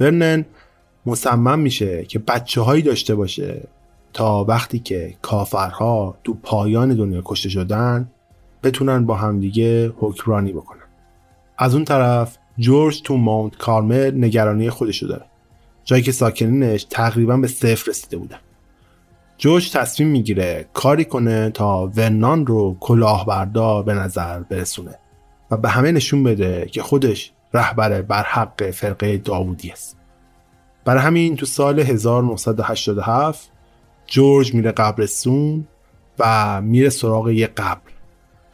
ورنن 0.00 0.44
مصمم 1.06 1.58
میشه 1.58 2.04
که 2.04 2.18
بچه 2.18 2.60
هایی 2.60 2.82
داشته 2.82 3.14
باشه 3.14 3.68
تا 4.12 4.44
وقتی 4.44 4.78
که 4.78 5.14
کافرها 5.22 6.18
تو 6.24 6.34
پایان 6.42 6.94
دنیا 6.94 7.22
کشته 7.24 7.48
شدن 7.48 8.10
بتونن 8.62 9.06
با 9.06 9.14
همدیگه 9.14 9.92
حکمرانی 9.98 10.52
بکنن. 10.52 10.80
از 11.58 11.74
اون 11.74 11.84
طرف 11.84 12.38
جورج 12.58 13.02
تو 13.02 13.16
ماونت 13.16 13.56
کارمل 13.56 14.24
نگرانی 14.24 14.70
خودشو 14.70 15.06
داره. 15.06 15.24
جایی 15.84 16.02
که 16.02 16.12
ساکنینش 16.12 16.84
تقریبا 16.84 17.36
به 17.36 17.48
صفر 17.48 17.90
رسیده 17.90 18.16
بودن 18.16 18.38
جورج 19.38 19.70
تصمیم 19.70 20.08
می‌گیره 20.08 20.66
کاری 20.72 21.04
کنه 21.04 21.50
تا 21.50 21.86
ورنان 21.96 22.46
رو 22.46 22.76
کلاهبردار 22.80 23.82
به 23.82 23.94
نظر 23.94 24.40
برسونه. 24.40 24.98
و 25.50 25.56
به 25.56 25.68
همه 25.68 25.92
نشون 25.92 26.22
بده 26.22 26.66
که 26.72 26.82
خودش 26.82 27.32
رهبر 27.54 28.02
بر 28.02 28.22
حق 28.22 28.70
فرقه 28.70 29.18
داوودی 29.18 29.70
است. 29.70 29.96
برای 30.84 31.02
همین 31.02 31.36
تو 31.36 31.46
سال 31.46 31.80
1987 31.80 33.50
جورج 34.06 34.54
میره 34.54 34.72
قبرستون 34.72 35.66
و 36.18 36.62
میره 36.62 36.88
سراغ 36.88 37.28
یه 37.28 37.46
قبر. 37.46 37.90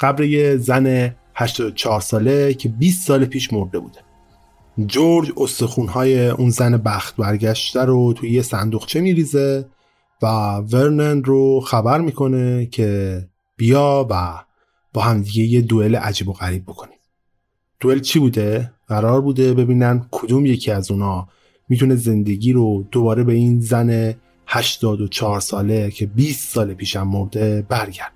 قبر 0.01 0.22
یه 0.22 0.57
زن 0.57 1.14
84 1.34 2.01
ساله 2.01 2.55
که 2.55 2.68
20 2.68 3.07
سال 3.07 3.24
پیش 3.24 3.53
مرده 3.53 3.78
بوده. 3.78 4.01
جورج 4.86 5.32
استخونهای 5.36 6.28
اون 6.28 6.51
زن 6.51 6.76
بخت 6.76 7.16
برگشته 7.16 7.84
رو 7.84 8.12
توی 8.12 8.30
یه 8.30 8.42
صندوقچه 8.42 9.01
میریزه 9.01 9.68
و 10.22 10.26
ورنن 10.57 11.24
رو 11.24 11.61
خبر 11.61 12.01
می‌کنه 12.01 12.66
که 12.66 13.22
بیا 13.57 14.07
و 14.11 14.45
با 14.97 15.03
همدیگه 15.03 15.42
یه 15.42 15.61
دوئل 15.61 15.97
عجیب 15.97 16.28
و 16.28 16.32
غریب 16.32 16.62
بکنیم. 16.62 16.99
دوئل 17.80 17.99
چی 17.99 18.18
بوده؟ 18.18 18.72
قرار 18.88 19.20
بوده 19.20 19.55
ببینن 19.55 20.07
کدوم 20.11 20.47
یکی 20.47 20.70
از 20.70 20.90
اونا 20.90 21.28
می‌تونه 21.68 21.97
زندگی 21.97 22.53
رو 22.53 22.84
دوباره 22.90 23.24
به 23.24 23.32
این 23.32 23.61
زن 23.61 24.14
84 24.47 25.40
ساله 25.40 25.90
که 25.90 26.07
20 26.07 26.49
سال 26.55 26.74
پیشم 26.74 27.03
مرده 27.03 27.66
برگرد. 27.68 28.12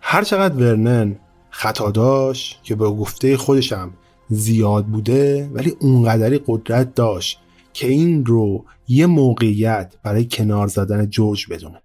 هر 0.00 0.24
چقدر 0.24 0.54
ورنن 0.54 1.16
خطا 1.50 1.90
داشت 1.90 2.60
که 2.62 2.74
به 2.74 2.84
گفته 2.84 3.36
خودشم 3.36 3.90
زیاد 4.28 4.86
بوده 4.86 5.50
ولی 5.52 5.76
اونقدری 5.80 6.40
قدرت 6.46 6.94
داشت 6.94 7.38
که 7.72 7.88
این 7.88 8.26
رو 8.26 8.64
یه 8.88 9.06
موقعیت 9.06 9.94
برای 10.02 10.24
کنار 10.24 10.66
زدن 10.66 11.06
جورج 11.06 11.46
بدونه. 11.50 11.82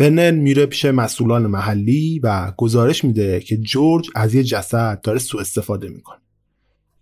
ورنن 0.00 0.30
میره 0.30 0.66
پیش 0.66 0.84
مسئولان 0.84 1.46
محلی 1.46 2.18
و 2.22 2.52
گزارش 2.56 3.04
میده 3.04 3.40
که 3.40 3.56
جورج 3.56 4.10
از 4.14 4.34
یه 4.34 4.42
جسد 4.44 5.00
داره 5.00 5.18
سوء 5.18 5.40
استفاده 5.40 5.88
می‌کنه. 5.88 6.20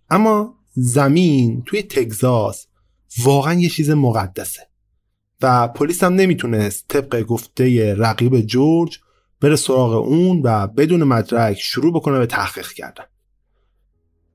اما 0.09 0.55
زمین 0.73 1.63
توی 1.65 1.81
تگزاس 1.81 2.67
واقعا 3.23 3.53
یه 3.53 3.69
چیز 3.69 3.89
مقدسه 3.89 4.61
و 5.41 5.67
پلیس 5.67 6.03
هم 6.03 6.13
نمی‌تونست 6.13 6.85
طبق 6.87 7.21
گفته 7.21 7.95
رقیب 7.95 8.41
جورج 8.41 8.99
بره 9.41 9.55
سراغ 9.55 9.93
اون 9.93 10.41
و 10.43 10.67
بدون 10.67 11.03
مدرک 11.03 11.57
شروع 11.59 11.93
بکنه 11.93 12.19
به 12.19 12.25
تحقیق 12.25 12.71
کردن. 12.71 13.03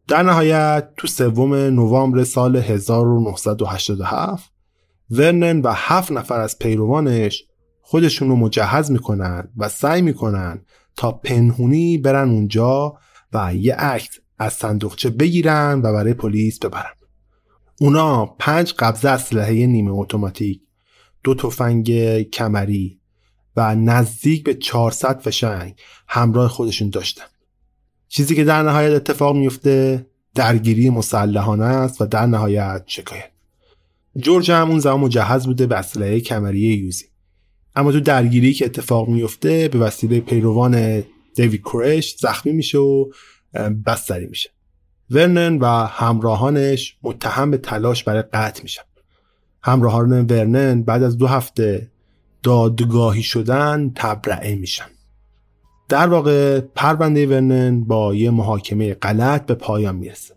در 0.09 0.23
نهایت 0.23 0.89
تو 0.97 1.07
سوم 1.07 1.55
نوامبر 1.55 2.25
سال 2.25 2.57
1987 2.57 4.53
ورنن 5.11 5.61
و 5.61 5.73
هفت 5.75 6.13
نفر 6.13 6.41
از 6.41 6.59
پیروانش 6.59 7.45
خودشون 7.93 8.29
رو 8.29 8.37
مجهز 8.37 8.91
می‌کنن 8.91 9.49
و 9.57 9.69
سعی 9.69 10.03
می‌کنن 10.03 10.61
تا 10.97 11.13
پنهونی 11.13 11.99
برن 11.99 12.29
اونجا 12.29 12.99
و 13.33 13.55
یه 13.55 13.75
عکس 13.75 14.19
از 14.39 14.53
صندوقچه 14.53 15.11
بگیرن 15.11 15.81
و 15.85 15.93
برای 15.93 16.15
پلیس 16.15 16.59
ببرن. 16.59 16.93
اونا 17.81 18.27
پنج 18.27 18.75
قبضه 18.79 19.09
اسلحه 19.09 19.67
نیمه 19.67 19.91
اتوماتیک 19.91 20.61
دو 21.25 21.35
تفنگ 21.35 21.91
کمری 22.23 23.01
و 23.57 23.75
نزدیک 23.75 24.45
به 24.45 24.55
400 24.55 25.21
فشنگ 25.21 25.75
همراه 26.09 26.49
خودشون 26.49 26.91
داشتن. 26.91 27.27
چیزی 28.09 28.35
که 28.35 28.45
در 28.45 28.63
نهایت 28.63 28.93
اتفاق 28.93 29.37
میفته 29.37 30.07
درگیری 30.35 30.91
مسلحانه 30.91 31.65
است 31.65 32.01
و 32.01 32.07
در 32.07 32.27
نهایت 32.27 32.83
شکایت. 32.87 33.31
جورج 34.17 34.51
هم 34.51 34.71
اون 34.71 34.79
زمان 34.79 35.01
مجهز 35.01 35.47
بوده 35.47 35.67
به 35.67 35.77
اسلحه 35.77 36.21
کمری 36.21 36.61
یوزی. 36.61 37.12
اما 37.77 37.93
تو 37.93 38.01
درگیری 38.01 38.53
که 38.53 38.65
اتفاق 38.65 39.09
میفته 39.09 39.69
به 39.69 39.79
وسیله 39.79 40.21
پیروان 40.21 41.05
دیوید 41.35 41.63
کرش 41.65 42.17
زخمی 42.19 42.53
میشه 42.53 42.79
و 42.79 43.11
بستری 43.87 44.27
میشه. 44.27 44.51
ورنن 45.11 45.59
و 45.59 45.67
همراهانش 45.87 46.97
متهم 47.03 47.51
به 47.51 47.59
تلاش 47.59 48.05
برای 48.05 48.23
قتل 48.23 48.63
میشن. 48.63 48.83
همراهان 49.63 50.27
ورنن 50.27 50.83
بعد 50.83 51.03
از 51.03 51.19
دو 51.19 51.27
هفته 51.27 51.91
دادگاهی 52.43 53.23
شدن 53.23 53.93
تبرئه 53.95 54.55
میشن. 54.55 54.87
در 55.89 56.09
واقع 56.09 56.61
پرونده 56.61 57.27
ورنن 57.27 57.85
با 57.85 58.15
یه 58.15 58.31
محاکمه 58.31 58.95
غلط 58.95 59.47
به 59.47 59.55
پایان 59.55 59.97
می‌رسه. 59.97 60.35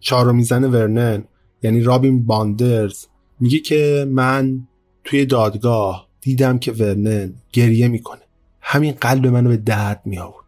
چهارو 0.00 0.32
میزن 0.32 0.64
ورنن 0.64 1.24
یعنی 1.62 1.80
رابین 1.80 2.26
باندرز 2.26 3.06
میگه 3.40 3.58
که 3.58 4.06
من 4.10 4.66
توی 5.04 5.26
دادگاه 5.26 6.07
دیدم 6.20 6.58
که 6.58 6.72
ورنن 6.72 7.34
گریه 7.52 7.88
می‌کنه. 7.88 8.20
همین 8.60 8.92
قلب 8.92 9.26
منو 9.26 9.48
به 9.48 9.56
درد 9.56 10.00
می 10.04 10.18
آورد 10.18 10.44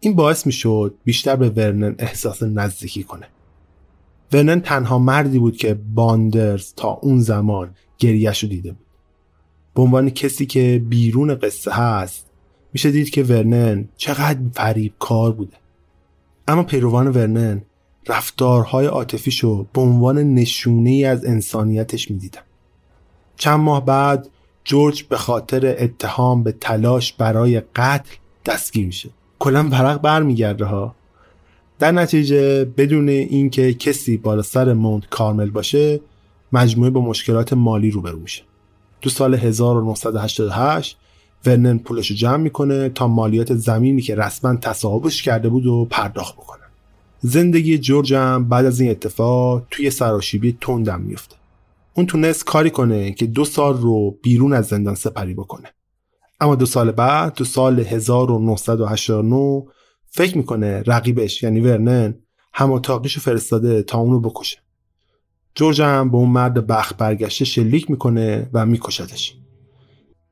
این 0.00 0.14
باعث 0.14 0.46
می‌شد 0.46 0.94
بیشتر 1.04 1.36
به 1.36 1.50
ورنن 1.50 1.94
احساس 1.98 2.42
نزدیکی 2.42 3.02
کنه. 3.02 3.26
ورنن 4.32 4.60
تنها 4.60 4.98
مردی 4.98 5.38
بود 5.38 5.56
که 5.56 5.74
باندرز 5.74 6.74
تا 6.74 6.88
اون 6.88 7.20
زمان 7.20 7.74
گریهش 7.98 8.42
رو 8.42 8.48
دیده 8.48 8.72
بود. 8.72 8.86
به 9.74 9.82
عنوان 9.82 10.10
کسی 10.10 10.46
که 10.46 10.82
بیرون 10.88 11.34
قصه 11.34 11.72
هست 11.72 12.26
میشه 12.72 12.90
دید 12.90 13.10
که 13.10 13.22
ورنن 13.22 13.88
چقدر 13.96 14.40
فریب 14.52 14.92
کار 14.98 15.32
بوده. 15.32 15.56
اما 16.48 16.62
پیروان 16.62 17.08
ورنن 17.08 17.62
رفتارهای 18.06 18.86
عاطفیشو 18.86 19.66
به 19.72 19.80
عنوان 19.80 20.34
نشونه 20.34 20.90
ای 20.90 21.04
از 21.04 21.24
انسانیتش 21.24 22.10
می‌دیدن 22.10 22.40
چند 23.36 23.60
ماه 23.60 23.84
بعد 23.84 24.28
جورج 24.64 25.02
به 25.02 25.16
خاطر 25.16 25.76
اتهام 25.78 26.42
به 26.42 26.52
تلاش 26.52 27.12
برای 27.12 27.60
قتل 27.60 28.14
دستگیر 28.46 28.86
میشه 28.86 29.10
کلا 29.38 29.68
ورق 29.68 30.00
برمیگرده 30.00 30.64
ها. 30.64 30.94
در 31.78 31.92
نتیجه 31.92 32.64
بدون 32.64 33.08
اینکه 33.08 33.74
کسی 33.74 34.16
بالا 34.16 34.42
سر 34.42 34.72
مونت 34.72 35.06
کارمل 35.10 35.50
باشه 35.50 36.00
مجموعه 36.52 36.90
با 36.90 37.00
مشکلات 37.00 37.52
مالی 37.52 37.90
روبرو 37.90 38.18
میشه. 38.18 38.42
تو 39.02 39.10
سال 39.10 39.34
1988 39.34 40.98
ورنن 41.46 41.78
پولش 41.78 42.10
رو 42.10 42.16
جمع 42.16 42.36
می‌کنه 42.36 42.88
تا 42.88 43.08
مالیات 43.08 43.54
زمینی 43.54 44.02
که 44.02 44.14
رسما 44.16 44.56
تصاحبش 44.56 45.22
کرده 45.22 45.48
بود 45.48 45.66
و 45.66 45.86
پرداخت 45.90 46.36
بکنه. 46.36 46.62
زندگی 47.20 47.78
جورج 47.78 48.14
هم 48.14 48.48
بعد 48.48 48.66
از 48.66 48.80
این 48.80 48.90
اتفاق 48.90 49.62
توی 49.70 49.90
سراشیبی 49.90 50.58
تندم 50.60 51.00
میفته 51.00 51.36
اون 51.96 52.06
تونست 52.06 52.44
کاری 52.44 52.70
کنه 52.70 53.12
که 53.12 53.26
دو 53.26 53.44
سال 53.44 53.76
رو 53.76 54.18
بیرون 54.22 54.52
از 54.52 54.66
زندان 54.66 54.94
سپری 54.94 55.34
بکنه. 55.34 55.74
اما 56.40 56.54
دو 56.54 56.66
سال 56.66 56.90
بعد 56.90 57.34
تو 57.34 57.44
سال 57.44 57.80
1989 57.80 59.64
فکر 60.06 60.36
می‌کنه 60.36 60.82
رقیبش 60.86 61.42
یعنی 61.42 61.60
ورنن 61.60 62.14
هم 62.52 62.78
تاقیشو 62.78 63.20
فرستاده 63.20 63.82
تا 63.82 63.98
اونو 63.98 64.20
بکشه. 64.20 64.58
جورج 65.54 65.82
هم 65.82 66.10
به 66.10 66.16
اون 66.16 66.28
مرد 66.28 66.66
بخت 66.66 66.96
برگشته 66.96 67.44
شلیک 67.44 67.90
می‌کنه 67.90 68.50
و 68.52 68.66
میکشدش. 68.66 69.36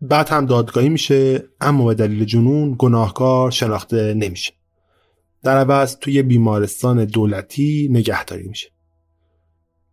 بعد 0.01 0.29
هم 0.29 0.47
دادگاهی 0.47 0.89
میشه 0.89 1.45
اما 1.61 1.85
به 1.87 1.95
دلیل 1.95 2.25
جنون 2.25 2.75
گناهکار 2.79 3.51
شناخته 3.51 4.15
نمیشه. 4.15 4.53
در 5.43 5.59
عوض 5.59 5.97
توی 5.97 6.23
بیمارستان 6.23 7.05
دولتی 7.05 7.89
نگهداری 7.91 8.49
میشه. 8.49 8.71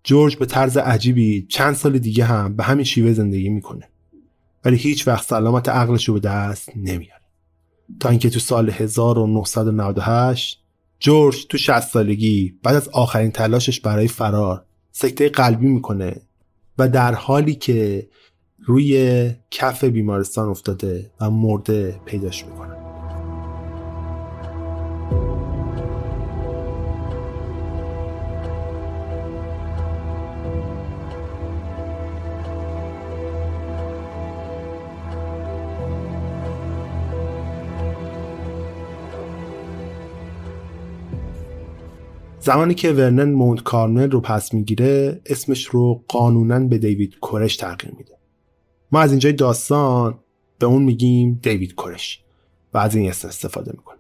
جورج 0.10 0.36
به 0.36 0.46
طرز 0.46 0.78
عجیبی 0.78 1.46
چند 1.50 1.76
سال 1.76 1.98
دیگه 1.98 2.26
هم 2.26 2.56
به 2.56 2.64
همین 2.64 2.86
شیوه 2.86 3.14
زندگی 3.14 3.50
می‌کنه. 3.50 3.90
ولی 4.66 4.76
هیچ 4.76 5.08
وقت 5.08 5.26
سلامت 5.26 5.70
عقلش 5.70 6.08
رو 6.08 6.14
به 6.14 6.20
دست 6.20 6.70
نمیاره. 6.76 7.22
تا 8.00 8.10
اینکه 8.10 8.30
تو 8.30 8.40
سال 8.40 8.70
1998 8.70 10.64
جورج 11.00 11.46
تو 11.50 11.58
60 11.58 11.80
سالگی 11.80 12.56
بعد 12.64 12.76
از 12.76 12.90
آخرین 12.90 13.32
تلاشش 13.32 13.80
برای 13.80 14.08
فرار 14.08 14.66
سکته 14.92 15.30
قلبی 15.30 15.68
می‌کنه 15.68 16.22
و 16.78 16.90
در 16.90 17.14
حالی 17.14 17.56
که 17.56 18.08
روی 18.60 19.32
کف 19.52 19.84
بیمارستان 19.84 20.50
افتاده 20.50 21.12
و 21.22 21.30
مرده 21.30 22.00
پیداش 22.06 22.46
می‌کنه. 22.46 22.79
زمانی 42.42 42.74
که 42.74 42.92
ورنن 42.92 43.32
مونت 43.32 43.64
کارمل 43.64 44.12
رو 44.12 44.22
پس 44.22 44.54
می‌گیره 44.54 45.22
اسمش 45.26 45.66
رو 45.66 46.04
قانونا 46.08 46.60
به 46.60 46.78
دیوید 46.78 47.20
کورش 47.20 47.58
تغییر 47.58 47.94
میده. 47.98 48.18
ما 48.92 49.02
از 49.02 49.12
اینجای 49.12 49.34
داستان 49.34 50.20
به 50.60 50.66
اون 50.66 50.84
میگیم 50.84 51.40
دیوید 51.44 51.76
کورش 51.76 52.24
و 52.74 52.78
از 52.78 52.96
این 52.96 53.10
اسم 53.10 53.28
استفاده 53.28 53.72
می‌کنیم. 53.72 54.00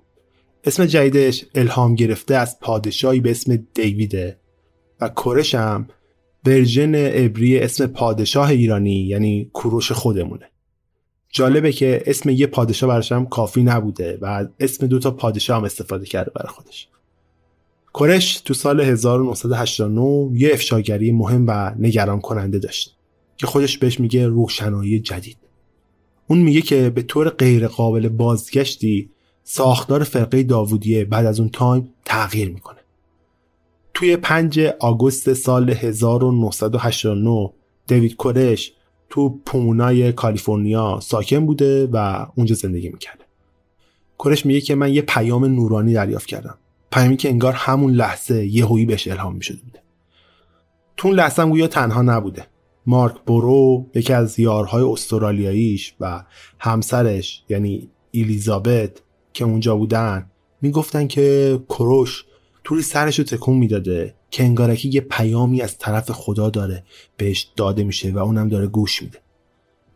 اسم 0.63 0.85
جدیدش 0.85 1.45
الهام 1.55 1.95
گرفته 1.95 2.35
از 2.35 2.59
پادشاهی 2.59 3.19
به 3.19 3.31
اسم 3.31 3.55
دیویده 3.73 4.37
و 5.01 5.09
کورش 5.09 5.55
هم 5.55 5.87
ورژن 6.45 6.95
عبری 6.95 7.59
اسم 7.59 7.87
پادشاه 7.87 8.49
ایرانی 8.49 9.01
یعنی 9.01 9.49
کوروش 9.53 9.91
خودمونه. 9.91 10.51
جالبه 11.29 11.71
که 11.71 12.03
اسم 12.05 12.29
یه 12.29 12.47
پادشاه 12.47 12.89
براش 12.89 13.11
هم 13.11 13.25
کافی 13.25 13.63
نبوده 13.63 14.17
و 14.21 14.45
اسم 14.59 14.87
دو 14.87 14.99
تا 14.99 15.11
پادشاه 15.11 15.57
هم 15.57 15.63
استفاده 15.63 16.05
کرده 16.05 16.31
برای 16.31 16.49
خودش. 16.49 16.87
کورش 17.93 18.41
تو 18.41 18.53
سال 18.53 18.81
1989 18.81 20.31
یه 20.33 20.53
افشاگری 20.53 21.11
مهم 21.11 21.45
و 21.47 21.75
نگران 21.79 22.21
کننده 22.21 22.59
داشت 22.59 22.97
که 23.37 23.47
خودش 23.47 23.77
بهش 23.77 23.99
میگه 23.99 24.27
روشنایی 24.27 24.99
جدید. 24.99 25.37
اون 26.27 26.39
میگه 26.39 26.61
که 26.61 26.89
به 26.89 27.01
طور 27.01 27.29
غیر 27.29 27.67
قابل 27.67 28.09
بازگشتی 28.09 29.09
ساختار 29.43 30.03
فرقه 30.03 30.43
داوودیه 30.43 31.05
بعد 31.05 31.25
از 31.25 31.39
اون 31.39 31.49
تایم 31.49 31.89
تغییر 32.05 32.49
می‌کنه. 32.49 32.79
توی 33.93 34.17
5 34.17 34.59
آگوست 34.59 35.33
سال 35.33 35.69
1989 35.69 37.53
دیوید 37.87 38.15
کورش 38.15 38.73
تو 39.09 39.29
پومونای 39.45 40.13
کالیفرنیا 40.13 40.99
ساکن 41.01 41.45
بوده 41.45 41.87
و 41.87 42.27
اونجا 42.35 42.55
زندگی 42.55 42.89
می‌کرده. 42.89 43.23
کورش 44.17 44.45
میگه 44.45 44.61
که 44.61 44.75
من 44.75 44.93
یه 44.93 45.01
پیام 45.01 45.45
نورانی 45.45 45.93
دریافت 45.93 46.25
کردم. 46.27 46.57
پیامی 46.91 47.17
که 47.17 47.29
انگار 47.29 47.53
همون 47.53 47.93
لحظه 47.93 48.45
یهویی 48.45 48.85
بهش 48.85 49.07
الهام 49.07 49.35
می‌شده 49.35 49.61
بوده. 49.63 49.79
تو 50.97 51.07
اون 51.07 51.17
لحظه 51.17 51.45
گویا 51.45 51.67
تنها 51.67 52.01
نبوده. 52.01 52.47
مارک 52.85 53.15
برو 53.25 53.85
یکی 53.95 54.13
از 54.13 54.39
یارهای 54.39 54.83
استرالیاییش 54.83 55.93
و 55.99 56.23
همسرش 56.59 57.43
یعنی 57.49 57.89
الیزابت 58.13 59.01
که 59.33 59.45
اونجا 59.45 59.75
بودن 59.75 60.31
می‌گفتن 60.61 61.07
که 61.07 61.59
کروش 61.69 62.25
توری 62.63 62.81
سرش 62.81 63.19
رو 63.19 63.25
تکون 63.25 63.57
می‌داده 63.57 64.15
که 64.31 64.43
انگارکی 64.43 64.89
یه 64.89 65.01
پیامی 65.01 65.61
از 65.61 65.77
طرف 65.77 66.11
خدا 66.11 66.49
داره 66.49 66.83
بهش 67.17 67.51
داده 67.55 67.83
میشه 67.83 68.11
و 68.11 68.17
اونم 68.17 68.49
داره 68.49 68.67
گوش 68.67 69.01
میده. 69.01 69.19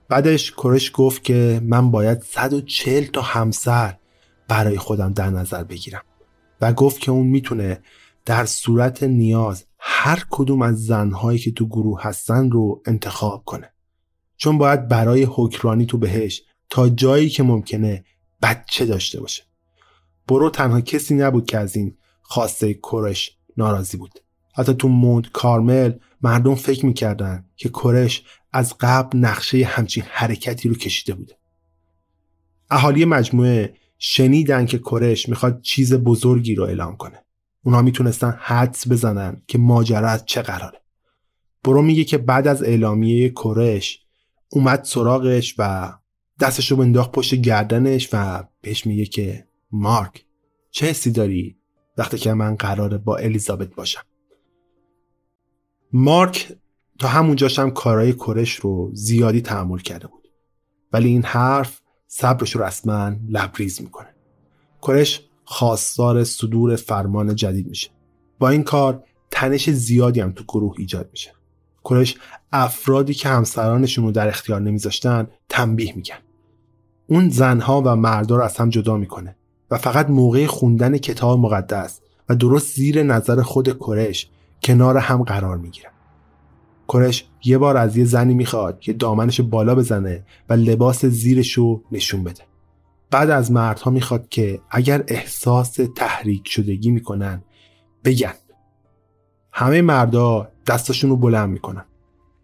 بعدش 0.10 0.52
کروش 0.52 0.91
گفت 0.94 1.24
که 1.24 1.62
من 1.64 1.91
باید 1.91 2.22
140 2.22 3.04
تا 3.04 3.22
همسر 3.22 3.96
برای 4.48 4.78
خودم 4.78 5.14
در 5.14 5.30
نظر 5.30 5.64
بگیرم. 5.64 6.02
و 6.64 6.74
گفت 6.74 6.99
که 6.99 7.11
اون 7.11 7.28
می‌تونه 7.28 7.80
در 8.26 8.45
صورت 8.45 9.03
نیاز 9.03 9.66
هر 9.80 10.24
کدوم 10.30 10.61
از 10.61 10.86
زنهایی 10.86 11.39
که 11.39 11.51
تو 11.51 11.68
گروه 11.68 12.03
هستن 12.03 12.51
رو 12.51 12.82
انتخاب 12.86 13.45
کنه. 13.45 13.74
چون 14.38 14.57
باید 14.57 14.88
برای 14.88 15.28
حکرانی 15.32 15.86
تو 15.86 15.97
بهش 15.97 16.41
تا 16.70 16.89
جایی 16.89 17.30
که 17.30 17.43
ممکنه 17.43 18.05
بچه 18.41 18.86
داشته 18.86 19.22
باشه. 19.22 19.43
برو 20.28 20.49
تنها 20.49 20.82
کسی 20.82 21.16
نبود 21.16 21.45
که 21.45 21.57
از 21.57 21.76
این 21.76 21.97
خواسته 22.22 22.74
کرش 22.74 23.38
ناراضی 23.57 23.97
بود. 23.97 24.20
حتی 24.55 24.74
تو 24.74 24.88
مونت 24.88 25.32
کارمل 25.32 25.93
مردم 26.22 26.55
فکر 26.55 26.86
می‌کردن 26.86 27.45
که 27.55 27.70
کرش 27.70 28.24
از 28.53 28.76
قبل 28.80 29.18
نقشه 29.18 29.64
همچین 29.64 30.03
حرکتی 30.07 30.70
رو 30.70 30.76
کشیده 30.76 31.14
بوده. 31.14 31.38
اهالی 32.70 33.05
مجموعه 33.05 33.74
شنیدن 34.06 34.66
که 34.66 34.78
کرش 34.78 35.30
می‌خواد 35.30 35.62
چیز 35.62 35.93
بزرگی 35.93 36.56
رو 36.56 36.64
اعلام 36.64 36.97
کنه. 36.97 37.26
اونا 37.66 37.82
می‌تونستن 37.82 38.38
حدس 38.41 38.88
بزنن 38.88 39.41
که 39.47 39.58
ماجرا 39.58 40.10
از 40.10 40.26
چه 40.26 40.41
قراره. 40.41 40.82
برو 41.64 41.82
میگه 41.82 42.04
که 42.04 42.18
بعد 42.18 42.47
از 42.47 42.64
اعلامیه 42.64 43.30
کرش 43.30 43.99
اومد 44.49 44.84
سراغش 44.84 45.56
و 45.58 45.93
دستش 46.39 46.72
رو 46.72 46.78
بنداخت 46.78 47.12
پشت 47.12 47.36
گردنش 47.36 48.10
و 48.14 48.43
بهش 48.62 48.86
میگه 48.86 49.06
که 49.06 49.47
مارک 49.72 50.26
چه 50.72 50.86
حسی 50.86 51.12
داری 51.12 51.58
وقتی 51.97 52.18
که 52.18 52.34
من 52.34 52.56
قراره 52.56 52.97
با 52.97 53.18
الیزابت 53.18 53.76
باشم؟ 53.76 54.04
مارک 55.93 56.56
تا 56.99 57.08
همونجاش 57.08 57.60
هم 57.60 57.72
کارهای 57.72 58.14
کرش 58.14 58.56
رو 58.56 58.89
زیادی 58.93 59.41
تحمل 59.41 59.80
کرده 59.80 60.08
بود. 60.08 60.28
ولی 60.93 61.08
این 61.10 61.24
حرف 61.24 61.83
صبرش 62.16 62.55
رو 62.55 62.64
رسما 62.64 63.11
لبریز 63.30 63.82
می‌کنه. 63.82 64.07
کرش 64.82 65.22
خواستار 65.45 66.24
صدور 66.24 66.76
فرمان 66.76 67.36
جدید 67.36 67.68
میشه. 67.68 67.89
با 68.39 68.49
این 68.49 68.64
کار 68.64 69.03
تنش 69.32 69.70
زیادی 69.70 70.22
هم 70.22 70.32
تو 70.32 70.43
گروه 70.43 70.76
ایجاد 70.78 71.09
میشه. 71.11 71.32
کرش 71.86 72.18
افرادی 72.51 73.14
که 73.14 73.30
همسرانشون 73.30 74.05
رو 74.05 74.11
در 74.11 74.28
اختیار 74.28 74.61
نمیذاشتن 74.61 75.28
تنبیه 75.49 75.95
میگن 75.95 76.18
اون 77.07 77.30
زنها 77.30 77.82
و 77.86 77.95
مردا 77.95 78.36
رو 78.36 78.43
از 78.43 78.57
هم 78.57 78.70
جدا 78.70 78.97
می‌کنه 78.97 79.36
و 79.72 79.78
فقط 79.78 80.09
موقع 80.09 80.45
خوندن 80.45 80.97
کتاب 80.97 81.39
مقدس 81.39 81.99
و 82.30 82.36
درست 82.36 82.76
زیر 82.76 83.03
نظر 83.03 83.41
خود 83.41 83.80
کرش 83.80 84.30
کنار 84.64 84.97
هم 84.97 85.24
قرار 85.24 85.57
می‌گیرن. 85.57 85.93
کرش 86.90 87.26
یه 87.44 87.58
بار 87.58 87.78
از 87.78 87.98
یه 87.98 88.06
زنی 88.06 88.34
می‌خواد 88.34 88.80
که 88.80 88.94
دامنش 88.94 89.42
بالا 89.42 89.76
بزنه 89.76 90.26
و 90.50 90.54
لباس 90.54 91.06
زیرش 91.06 91.52
رو 91.54 91.84
نشون 91.92 92.24
بده. 92.24 92.44
بعد 93.12 93.30
از 93.30 93.52
مردها 93.52 93.92
می‌خواد 93.92 94.30
که 94.30 94.62
اگر 94.70 95.04
احساس 95.08 95.80
تحریک 95.96 96.48
شدگی 96.48 96.92
می‌کنن 96.92 97.44
بگن. 98.04 98.34
همه 99.52 99.82
مردا 99.82 100.52
دستشون 100.68 101.10
رو 101.10 101.18
بلند 101.18 101.50
می‌کنن. 101.50 101.86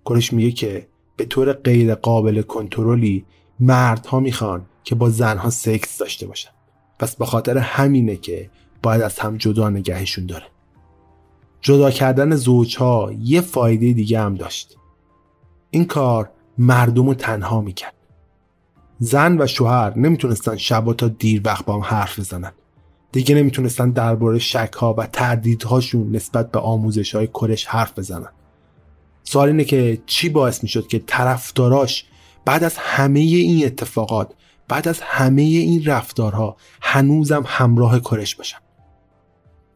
کرش 0.06 0.34
میگه 0.34 0.52
که 0.52 0.88
به 1.18 1.26
طور 1.26 1.54
غیر 1.54 1.96
قابل 1.96 2.42
کنترلی 2.42 3.26
مردها 3.60 4.20
می‌خوان 4.20 4.66
که 4.84 4.96
با 4.96 5.10
زنها 5.10 5.50
سکس 5.50 5.98
داشته 5.98 6.28
باشن. 6.28 6.52
پس 7.00 7.16
به 7.16 7.26
خاطر 7.26 7.58
همینه 7.58 8.16
که 8.16 8.50
باید 8.84 9.02
از 9.02 9.20
هم 9.20 9.38
جدا 9.38 9.70
نگهشون 9.70 10.26
داره. 10.26 10.46
جدا 11.62 11.92
کردن 11.92 12.36
زوجها 12.36 13.12
یه 13.20 13.42
فایده 13.42 13.94
دیگه 13.94 14.20
هم 14.20 14.36
داشت. 14.36 14.78
این 15.70 15.86
کار 15.86 16.30
مردم 16.58 17.08
رو 17.08 17.14
تنها 17.14 17.62
می‌کرد. 17.62 17.94
زن 19.00 19.42
و 19.42 19.48
شوهر 19.48 19.98
نمی‌تونستن 19.98 20.58
شبا 20.58 20.94
تا 20.94 21.08
دیر 21.08 21.42
وقت 21.46 21.66
با 21.66 21.74
هم 21.74 21.82
حرف 21.82 22.20
بزنن. 22.20 22.52
دیگه 23.12 23.36
نمی‌تونستن 23.36 23.90
درباره 23.90 24.40
شک 24.40 24.74
ها 24.80 24.94
و 24.94 25.06
تردیدهاشون 25.06 26.16
نسبت 26.16 26.52
به 26.52 26.60
آموزش 26.60 27.16
های 27.16 27.28
کرش 27.28 27.66
حرف 27.66 28.00
بزنن. 28.00 28.32
سوال 29.24 29.48
اینه 29.48 29.64
که 29.64 30.02
چی 30.06 30.30
باعث 30.30 30.64
می‌شد 30.64 30.88
که 30.88 31.00
طرفداراش 31.00 32.06
بعد 32.46 32.64
از 32.64 32.78
همه 32.78 33.20
این 33.20 33.66
اتفاقات 33.66 34.34
بعد 34.68 34.88
از 34.88 35.00
همه 35.02 35.42
این 35.42 35.86
رفتارها 35.86 36.58
هنوزم 36.82 37.44
همراه 37.48 38.00
کرش 38.00 38.36
باشن؟ 38.36 38.58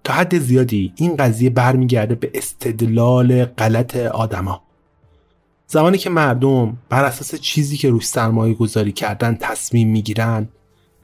تا 0.03 0.13
حد 0.13 0.39
زیادی 0.39 0.93
این 0.95 1.15
قضیه 1.15 1.49
برمیگرده 1.49 2.15
به 2.15 2.31
استدلال 2.33 3.45
غلط 3.45 3.95
آدما. 3.95 4.63
زمانی 5.67 5.97
که 5.97 6.09
مردم 6.09 6.77
بر 6.89 7.05
اساس 7.05 7.35
چیزی 7.35 7.77
که 7.77 7.89
روش 7.89 8.07
سرمایه 8.07 8.53
گذاری 8.53 8.91
کردن 8.91 9.37
تصمیم 9.39 9.89
می‌گیرن 9.89 10.47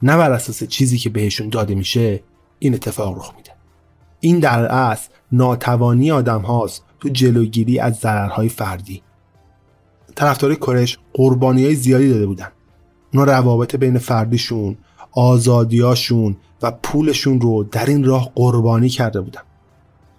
نه 0.02 0.16
بر 0.16 0.32
اساس 0.32 0.64
چیزی 0.64 0.98
که 0.98 1.10
بهشون 1.10 1.48
داده 1.48 1.74
میشه 1.74 2.22
این 2.58 2.74
اتفاق 2.74 3.18
رخ 3.18 3.32
میده. 3.36 3.50
این 4.20 4.38
در 4.38 4.64
اصل 4.64 5.08
ناتوانی 5.32 6.10
آدم 6.10 6.40
هاست 6.40 6.84
تو 7.00 7.08
جلوگیری 7.08 7.78
از 7.78 7.98
ضررهای 7.98 8.48
فردی. 8.48 9.02
طرفدارای 10.14 10.56
کرش 10.56 10.98
قربانی 11.12 11.64
های 11.64 11.74
زیادی 11.74 12.08
داده 12.08 12.26
بودن. 12.26 12.48
اونا 13.14 13.24
روابط 13.24 13.76
بین 13.76 13.98
فردیشون 13.98 14.76
آزادیاشون 15.12 16.36
و 16.62 16.70
پولشون 16.70 17.40
رو 17.40 17.64
در 17.64 17.86
این 17.86 18.04
راه 18.04 18.32
قربانی 18.34 18.88
کرده 18.88 19.20
بودن. 19.20 19.42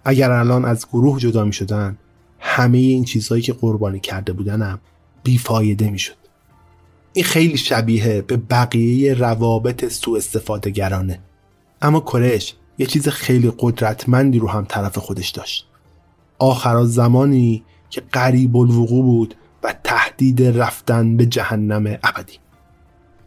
اگر 0.06 0.32
الان 0.32 0.66
از 0.66 0.88
گروه 0.88 1.20
جدا 1.20 1.44
می 1.44 1.54
شدن 1.54 1.98
همه 2.39 2.78
این 2.78 3.04
چیزهایی 3.04 3.44
که 3.44 3.54
قربانی 3.54 4.00
کرده 4.00 4.34
بودنم 4.34 4.80
بیفایده 5.24 5.89
می 5.89 6.00
شد 6.00 6.16
این 7.14 7.26
خیلی 7.26 7.58
شبیه 7.58 8.22
به 8.22 8.38
بقیه 8.38 9.14
روابط 9.14 9.86
سوء 9.86 10.18
استفاده 10.18 10.70
گرانه 10.70 11.20
اما 11.82 12.00
کرش 12.00 12.56
یه 12.78 12.86
چیز 12.86 13.08
خیلی 13.08 13.54
قدرتمندی 13.60 14.39
رو 14.39 14.50
هم 14.50 14.66
طرف 14.66 14.98
خودش 14.98 15.30
داشت. 15.30 15.68
آخر 16.39 16.84
زمانی 16.84 17.64
که 17.89 18.02
قریب 18.12 18.58
الوقوع 18.58 19.04
بود 19.04 19.36
و 19.64 19.76
تهدید 19.84 20.44
رفتن 20.44 21.18
به 21.18 21.26
جهنم 21.26 21.98
ابدی. 22.04 22.34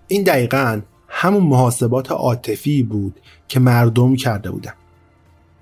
این 0.09 0.23
دقیقا 0.23 0.81
همون 1.17 1.43
محاسبات 1.43 2.13
عاطفی 2.13 2.83
بود 2.83 3.21
که 3.49 3.61
مردم 3.61 4.17
کرده 4.17 4.51
بودن. 4.51 4.73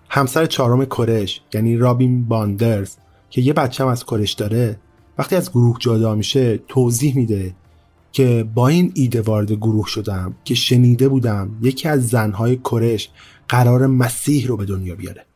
همسر 0.08 0.46
چهارم 0.46 0.84
کرش 0.84 1.40
یعنی 1.54 1.76
رابین 1.76 2.24
باندرز 2.24 2.96
که 3.30 3.40
یه 3.40 3.52
بچه 3.52 3.84
هم 3.84 3.90
از 3.90 4.04
کرش 4.04 4.32
داره 4.32 4.78
وقتی 5.18 5.36
از 5.36 5.50
گروه 5.50 5.76
جدا 5.78 6.14
میشه 6.14 6.56
توضیح 6.68 7.16
میده 7.16 7.54
که 8.12 8.48
با 8.54 8.68
این 8.68 8.92
ایده 8.94 9.20
وارد 9.20 9.52
گروه 9.52 9.86
شدم 9.86 10.34
که 10.44 10.54
شنیده 10.54 11.08
بودم 11.08 11.58
یکی 11.62 11.88
از 11.88 12.08
زنهای 12.08 12.56
کرش 12.56 13.10
قرار 13.48 13.86
مسیح 13.86 14.46
رو 14.46 14.56
به 14.56 14.64
دنیا 14.64 14.94
بیاره. 14.94 15.26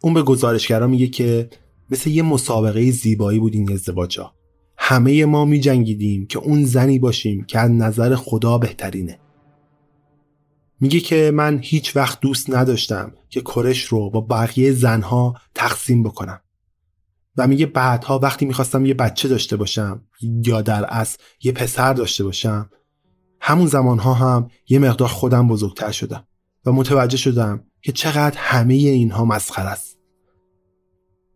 اون 0.00 0.14
به 0.14 0.22
گزارشگرا 0.22 0.86
میگه 0.86 1.06
که 1.06 1.50
مثل 1.90 2.10
یه 2.10 2.22
مسابقه 2.22 2.90
زیبایی 2.90 3.38
بود 3.38 3.54
این 3.54 3.72
ازدواج 3.72 4.20
همه 4.76 5.24
ما 5.24 5.44
می 5.44 5.60
جنگیدیم 5.60 6.26
که 6.26 6.38
اون 6.38 6.64
زنی 6.64 6.98
باشیم 6.98 7.44
که 7.44 7.58
از 7.58 7.70
نظر 7.70 8.14
خدا 8.14 8.58
بهترینه. 8.58 9.18
میگه 10.80 11.00
که 11.00 11.30
من 11.34 11.60
هیچ 11.62 11.96
وقت 11.96 12.20
دوست 12.20 12.50
نداشتم 12.50 13.12
که 13.28 13.40
کرش 13.40 13.84
رو 13.84 14.10
با 14.10 14.20
بقیه 14.20 14.72
زنها 14.72 15.36
تقسیم 15.54 16.02
بکنم. 16.02 16.40
و 17.36 17.46
میگه 17.46 17.66
بعدها 17.66 18.18
وقتی 18.18 18.46
می‌خواستم 18.46 18.86
یه 18.86 18.94
بچه 18.94 19.28
داشته 19.28 19.56
باشم 19.56 20.02
یا 20.46 20.62
در 20.62 20.84
اصل 20.84 21.18
یه 21.42 21.52
پسر 21.52 21.92
داشته 21.92 22.24
باشم 22.24 22.70
همون 23.40 23.66
زمانها 23.66 24.14
هم 24.14 24.50
یه 24.68 24.78
مقدار 24.78 25.08
خودم 25.08 25.48
بزرگتر 25.48 25.90
شدم 25.90 26.26
و 26.66 26.72
متوجه 26.72 27.16
شدم 27.16 27.64
که 27.82 27.92
چقدر 27.92 28.38
همه 28.38 28.74
اینها 28.74 29.24
مسخره 29.24 29.68
است. 29.68 29.98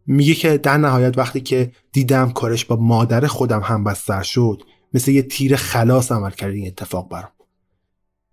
میگه 0.07 0.35
که 0.35 0.59
در 0.59 0.77
نهایت 0.77 1.19
وقتی 1.19 1.41
که 1.41 1.73
دیدم 1.93 2.31
کارش 2.31 2.65
با 2.65 2.77
مادر 2.77 3.27
خودم 3.27 3.61
هم 3.61 3.85
بستر 3.85 4.23
شد 4.23 4.63
مثل 4.95 5.11
یه 5.11 5.23
تیر 5.23 5.57
خلاص 5.57 6.13
عمل 6.13 6.31
کرد 6.31 6.55
این 6.55 6.67
اتفاق 6.67 7.09
برام 7.09 7.34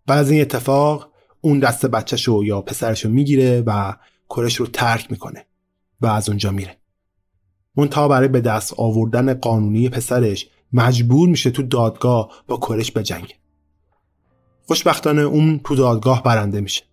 بعد 0.07 0.19
از 0.19 0.31
این 0.31 0.41
اتفاق 0.41 1.11
اون 1.41 1.59
دست 1.59 1.85
بچهشو 1.85 2.41
یا 2.45 2.61
پسرشو 2.61 3.09
می‌گیره 3.09 3.61
و 3.61 3.93
کرش 4.29 4.55
رو 4.55 4.67
ترک 4.67 5.11
می‌کنه 5.11 5.45
و 6.01 6.07
از 6.07 6.29
اونجا 6.29 6.51
میره. 6.51 6.77
تا 7.91 8.07
برای 8.07 8.27
به 8.27 8.41
دست 8.41 8.73
آوردن 8.77 9.33
قانونی 9.33 9.89
پسرش 9.89 10.49
مجبور 10.73 11.29
میشه 11.29 11.51
تو 11.51 11.63
دادگاه 11.63 12.43
با 12.47 12.57
کرش 12.57 12.91
بجنگه. 12.91 13.35
خوشبختانه 14.67 15.21
اون 15.21 15.59
تو 15.63 15.75
دادگاه 15.75 16.23
برنده 16.23 16.61
میشه. 16.61 16.83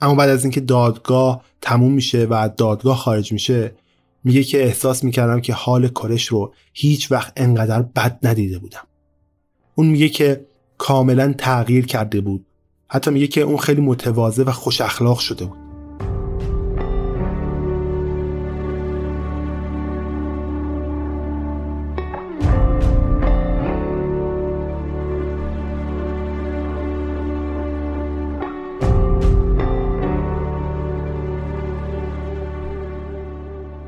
اما 0.00 0.14
بعد 0.14 0.30
از 0.30 0.44
اینکه 0.44 0.60
دادگاه 0.60 1.44
تموم 1.60 1.92
میشه 1.92 2.26
و 2.30 2.50
دادگاه 2.56 2.96
خارج 2.96 3.32
میشه 3.32 3.74
میگه 4.24 4.42
که 4.42 4.64
احساس 4.64 5.04
می‌کردم 5.04 5.40
که 5.40 5.52
حال 5.52 5.88
کرش 5.88 6.26
رو 6.26 6.54
هیچ 6.72 7.12
وقت 7.12 7.32
انقدر 7.36 7.82
بد 7.82 8.18
ندیده 8.22 8.58
بودم. 8.58 8.86
اون 9.74 9.86
میگه 9.86 10.08
که 10.08 10.46
کاملا 10.78 11.32
تغییر 11.38 11.86
کرده 11.86 12.20
بود 12.20 12.46
حتی 12.92 13.10
میگه 13.10 13.26
که 13.26 13.40
اون 13.40 13.56
خیلی 13.56 13.80
متواضع 13.80 14.44
و 14.44 14.52
خوش 14.52 14.80
اخلاق 14.80 15.18
شده 15.18 15.44
بود. 15.44 15.58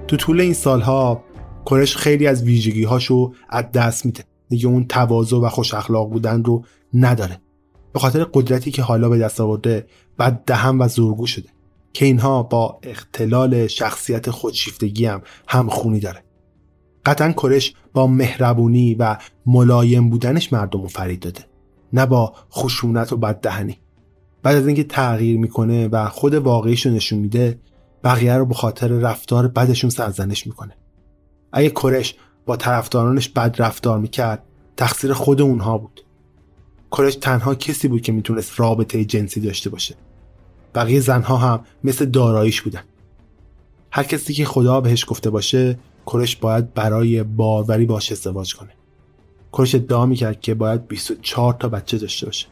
تو 0.09 0.17
طول 0.17 0.41
این 0.41 0.55
سالها 0.55 1.25
کرش 1.67 1.97
خیلی 1.97 2.27
از 2.27 2.43
ویژگی 2.43 2.85
هاشو 2.85 3.33
از 3.49 3.73
دست 3.73 4.07
میده. 4.07 4.25
دیگه 4.49 4.67
اون 4.67 4.87
تواضع 4.87 5.37
و 5.37 5.49
خوش 5.49 5.75
اخلاق 5.75 6.11
بودن 6.11 6.45
رو 6.45 6.65
نداره. 6.95 7.42
به 7.93 7.99
خاطر 7.99 8.25
قدرتی 8.25 8.71
که 8.71 8.83
حالا 8.83 9.09
به 9.09 9.19
دست 9.19 9.41
آورده 9.41 9.87
بعد 10.17 10.43
دهم 10.47 10.81
و 10.81 10.89
زورگو 10.89 11.27
شده. 11.27 11.49
که 11.93 12.05
اینها 12.05 12.43
با 12.43 12.79
اختلال 12.83 13.67
شخصیت 13.67 14.31
خودشیفتگی 14.31 15.07
هم 15.07 15.23
همخونی 15.49 16.01
داره. 16.01 16.25
قطعا 17.07 17.33
کرش 17.33 17.75
با 17.93 18.07
مهربونی 18.07 18.95
و 18.95 19.19
ملایم 19.47 20.11
بودنش 20.11 20.53
مردم 20.53 20.83
رو 20.83 20.89
فرید 20.89 21.21
داده. 21.21 21.45
نه 21.93 22.07
با 22.07 22.33
خشونت 22.53 23.13
و 23.13 23.17
بددهنی. 23.17 23.79
بعد 24.43 24.57
از 24.57 24.67
اینکه 24.67 24.85
تغییر 24.85 25.39
می‌کنه 25.39 25.89
و 25.89 26.09
خود 26.09 26.35
واقعیش 26.35 26.87
رو 26.87 26.93
نشون 26.93 27.19
میده 27.19 27.61
بقیه 28.05 28.37
رو 28.37 28.47
به 28.47 28.55
خاطر 28.55 28.89
رفتار 28.89 29.49
بدشون 29.49 29.91
سرزنش 29.91 30.47
می‌کنه. 30.47 30.77
اگه 31.53 31.71
کرش 31.71 32.15
با 32.47 32.57
طرفدارانش 32.57 33.29
بد 33.29 33.55
رفتار 33.59 33.99
می‌کرد 33.99 34.43
تقصیر 34.77 35.13
خود 35.13 35.41
اونها 35.41 35.79
بود. 35.79 36.05
کرش 36.93 37.15
تنها 37.15 37.55
کسی 37.55 37.89
بود 37.89 38.03
که 38.03 38.13
می‌تونست 38.13 38.61
رابطه 38.61 39.05
جنسی 39.05 39.41
داشته 39.41 39.71
باشه. 39.71 39.95
بقیه 40.75 41.01
زنها 41.01 41.37
هم 41.37 41.65
مثل 41.85 42.05
داراییش 42.05 42.63
بودن. 42.63 42.83
هر 43.91 44.03
کسی 44.03 44.35
که 44.35 44.45
خدا 44.45 44.81
بهش 44.81 45.05
گفته 45.09 45.31
باشه 45.31 45.79
کرش 46.07 46.37
باید 46.37 46.75
برای 46.75 47.23
باوری 47.23 47.87
باش 47.87 48.13
ازدواج 48.13 48.55
کنه. 48.55 48.71
کرش 49.53 49.75
ادعا 49.75 50.07
می‌کرد 50.07 50.41
که 50.41 50.55
باید 50.55 50.89
24 50.89 51.53
تا 51.53 51.69
بچه 51.69 51.99
داشته 51.99 52.27
باشه. 52.27 52.47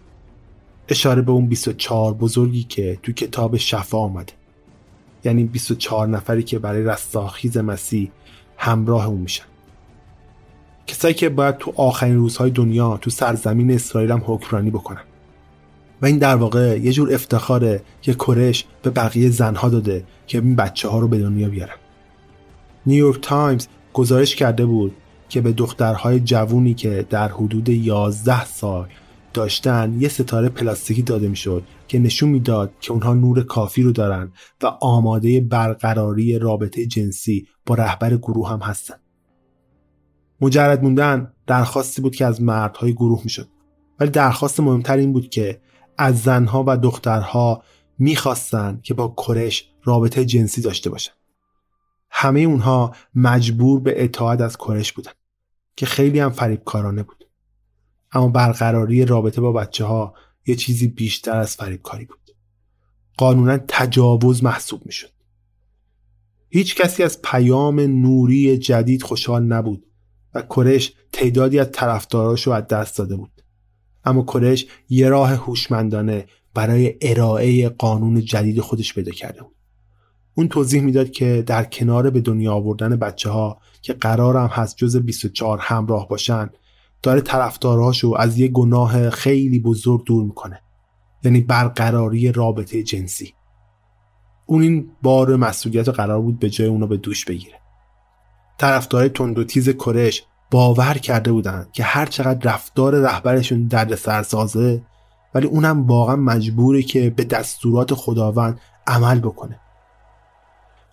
اشاره 0.89 1.23
به 1.23 1.33
اون 1.33 1.47
24 1.47 2.15
بزرگی 2.15 2.63
که 2.63 2.99
تو 3.03 3.13
کتاب 3.13 3.57
شفا 3.57 3.99
آمده 3.99 4.33
یعنی 5.25 5.45
24 5.45 6.09
نفری 6.09 6.43
که 6.43 6.59
برای 6.59 6.85
رستاخیز 6.85 7.59
مسیح 7.59 8.11
همراه 8.57 9.07
اون 9.07 9.21
میشن. 9.21 9.45
کسایی 10.91 11.15
که 11.15 11.29
باید 11.29 11.57
تو 11.59 11.73
آخرین 11.77 12.17
روزهای 12.17 12.51
دنیا 12.51 12.97
تو 12.97 13.11
سرزمین 13.11 13.71
اسرائیل 13.71 14.11
هم 14.11 14.23
حکمرانی 14.27 14.71
بکنن. 14.71 15.03
و 16.03 16.07
این 16.07 16.19
در 16.19 16.37
واقع 16.37 16.79
یه 16.79 16.93
جور 16.93 17.15
افتخاره 17.15 17.83
که 18.03 18.15
کورش 18.15 18.65
به 18.83 18.91
بقیه 18.91 19.31
زنها 19.31 19.69
داده 19.69 20.05
که 20.27 20.39
این 20.39 20.57
بچه 20.57 20.89
ها 20.89 20.99
رو 20.99 21.09
به 21.09 21.19
دنیا 21.19 21.49
بیارن. 21.49 21.75
نیویورک 22.87 23.21
تایمز 23.23 23.67
گزارش 23.93 24.37
کرده 24.37 24.67
بود 24.67 24.93
که 25.29 25.41
به 25.41 25.53
دخترهای 25.53 26.21
جوونی 26.21 26.75
که 26.75 27.07
در 27.11 27.29
حدود 27.29 27.69
11 27.69 28.45
سال 28.45 28.89
داشتن 29.35 29.97
یه 29.99 30.09
ستاره 30.09 30.49
پلاستیکی 30.49 31.03
داده 31.03 31.29
می‌شد 31.29 31.63
که 31.89 31.99
نشون 31.99 32.29
می‌داد 32.29 32.73
که 32.81 32.93
اونها 32.93 33.15
نور 33.15 33.43
کافی 33.43 33.83
رو 33.83 33.93
دارن 33.93 34.33
و 34.63 34.67
آماده 34.67 35.41
برقراری 35.41 36.39
رابطه 36.39 36.87
جنسی 36.87 37.47
با 37.67 37.75
رهبر 37.75 38.17
گروه 38.17 38.51
هم 38.51 38.59
هستن. 38.59 39.00
مجرد 40.41 40.83
موندن 40.83 41.33
درخواستی 41.47 42.03
بود 42.03 42.15
که 42.17 42.27
از 42.27 42.43
مردهای 42.43 42.93
گروه 42.93 43.21
می‌شد. 43.25 43.49
ولی 44.01 44.11
درخواست 44.11 44.61
مهمتر 44.61 44.97
این 44.97 45.13
بود 45.13 45.31
که 45.31 45.61
از 45.99 46.23
زنها 46.23 46.65
و 46.67 46.77
دخترها 46.77 47.63
می‌خواستند 47.99 48.83
که 48.83 48.95
با 48.95 49.15
کرش 49.17 49.71
رابطه 49.85 50.25
جنسی 50.25 50.61
داشته 50.61 50.91
باشن. 50.91 51.13
همه 52.11 52.41
اونها 52.41 52.95
مجبور 53.15 53.81
به 53.81 54.05
اطاعت 54.05 54.41
از 54.41 54.57
کرش 54.57 54.93
بودن 54.93 55.13
که 55.77 55.87
خیلی 55.87 56.21
هم 56.21 56.31
فریبکارانه 56.31 57.03
بود. 57.03 57.29
اما 58.13 58.29
برقراری 58.29 59.05
رابطه 59.05 59.41
با 59.41 59.53
بچه 59.53 59.85
ها 59.85 60.15
یه 60.47 60.55
چیزی 60.55 60.89
بیشتر 60.89 61.37
از 61.37 61.57
فریبکاری 61.57 62.05
بود. 62.05 62.31
قانونا 63.17 63.59
تجاوز 63.69 64.45
محسوب 64.45 64.87
می‌شد. 64.87 65.11
هیچ 66.49 66.77
کسی 66.77 67.03
از 67.03 67.23
پیام 67.23 67.81
نوری 67.81 68.59
جدید 68.59 69.03
خوشحال 69.03 69.43
نبود 69.43 69.87
و 70.35 70.43
کرش 70.43 70.93
تعدادی 71.13 71.59
از 71.59 71.69
طرفداراش 71.73 72.47
رو 72.47 72.53
از 72.53 72.67
دست 72.67 72.99
داده 72.99 73.17
بود. 73.17 73.43
اما 74.05 74.23
کرش 74.23 74.67
یه 74.89 75.09
راه 75.09 75.31
هوشمندانه 75.35 76.27
برای 76.55 76.95
ارائه 77.03 77.69
قانون 77.69 78.21
جدید 78.21 78.61
خودش 78.61 78.95
پیدا 78.95 79.13
کرده 79.13 79.43
بود. 79.43 79.57
اون 80.35 80.49
توضیح 80.49 80.83
می‌داد 80.83 81.11
که 81.11 81.43
در 81.47 81.65
کنار 81.65 82.11
به 82.11 82.21
دنیا 82.21 82.53
آوردن 82.53 82.97
بچه 82.97 83.31
ها 83.31 83.61
که 83.83 83.93
قرارم 83.93 84.47
هست 84.47 84.77
جز 84.77 84.97
24 84.97 85.59
همراه 85.59 86.09
باشن 86.09 86.51
داره 87.03 87.21
طرفدارهاشو 87.21 88.15
از 88.19 88.39
یه 88.39 88.49
گناه 88.49 89.11
خیلی 89.11 89.59
بزرگ 89.61 90.05
دور 90.05 90.25
می‌کنه. 90.25 90.61
یعنی 91.25 91.41
برقراری 91.41 92.33
رابطه 92.33 92.83
جنسی. 92.83 93.35
اون 94.47 94.63
این 94.63 94.91
بار 95.03 95.37
مسئولیت 95.37 95.89
قرار 95.89 96.21
بود 96.21 96.39
به 96.39 96.51
جای 96.51 96.69
اونو 96.69 96.87
به 96.87 96.97
دوش 96.97 97.25
بگیره. 97.25 97.60
طرفدارای 98.61 99.09
تند 99.09 99.39
و 99.39 99.45
تیز 99.45 99.69
کرش 99.69 100.25
باور 100.51 100.95
کرده 100.95 101.33
بودن 101.33 101.67
که 101.73 101.83
هر 101.83 102.07
چقدر 102.07 102.53
رفتار 102.53 102.95
رهبرشون 102.95 103.67
درد 103.67 103.95
سرسازه 103.95 104.83
ولی 105.35 105.47
اونم 105.47 105.87
واقعا 105.87 106.17
مجبوره 106.17 106.83
که 106.83 107.11
به 107.11 107.25
دستورات 107.25 107.95
خداوند 107.95 108.61
عمل 108.87 109.21
بکنه. 109.21 109.61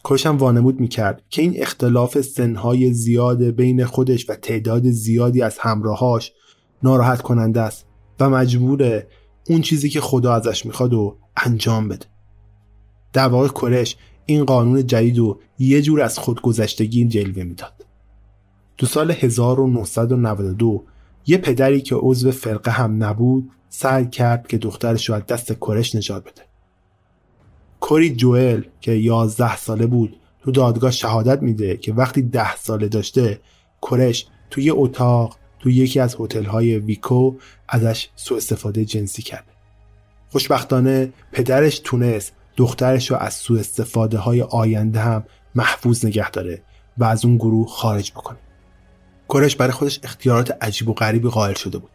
کشم 0.06 0.38
وانمود 0.38 0.80
می‌کرد 0.80 1.22
که 1.30 1.42
این 1.42 1.54
اختلاف 1.58 2.22
سنهای 2.22 2.94
زیاد 2.94 3.44
بین 3.44 3.86
خودش 3.86 4.30
و 4.30 4.36
تعداد 4.36 4.84
زیادی 4.90 5.42
از 5.42 5.60
همراهاش 5.60 6.34
ناراحت 6.84 7.22
کننده 7.22 7.62
است 7.62 7.86
و 8.20 8.30
مجبوره 8.30 9.08
اون 9.50 9.62
چیزی 9.62 9.90
که 9.90 10.02
خدا 10.02 10.34
ازش 10.34 10.66
می‌خواد 10.66 10.94
و 10.94 11.18
انجام 11.38 11.88
بده. 11.88 12.06
در 13.14 13.28
واقع 13.28 13.48
کرش 13.48 13.98
این 14.30 14.46
قانون 14.46 14.88
جدید 14.88 15.20
و 15.20 15.40
یه 15.60 15.82
جور 15.82 16.02
از 16.02 16.20
خودگذشتگی 16.20 17.06
جلوه 17.06 17.44
می‌داد. 17.44 17.74
تو 18.78 18.86
سال 18.86 19.12
1992 19.12 20.84
یه 21.26 21.38
پدری 21.38 21.82
که 21.82 21.96
عضو 21.96 22.32
فرقه 22.32 22.72
هم 22.72 23.04
نبود 23.04 23.50
سعی 23.70 24.06
کرد 24.06 24.48
که 24.48 24.58
دخترش 24.58 25.10
رو 25.10 25.16
از 25.16 25.26
دست 25.26 25.54
کرش 25.54 25.96
نجات 25.96 26.24
بده. 26.24 26.42
کوری 27.80 28.16
جوئل 28.16 28.62
که 28.82 28.92
11 28.92 29.58
ساله 29.58 29.86
بود 29.86 30.18
تو 30.44 30.52
دادگاه 30.52 30.92
شهادت 30.92 31.42
میده 31.42 31.78
که 31.78 31.94
وقتی 31.94 32.22
ده 32.22 32.56
ساله 32.56 32.88
داشته 32.88 33.40
کرش 33.82 34.28
تو 34.50 34.62
یه 34.62 34.74
اتاق 34.76 35.38
تو 35.60 35.70
یکی 35.70 36.00
از 36.00 36.16
های 36.48 36.80
ویکو 36.80 37.36
ازش 37.70 38.10
سوء 38.16 38.38
استفاده 38.38 38.86
جنسی 38.86 39.22
کرده 39.22 39.52
خوشبختانه 40.30 41.14
پدرش 41.32 41.80
تونست 41.80 42.34
دخترش 42.58 43.12
رو 43.12 43.18
از 43.18 43.34
سوء 43.34 43.60
استفاده 43.60 44.18
های 44.18 44.42
آینده 44.42 45.00
هم 45.00 45.24
محفوظ 45.56 46.06
نگه 46.06 46.32
داره 46.32 46.62
و 46.98 47.04
از 47.04 47.26
اون 47.26 47.38
گروه 47.38 47.68
خارج 47.68 48.12
بکنه. 48.12 48.38
کرش 49.30 49.56
برای 49.56 49.72
خودش 49.72 50.00
اختیارات 50.04 50.58
عجیب 50.62 50.90
و 50.90 50.94
غریبی 50.94 51.30
قائل 51.30 51.54
شده 51.54 51.78
بود. 51.78 51.90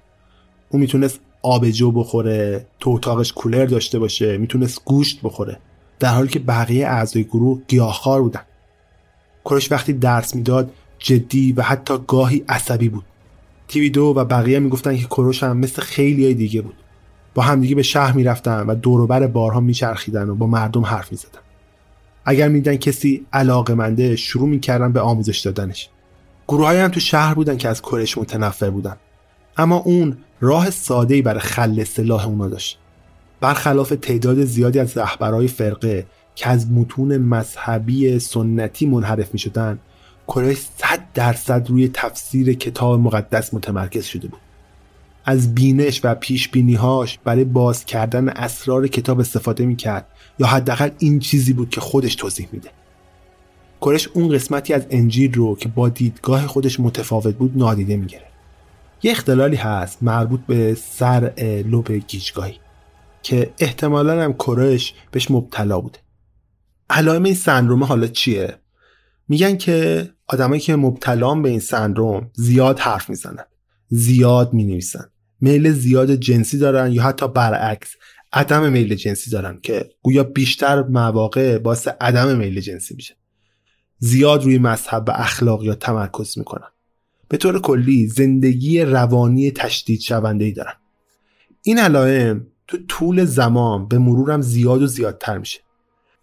اون 0.69 0.83
می‌تونست 0.83 1.21
آبجو 1.43 1.93
بخوره 1.93 2.67
تو 2.81 2.91
اتاقش 2.91 3.33
کولر 3.33 3.67
داشته 3.67 3.99
باشه 3.99 4.39
می‌تونست 4.39 4.85
گوشت 4.85 5.21
بخوره 5.23 5.59
در 5.99 6.15
حالی 6.15 6.29
که 6.29 6.39
بقیه 6.39 6.87
اعضای 6.87 7.25
گروه 7.25 7.61
گیاهخوار 7.69 8.23
بودن. 8.23 8.43
کرش 9.45 9.73
وقتی 9.73 9.93
درس 9.93 10.35
می‌داد 10.35 10.71
جدی 10.99 11.53
و 11.53 11.63
حتی 11.63 11.95
گاهی 12.07 12.45
عصبی 12.49 12.89
بود. 12.89 13.05
تیوی 13.69 13.91
دو 13.91 14.15
و 14.17 14.25
بقیه 14.25 14.59
می‌گفتن 14.59 14.97
که 14.97 15.05
کروش 15.05 15.43
هم 15.43 15.57
مثل 15.57 15.83
خیلی 15.83 16.35
دیگه 16.35 16.61
بود. 16.61 16.75
با 17.35 17.43
همدیگه 17.43 17.75
به 17.75 17.83
شهر 17.83 18.13
می‌رفتن 18.13 18.67
و 18.67 18.75
دوروبر 18.75 19.27
بارها 19.27 19.61
میچرخیدن 19.61 20.29
و 20.29 20.35
با 20.35 20.47
مردم 20.47 20.85
حرف 20.85 21.13
می‌زدن. 21.13 21.39
اگر 22.25 22.49
میدن 22.49 22.77
کسی 22.77 23.27
علاقه 23.33 23.75
منده 23.75 24.17
شروع 24.17 24.49
می‌کردن 24.49 24.93
به 24.93 25.01
آموزش 25.01 25.39
دادنش. 25.39 25.89
گروه 26.49 26.69
هم 26.69 26.89
تو 26.89 27.01
شهر 27.01 27.35
بودن 27.35 27.57
که 27.57 27.69
از 27.69 27.83
کرش 27.83 28.19
متنفر 28.19 28.71
بودن. 28.71 28.97
اما 29.57 29.77
اون 29.77 30.17
راه 30.41 30.71
ساده 30.71 31.23
برای 31.23 31.41
خل 31.41 31.85
سلاح 31.85 32.27
اونا 32.27 32.49
داشت. 32.49 32.79
برخلاف 33.41 33.93
تعداد 34.03 34.45
زیادی 34.45 34.79
از 34.79 34.99
رهبرهای 34.99 35.49
فرقه 35.49 36.07
که 36.35 36.49
از 36.49 36.71
متون 36.71 37.19
مذهبی 37.19 38.19
سنتی 38.19 38.87
منحرف 38.87 39.33
می 39.33 39.39
شدن 39.39 39.79
کرش 40.29 40.57
صد 40.57 41.01
درصد 41.15 41.71
روی 41.71 41.91
تفسیر 41.95 42.53
کتاب 42.53 43.01
مقدس 43.01 43.55
متمرکز 43.55 44.05
شده 44.05 44.29
بود. 44.29 44.41
از 45.25 45.55
بینش 45.55 46.01
و 46.05 46.15
پیش 46.15 46.49
بینیهاش 46.49 47.19
برای 47.25 47.45
باز 47.45 47.85
کردن 47.85 48.29
اسرار 48.29 48.87
کتاب 48.87 49.21
استفاده 49.21 49.67
می 49.67 49.77
کرد 49.77 50.07
یا 50.39 50.47
حداقل 50.47 50.91
این 50.99 51.19
چیزی 51.19 51.53
بود 51.53 51.71
که 51.71 51.81
خودش 51.81 52.15
توضیح 52.15 52.49
میده. 52.53 52.71
کرش 53.81 54.09
اون 54.09 54.29
قسمتی 54.29 54.73
از 54.73 54.87
انجیل 54.91 55.35
رو 55.35 55.57
که 55.57 55.69
با 55.69 55.89
دیدگاه 55.89 56.47
خودش 56.47 56.81
متفاوت 56.81 57.35
بود 57.35 57.53
نادیده 57.57 57.97
می‌گیره. 57.97 58.27
یه 59.03 59.11
اختلالی 59.11 59.57
هست 59.57 60.03
مربوط 60.03 60.41
به 60.41 60.75
سر 60.75 61.33
لوب 61.67 61.93
گیجگاهی 61.93 62.55
که 63.23 63.53
احتمالا 63.59 64.23
هم 64.23 64.33
کرش 64.33 64.95
بهش 65.11 65.31
مبتلا 65.31 65.81
بوده. 65.81 65.99
علائم 66.91 67.23
این 67.23 67.35
سندروم 67.35 67.85
حالا 67.85 68.07
چیه؟ 68.07 68.59
میگن 69.29 69.57
که 69.57 70.09
آدمایی 70.29 70.61
که 70.61 70.77
مبتلان 70.77 71.43
به 71.43 71.49
این 71.49 71.61
سندروم 71.61 72.31
زیاد 72.35 72.79
حرف 72.79 73.11
می‌زنن 73.11 73.45
زیاد 73.89 74.53
می‌نویسن. 74.53 75.05
میل 75.43 75.73
زیاد 75.73 76.15
جنسی 76.15 76.59
دارن 76.59 76.93
یا 76.93 77.03
حتی 77.03 77.29
برعکس 77.29 77.95
عدم 78.33 78.73
میل 78.73 78.95
جنسی 78.95 79.31
دارن 79.31 79.59
که 79.63 79.91
گویا 80.03 80.25
بیشتر 80.25 80.83
مواقع 80.83 81.59
باعث 81.59 81.89
عدم 82.01 82.37
میل 82.37 82.61
جنسی 82.61 82.95
میشه. 82.95 83.17
زیاد 83.99 84.45
روی 84.45 84.59
مذهب 84.59 85.05
و 85.09 85.13
اخلاقیات 85.15 85.79
تمرکز 85.79 86.39
می‌کنن. 86.39 86.69
به 87.29 87.37
طور 87.37 87.61
کلی 87.61 88.07
زندگی 88.07 88.81
روانی 88.81 89.51
تشدید 89.51 90.01
شونده 90.01 90.45
ای 90.45 90.53
دارن. 90.53 90.75
این 91.63 91.79
علائم 91.79 92.47
تو 92.67 92.79
طول 92.89 93.25
زمان 93.25 93.89
به 93.89 93.99
مرورم 93.99 94.41
زیاد 94.41 94.83
و 94.83 94.87
زیادتر 94.87 95.39
میشه. 95.39 95.61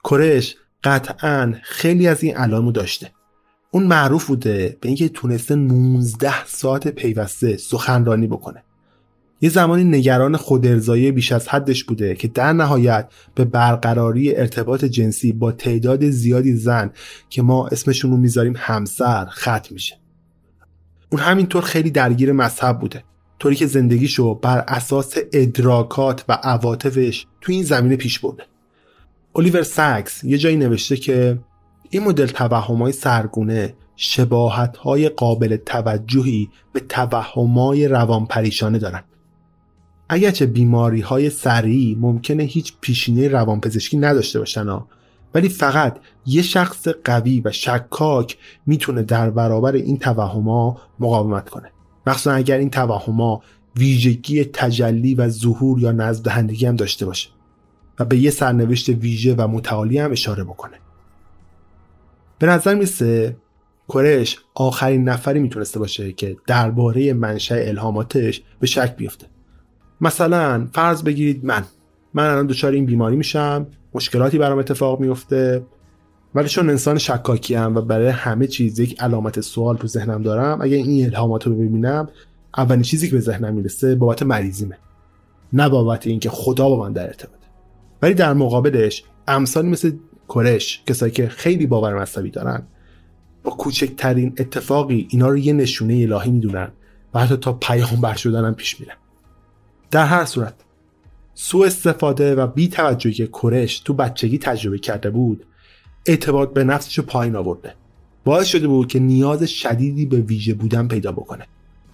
کرش 0.04 0.56
قطعا 0.84 1.54
خیلی 1.64 2.08
از 2.08 2.24
این 2.24 2.38
علائم 2.38 2.72
داشته. 2.72 3.12
اون 3.72 3.84
معروف 3.84 4.28
بوده 4.28 4.78
به 4.82 4.88
اینکه 4.88 5.10
تونسته 5.10 5.56
19 5.56 6.46
ساعت 6.46 6.88
پیوسته 6.88 7.58
سخنرانی 7.58 8.28
بکنه. 8.28 8.64
یه 9.42 9.50
زمانی 9.50 9.84
نگران 9.84 10.38
خودارضایی 10.38 11.12
بیش 11.12 11.32
از 11.32 11.48
حدش 11.48 11.84
بوده 11.84 12.16
که 12.16 12.28
در 12.28 12.54
نهایت 12.54 13.10
به 13.36 13.46
برقراری 13.46 14.36
ارتباط 14.36 14.86
جنسی 14.86 15.32
با 15.32 15.52
تعداد 15.52 16.10
زیادی 16.10 16.54
زن 16.54 16.92
که 17.30 17.42
ما 17.42 17.68
اسمشون 17.68 18.12
رو 18.12 18.18
می‌ذاریم 18.18 18.54
همسر 18.58 19.26
ختم 19.26 19.74
میشه. 19.74 20.00
اون 21.10 21.22
همینطور 21.22 21.62
خیلی 21.62 21.92
درگیر 21.92 22.32
مذهب 22.32 22.80
بوده. 22.80 23.04
طوری 23.40 23.56
که 23.56 23.66
زندگیشو 23.66 24.36
بر 24.36 24.64
اساس 24.68 25.18
ادراکات 25.34 26.26
و 26.30 26.34
عواطفش 26.44 27.26
تو 27.42 27.52
این 27.52 27.64
زمینه 27.64 27.96
پیش 27.96 28.20
برده. 28.20 28.44
الیور 29.36 29.64
ساکس 29.64 30.24
یه 30.24 30.38
جایی 30.38 30.56
نوشته 30.56 30.96
که 30.96 31.40
این 31.90 32.04
مدل 32.04 32.26
توهمای 32.26 32.92
سرگونه 32.92 33.74
شباهت 33.96 34.78
های 34.78 35.10
قابل 35.10 35.56
توجهی 35.56 36.50
به 36.74 36.80
توهمای 36.80 37.88
روان 37.88 38.26
پریشانه 38.26 38.78
دارن. 38.78 39.04
اگرچه 40.10 40.46
بیماری 40.46 41.02
های 41.02 41.30
سریع 41.30 41.98
ممکنه 41.98 42.44
هیچ 42.44 42.74
پیشینه 42.82 43.28
روانپزشکی 43.28 43.98
نداشته 43.98 44.40
باشن 44.40 44.80
ولی 45.34 45.50
فقط 45.50 45.98
یه 46.26 46.42
شخص 46.42 46.88
قوی 46.88 47.42
و 47.46 47.52
شکاک 47.52 48.38
می‌تونه 48.66 49.04
در 49.04 49.30
برابر 49.30 49.74
این 49.74 49.98
توهما 49.98 50.82
مقاومت 51.00 51.50
کنه. 51.50 51.72
مخصوصا 52.08 52.32
اگر 52.32 52.58
این 52.58 52.70
توهما 52.70 53.42
ویژگی 53.76 54.44
تجلی 54.44 55.16
و 55.16 55.30
ظهور 55.30 55.80
یا 55.80 55.92
نزد 55.92 56.28
هم 56.28 56.76
داشته 56.76 57.06
باشه 57.06 57.30
و 58.00 58.06
به 58.06 58.18
یه 58.18 58.32
سرنوشت 58.32 58.90
ویژه 58.90 59.36
و 59.36 59.48
متعالی 59.48 59.98
هم 59.98 60.12
اشاره 60.12 60.44
بکنه. 60.44 60.78
به 62.40 62.48
نظر 62.48 62.76
میسه 62.76 63.38
کرش 63.90 64.38
آخرین 64.56 65.04
نفری 65.10 65.40
می‌تونسته 65.40 65.80
باشه 65.80 66.14
که 66.14 66.38
درباره 66.48 67.14
منشأ 67.14 67.56
الهاماتش 67.56 68.42
به 68.60 68.68
شک 68.68 68.96
بیفته. 68.96 69.28
مثلا 70.02 70.68
فرض 70.74 71.04
بگیرید 71.04 71.46
من. 71.46 71.64
من 72.14 72.28
الان 72.28 72.48
دچار 72.48 72.72
این 72.72 72.86
بیماری 72.86 73.16
میشم 73.16 73.68
مشکلاتی 73.94 74.38
برام 74.38 74.60
اتفاق 74.60 75.00
میفته 75.00 75.66
ولی 76.36 76.50
چون 76.50 76.70
انسان 76.70 76.98
شکاکی 76.98 77.56
هم 77.56 77.76
و 77.76 77.82
برای 77.82 78.08
همه 78.08 78.48
چیز 78.48 78.80
یک 78.80 79.02
علامت 79.02 79.42
سوال 79.42 79.78
تو 79.78 79.88
ذهنم 79.88 80.22
دارم 80.22 80.62
اگه 80.62 80.78
این 80.78 81.06
الهامات 81.06 81.48
رو 81.48 81.54
ببینم 81.54 82.10
اولین 82.58 82.82
چیزی 82.82 83.10
که 83.10 83.16
به 83.16 83.22
ذهنم 83.22 83.54
می‌رسه 83.54 83.96
بابت 83.96 84.24
مریضیمه. 84.24 84.78
نه 85.54 85.70
بابت 85.70 86.08
اینکه 86.08 86.30
خدا 86.30 86.70
با 86.70 86.80
من 86.80 86.94
در 86.94 87.08
ارتباطه. 87.08 87.48
ولی 88.02 88.14
در 88.14 88.34
مقابلش 88.34 89.04
امثالی 89.28 89.70
مثل 89.70 89.92
کرش 90.30 90.84
کسایی 90.86 91.12
که 91.12 91.28
خیلی 91.28 91.68
باور 91.68 92.02
مذهبی 92.02 92.30
دارن 92.30 92.64
با 93.44 93.52
کوچکترین 93.52 94.34
اتفاقی 94.38 95.08
اینا 95.10 95.28
رو 95.28 95.38
یه 95.38 95.54
نشونه 95.54 95.94
الهی 95.94 96.32
می‌دونن 96.32 96.72
و 97.14 97.20
حتی 97.20 97.38
تا 97.38 97.54
پیامبر 97.54 98.16
شدن 98.16 98.54
پیش 98.54 98.80
میرن. 98.80 98.96
در 99.92 100.06
هر 100.06 100.26
صورت 100.26 100.54
سوء 101.34 101.66
استفاده 101.66 102.36
و 102.36 102.48
بی 102.48 102.68
توجهی 102.68 103.14
که 103.14 103.28
کرش 103.28 103.80
تو 103.80 103.94
بچگی 103.94 104.38
تجربه 104.38 104.80
کرده 104.80 105.10
بود 105.10 105.46
اعتماد 106.06 106.54
به 106.54 106.64
نفسش 106.64 107.00
پایین 107.00 107.36
آورده. 107.36 107.76
باعث 108.24 108.48
شده 108.48 108.68
بود 108.68 108.88
که 108.88 109.00
نیاز 109.00 109.44
شدیدی 109.44 110.06
به 110.06 110.18
ویژه 110.18 110.54
بودن 110.54 110.88
پیدا 110.88 111.12
بکنه 111.12 111.46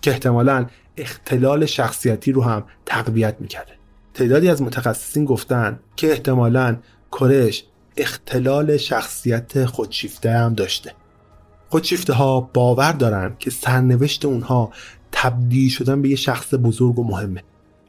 که 0.02 0.12
احتمالا 0.12 0.66
اختلال 0.98 1.66
شخصیتی 1.66 2.32
رو 2.32 2.44
هم 2.44 2.64
تقویت 2.86 3.36
می‌کرده. 3.40 3.72
تعدادی 4.14 4.50
از 4.50 4.62
متخصصین 4.62 5.26
گفتن 5.26 5.80
که 5.96 6.12
احتمالا 6.12 6.78
کرش 7.12 7.64
اختلال 7.98 8.78
شخصیت 8.78 9.66
خودشیفته 9.66 10.32
هم 10.32 10.54
داشته. 10.54 10.94
خودشیفته 11.70 12.14
ها 12.14 12.42
باور 12.42 12.92
دارن 12.92 13.36
که 13.40 13.50
سرنوشت 13.50 14.26
اونها 14.26 14.72
تبدیل 15.12 15.70
شدن 15.70 16.02
به 16.02 16.10
یه 16.10 16.16
شخص 16.16 16.54
بزرگ 16.54 17.00
و 17.00 17.04
مهمه. 17.04 17.44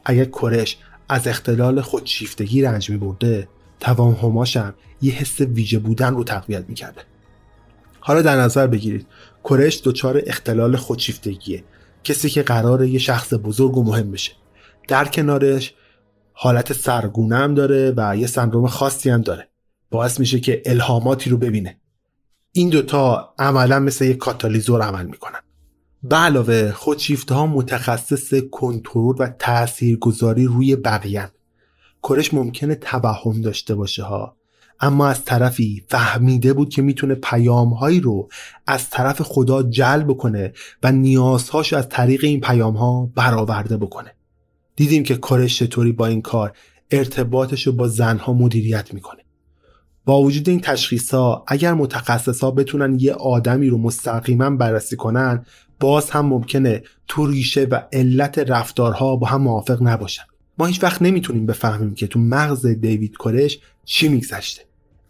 اگر 0.08 0.24
کرش 0.24 0.78
از 1.08 1.28
اختلال 1.28 1.80
خودشیفتگی 1.80 2.62
رنج 2.62 2.90
می 2.90 2.96
برده 2.96 3.48
هم 3.84 4.74
یه 5.02 5.12
حس 5.12 5.40
ویژه 5.40 5.78
بودن 5.78 6.14
رو 6.14 6.24
تقویت 6.24 6.64
می‌کرده. 6.68 7.00
حالا 8.00 8.22
در 8.22 8.36
نظر 8.36 8.66
بگیرید 8.66 9.06
کرش 9.44 9.80
دچار 9.84 10.22
اختلال 10.26 10.76
خودشیفتگیه 10.76 11.64
کسی 12.04 12.30
که 12.30 12.42
قراره 12.42 12.88
یه 12.88 12.98
شخص 12.98 13.34
بزرگ 13.34 13.76
و 13.76 13.84
مهم 13.84 14.10
بشه. 14.10 14.32
در 14.88 15.04
کنارش 15.04 15.74
حالت 16.32 16.72
سرگونه 16.72 17.36
هم 17.36 17.54
داره 17.54 17.94
و 17.96 18.16
یه 18.16 18.26
سندروم 18.26 18.66
خاصی 18.66 19.10
هم 19.10 19.22
داره. 19.22 19.48
باعث 19.90 20.20
میشه 20.20 20.40
که 20.40 20.62
الهاماتی 20.66 21.30
رو 21.30 21.36
ببینه. 21.36 21.80
این 22.52 22.68
دوتا 22.68 23.34
عملا 23.38 23.78
مثل 23.78 24.04
یک 24.04 24.16
کاتالیزور 24.16 24.82
عمل 24.82 25.06
می‌کنن. 25.06 25.40
به 26.02 26.16
علاوه 26.16 26.72
خودشیفته 26.72 27.34
ها 27.34 27.46
متخصص 27.46 28.34
کنترل 28.50 29.14
و 29.18 29.28
تاثیرگذاری 29.38 30.44
روی 30.44 30.76
بقیه 30.76 31.30
کرش 32.02 32.34
ممکنه 32.34 32.74
توهم 32.74 33.40
داشته 33.40 33.74
باشه 33.74 34.02
ها. 34.02 34.36
اما 34.80 35.08
از 35.08 35.24
طرفی 35.24 35.84
فهمیده 35.88 36.52
بود 36.52 36.68
که 36.68 36.82
می‌تونه 36.82 37.14
پیامهایی 37.14 38.00
رو 38.00 38.28
از 38.66 38.90
طرف 38.90 39.22
خدا 39.22 39.62
جلب 39.62 40.12
کنه 40.12 40.52
و 40.82 40.92
نیازهاش 40.92 41.72
از 41.72 41.88
طریق 41.88 42.24
این 42.24 42.40
پیامها 42.40 43.10
برآورده 43.14 43.76
بکنه. 43.76 44.12
دیدیم 44.76 45.02
که 45.02 45.16
کارش 45.16 45.58
چطوری 45.58 45.92
با 45.92 46.06
این 46.06 46.22
کار 46.22 46.52
ارتباطش 46.90 47.66
رو 47.66 47.72
با 47.72 47.88
زنها 47.88 48.32
مدیریت 48.32 48.94
می‌کنه. 48.94 49.22
با 50.04 50.22
وجود 50.22 50.48
این 50.48 50.60
تشخیص 50.60 51.14
ها 51.14 51.44
اگر 51.46 51.74
متخصص 51.74 52.44
ها 52.44 52.50
بتونن 52.50 52.96
یه 53.00 53.12
آدمی 53.12 53.68
رو 53.68 53.78
مستقیما 53.78 54.50
بررسی 54.50 54.96
کنن 54.96 55.46
باز 55.80 56.10
هم 56.10 56.26
ممکنه 56.26 56.82
تو 57.08 57.26
ریشه 57.26 57.64
و 57.64 57.82
علت 57.92 58.38
رفتارها 58.38 59.16
با 59.16 59.26
هم 59.26 59.42
موافق 59.42 59.82
نباشن. 59.82 60.22
ما 60.58 60.66
هیچ 60.66 60.82
وقت 60.82 61.02
نمی‌تونیم 61.02 61.46
بفهمیم 61.46 61.94
که 61.94 62.06
تو 62.06 62.18
مغز 62.18 62.66
دیوید 62.66 63.16
کورش 63.16 63.58
چی 63.84 64.08
میگذشته. 64.08 64.62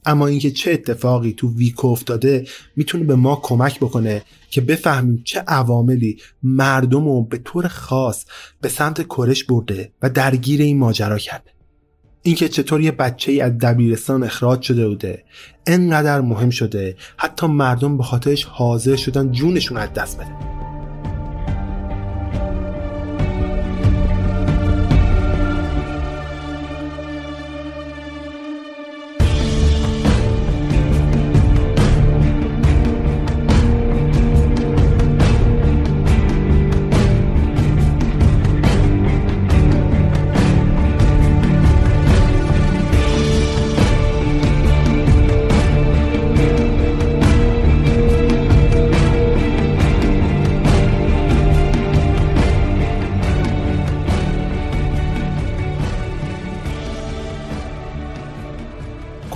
اما 0.07 0.27
اینکه 0.27 0.51
چه 0.51 0.73
اتفاقی 0.73 1.33
تو 1.33 1.55
ویکو 1.55 1.89
افتاده 1.89 2.47
می‌تونه 2.77 3.05
به 3.05 3.15
ما 3.15 3.41
کمک 3.43 3.81
بکنه 3.81 4.23
که 4.51 4.61
بفهمیم 4.61 5.23
چه 5.25 5.41
عواملی 5.41 6.19
مردم 6.43 7.05
رو 7.05 7.23
به 7.23 7.39
طور 7.39 7.69
خاص 7.69 8.25
به 8.61 8.69
سمت 8.69 9.07
کرش 9.09 9.45
برده 9.45 9.93
و 10.03 10.11
درگیر 10.11 10.61
این 10.61 10.79
ماجرا 10.79 11.19
کرده. 11.19 11.56
اینکه 12.27 12.49
چطور 12.49 12.81
یه 12.81 12.93
بچه 12.93 13.33
ای 13.33 13.41
از 13.41 13.59
دبیرستان 13.59 14.23
اخراج 14.23 14.63
شده 14.63 14.89
بوده. 14.89 15.23
انقدر 15.67 16.21
مهم 16.21 16.51
شده. 16.51 16.97
حتی 17.17 17.47
مردم 17.47 17.97
به 17.97 18.03
خاطرش 18.03 18.45
حاضر 18.45 18.97
شدن 18.97 19.33
جونشون 19.33 19.77
از 19.77 19.93
دست 19.93 20.17
بده 20.17 20.66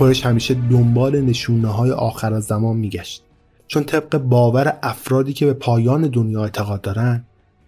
کرش 0.01 0.25
همیشه 0.25 0.53
دنبال 0.53 1.21
نشونه 1.21 1.67
های 1.67 1.91
آخر 1.91 2.33
از 2.33 2.43
زمان 2.43 2.77
میگشت. 2.77 3.23
چون 3.67 3.83
طبق 3.83 4.17
باور 4.17 4.79
افرادی 4.83 5.33
که 5.33 5.45
به 5.45 5.53
پایان 5.53 6.01
دنیا 6.01 6.43
اعتقاد 6.43 6.81
دارن 6.81 7.25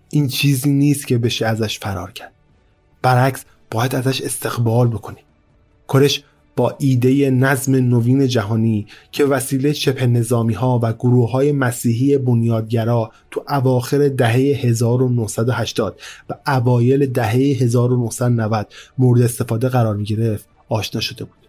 این 0.10 0.28
چیزی 0.28 0.70
نیست 0.70 1.08
که 1.08 1.18
بشه 1.18 1.46
ازش 1.46 1.80
فرار 1.80 2.12
کرد. 2.12 2.32
برعکس 3.02 3.46
باید 3.72 3.96
ازش 3.96 4.22
استقبال 4.22 4.88
بکنیم. 4.88 5.24
کرش 5.90 6.24
با 6.56 6.76
ایده 6.80 7.30
نظم 7.30 7.76
نوین 7.76 8.28
جهانی 8.28 8.88
که 9.12 9.26
وسیله 9.26 9.74
شبه 9.74 10.08
نظامی 10.08 10.54
ها 10.54 10.80
و 10.84 10.94
گروه 10.94 11.32
های 11.32 11.52
مسیحی 11.52 12.18
بنیادگرا 12.18 13.12
تو 13.32 13.44
اواخر 13.50 14.08
دهه 14.08 14.32
1980 14.32 16.00
و 16.30 16.34
اوایل 16.48 17.06
دهه 17.06 17.32
1990 17.32 18.74
مورد 18.98 19.22
استفاده 19.22 19.70
قرار 19.70 19.96
می 19.96 20.04
گرفت 20.04 20.48
آشنا 20.70 21.02
شده 21.02 21.24
بود. 21.24 21.43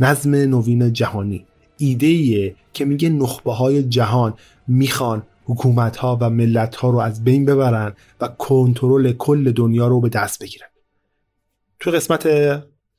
نظم 0.00 0.34
نوین 0.34 0.92
جهانی. 0.92 1.46
ایده 1.78 2.56
که 2.72 2.84
میگه 2.84 3.08
نخبه 3.08 3.52
های 3.52 3.82
جهان 3.82 4.34
می‌خوان 4.68 5.22
حکومت 5.44 5.96
ها 5.96 6.18
و 6.20 6.30
ملت 6.30 6.76
ها 6.76 6.90
رو 6.90 6.98
از 6.98 7.24
بین 7.24 7.44
ببرن 7.44 7.92
و 8.20 8.28
کنترل 8.28 9.12
کل 9.12 9.52
دنیا 9.52 9.88
رو 9.88 10.00
به 10.00 10.08
دست 10.08 10.42
بگیرن. 10.42 10.66
تو 11.80 11.90
قسمت 11.90 12.26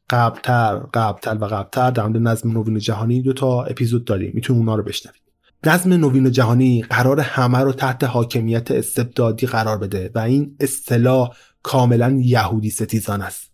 قبلتر 0.09 0.75
قبلتر 0.93 1.35
و 1.35 1.45
قبلتر 1.45 1.91
در 1.91 2.07
مورد 2.07 2.17
نظم 2.17 2.51
نوین 2.51 2.79
جهانی 2.79 3.21
دو 3.21 3.33
تا 3.33 3.63
اپیزود 3.63 4.05
داریم. 4.05 4.31
می‌تونید 4.33 4.59
اونا 4.59 4.75
رو 4.75 4.83
بشنوید. 4.83 5.21
نظم 5.65 5.93
نوین 5.93 6.31
جهانی 6.31 6.81
قرار 6.81 7.19
همه 7.19 7.57
رو 7.57 7.73
تحت 7.73 8.03
حاکمیت 8.03 8.71
استبدادی 8.71 9.47
قرار 9.47 9.77
بده 9.77 10.11
و 10.15 10.19
این 10.19 10.55
اصطلاح 10.59 11.29
کاملا 11.63 12.19
یهودی 12.21 12.69
ستیزان 12.69 13.21
است. 13.21 13.51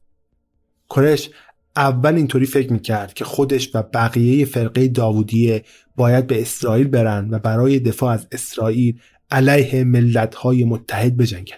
کرش 0.89 1.29
اول 1.75 2.15
اینطوری 2.15 2.45
فکر 2.45 2.73
می‌کرد 2.73 3.13
که 3.13 3.25
خودش 3.25 3.75
و 3.75 3.83
بقیه 3.93 4.45
فرقه 4.45 4.87
داوودیه 4.87 5.63
باید 5.95 6.27
به 6.27 6.41
اسرائیل 6.41 6.87
برن 6.87 7.29
و 7.31 7.39
برای 7.39 7.79
دفاع 7.79 8.13
از 8.13 8.27
اسرائیل 8.31 8.99
علیه 9.31 9.83
ملتهای 9.83 10.63
متحد 10.63 11.17
بجنگن. 11.17 11.55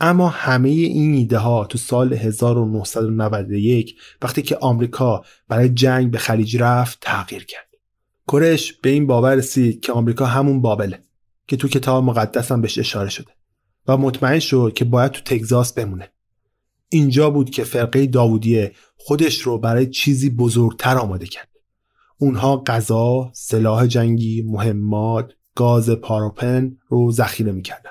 اما 0.00 0.28
همه 0.28 0.68
این 0.68 1.14
ایده 1.14 1.38
ها 1.38 1.64
تو 1.64 1.78
سال 1.78 2.12
1991 2.12 3.96
وقتی 4.22 4.42
که 4.42 4.56
آمریکا 4.56 5.24
برای 5.48 5.68
جنگ 5.68 6.10
به 6.10 6.18
خلیج 6.18 6.56
رفت 6.56 6.98
تغییر 7.00 7.44
کرد. 7.44 7.68
کرش 8.32 8.72
به 8.72 8.90
این 8.90 9.06
باور 9.06 9.34
رسید 9.34 9.80
که 9.80 9.92
آمریکا 9.92 10.26
همون 10.26 10.60
بابله 10.60 10.98
که 11.46 11.56
تو 11.56 11.68
کتاب 11.68 12.04
مقدس 12.04 12.52
هم 12.52 12.60
بهش 12.60 12.78
اشاره 12.78 13.08
شده 13.08 13.32
و 13.88 13.96
مطمئن 13.96 14.38
شد 14.38 14.72
که 14.76 14.84
باید 14.84 15.12
تو 15.12 15.20
تگزاس 15.20 15.72
بمونه. 15.72 16.13
اینجا 16.94 17.30
بود 17.30 17.50
که 17.50 17.64
فرقه 17.64 18.06
داوودیه 18.06 18.72
خودش 18.96 19.40
رو 19.40 19.58
برای 19.58 19.86
چیزی 19.86 20.30
بزرگتر 20.30 20.96
آماده 20.98 21.26
کرد. 21.26 21.48
اونها 22.18 22.56
غذا، 22.56 23.30
سلاح 23.34 23.86
جنگی، 23.86 24.42
مهمات، 24.42 25.32
گاز 25.54 25.90
پاروپن 25.90 26.76
رو 26.88 27.12
ذخیره 27.12 27.52
می‌کردن. 27.52 27.90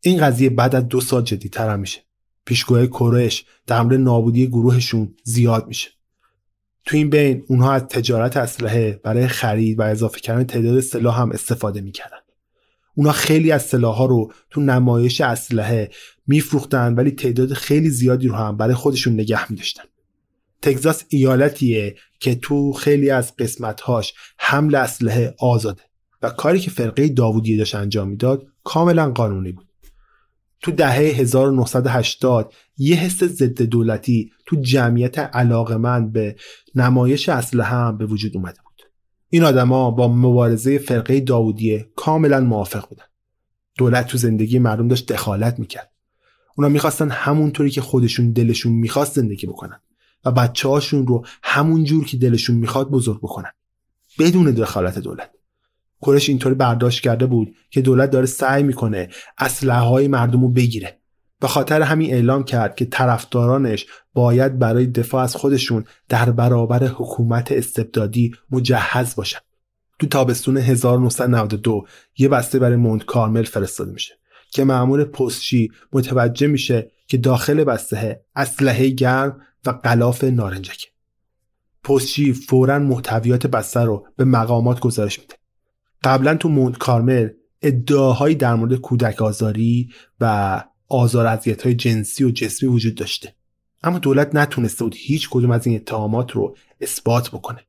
این 0.00 0.20
قضیه 0.20 0.50
بعد 0.50 0.74
از 0.74 0.88
دو 0.88 1.00
سال 1.00 1.22
جدیتر 1.22 1.70
هم 1.70 1.80
میشه. 1.80 2.00
پیشگوهای 2.44 2.88
کرش 2.88 3.44
در 3.66 3.82
مورد 3.82 4.00
نابودی 4.00 4.46
گروهشون 4.46 5.14
زیاد 5.24 5.66
میشه. 5.66 5.90
تو 6.86 6.96
این 6.96 7.10
بین 7.10 7.44
اونها 7.48 7.72
از 7.72 7.82
تجارت 7.82 8.36
اسلحه 8.36 9.00
برای 9.04 9.28
خرید 9.28 9.78
و 9.78 9.82
اضافه 9.82 10.20
کردن 10.20 10.44
تعداد 10.44 10.80
سلاح 10.80 11.20
هم 11.20 11.32
استفاده 11.32 11.80
می‌کردن. 11.80 12.16
اونا 12.96 13.12
خیلی 13.12 13.52
از 13.52 13.62
سلاح 13.62 13.96
ها 13.96 14.06
رو 14.06 14.32
تو 14.50 14.60
نمایش 14.60 15.20
اسلحه 15.20 15.90
میفروختن 16.26 16.94
ولی 16.94 17.10
تعداد 17.10 17.52
خیلی 17.52 17.90
زیادی 17.90 18.28
رو 18.28 18.34
هم 18.34 18.56
برای 18.56 18.74
خودشون 18.74 19.12
نگه 19.12 19.50
میداشتن. 19.52 19.82
تگزاس 20.62 21.04
ایالتیه 21.08 21.96
که 22.20 22.34
تو 22.34 22.72
خیلی 22.72 23.10
از 23.10 23.36
قسمتهاش 23.36 24.14
حمل 24.38 24.74
اسلحه 24.74 25.34
آزاده 25.38 25.82
و 26.22 26.30
کاری 26.30 26.60
که 26.60 26.70
فرقه 26.70 27.08
داوودی 27.08 27.56
داشت 27.56 27.74
انجام 27.74 28.08
می‌داد 28.08 28.46
کاملا 28.64 29.10
قانونی 29.10 29.52
بود. 29.52 29.68
تو 30.60 30.72
دهه 30.72 30.92
1980 30.92 32.52
یه 32.76 32.96
حس 32.96 33.24
ضد 33.24 33.62
دولتی 33.62 34.30
تو 34.46 34.56
جمعیت 34.60 35.18
علاقمند 35.18 36.12
به 36.12 36.36
نمایش 36.74 37.28
اسلحه 37.28 37.68
هم 37.68 37.98
به 37.98 38.06
وجود 38.06 38.36
اومده 38.36 38.58
بود. 38.64 38.82
این 39.28 39.44
آدما 39.44 39.90
با 39.90 40.08
مبارزه 40.08 40.78
فرقه 40.78 41.20
داوودیه 41.20 41.90
کاملا 41.96 42.40
موافق 42.40 42.88
بودن. 42.88 43.04
دولت 43.78 44.06
تو 44.06 44.18
زندگی 44.18 44.58
مردم 44.58 44.88
داشت 44.88 45.12
دخالت 45.12 45.58
می‌کرد. 45.58 45.93
اونا 46.56 46.68
می‌خواستن 46.68 47.10
همونطوری 47.10 47.70
که 47.70 47.80
خودشون 47.80 48.32
دلشون 48.32 48.72
می‌خواست 48.72 49.14
زندگی 49.14 49.46
بکنن 49.46 49.80
و 50.24 50.32
بچه 50.32 50.68
هاشون 50.68 51.06
رو 51.06 51.26
همون 51.42 51.84
جور 51.84 52.04
که 52.04 52.16
دلشون 52.16 52.56
می‌خواد 52.56 52.90
بزرگ 52.90 53.18
بکنن. 53.18 53.50
بدون 54.18 54.50
دخالت 54.50 54.98
دولت. 54.98 55.30
کرش 56.02 56.28
اینطوری 56.28 56.54
برداشت 56.54 57.02
کرده 57.02 57.26
بود 57.26 57.54
که 57.70 57.80
دولت 57.80 58.10
داره 58.10 58.26
سعی 58.26 58.62
می‌کنه 58.62 59.08
اسلحه 59.38 59.80
های 59.80 60.08
مردم 60.08 60.42
رو 60.42 60.48
بگیره. 60.48 60.98
به 61.40 61.48
خاطر 61.48 61.82
همین 61.82 62.12
اعلام 62.12 62.44
کرد 62.44 62.76
که 62.76 62.84
طرفدارانش 62.84 63.86
باید 64.14 64.58
برای 64.58 64.86
دفاع 64.86 65.22
از 65.22 65.36
خودشون 65.36 65.84
در 66.08 66.30
برابر 66.30 66.86
حکومت 66.86 67.52
استبدادی 67.52 68.34
مجهز 68.50 69.14
باشن. 69.14 69.38
تو 69.98 70.06
تابستون 70.06 70.56
1992 70.56 71.86
یه 72.18 72.28
بسته 72.28 72.58
برای 72.58 72.76
مونت 72.76 73.04
کارمل 73.04 73.42
فرستاده 73.42 73.92
میشه. 73.92 74.14
که 74.54 74.64
معمول 74.64 75.04
پستچی 75.04 75.70
متوجه 75.92 76.46
میشه 76.46 76.90
که 77.06 77.16
داخل 77.16 77.64
بسته 77.64 78.24
اسلحه 78.36 78.88
گرم 78.88 79.40
و 79.66 79.72
غلاف 79.72 80.24
نارنجکه. 80.24 80.86
پستچی 81.84 82.32
فورا 82.32 82.78
محتویات 82.78 83.46
بسته 83.46 83.80
رو 83.80 84.06
به 84.16 84.24
مقامات 84.24 84.80
گزارش 84.80 85.20
میده. 85.20 85.34
قبلا 86.04 86.34
تو 86.34 86.48
مونت 86.48 86.78
کارمل 86.78 87.28
ادعاهایی 87.62 88.34
در 88.34 88.54
مورد 88.54 88.74
کودک 88.74 89.22
آزاری 89.22 89.90
و 90.20 90.64
آزار 90.88 91.26
های 91.64 91.74
جنسی 91.74 92.24
و 92.24 92.30
جسمی 92.30 92.68
وجود 92.68 92.94
داشته 92.94 93.34
اما 93.82 93.98
دولت 93.98 94.34
نتونسته 94.34 94.84
بود 94.84 94.94
هیچ 94.98 95.28
کدوم 95.30 95.50
از 95.50 95.66
این 95.66 95.76
اتهامات 95.76 96.32
رو 96.32 96.56
اثبات 96.80 97.30
بکنه 97.30 97.60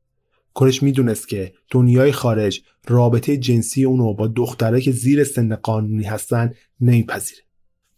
کرش 0.56 0.84
می‌دونست 0.84 1.28
که 1.28 1.54
دنیای 1.70 2.12
خارج 2.12 2.62
رابطه 2.88 3.38
جنسی 3.38 3.84
اونو 3.84 4.14
با 4.14 4.28
دختره 4.28 4.82
که 4.82 4.92
زیر 4.92 5.24
سن 5.24 5.56
قانونی 5.56 6.04
هستن 6.04 6.54
نمیپذیره. 6.80 7.42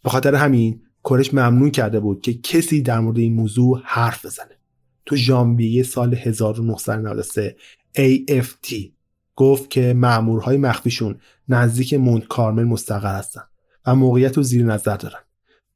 به 0.04 0.10
خاطر 0.10 0.34
همین 0.34 0.82
کرش 1.04 1.34
ممنون 1.34 1.70
کرده 1.70 2.00
بود 2.00 2.20
که 2.20 2.34
کسی 2.34 2.82
در 2.82 3.00
مورد 3.00 3.18
این 3.18 3.34
موضوع 3.34 3.82
حرف 3.84 4.26
بزنه. 4.26 4.58
تو 5.06 5.16
ژانویه 5.16 5.82
سال 5.82 6.14
1993 6.14 7.56
AFT 7.98 8.74
گفت 9.36 9.70
که 9.70 9.94
مامورهای 9.94 10.56
مخفیشون 10.56 11.20
نزدیک 11.48 11.94
مونت 11.94 12.26
کارمل 12.26 12.64
مستقر 12.64 13.18
هستن 13.18 13.42
و 13.86 13.94
موقعیت 13.94 14.36
رو 14.36 14.42
زیر 14.42 14.64
نظر 14.64 14.96
دارن. 14.96 15.20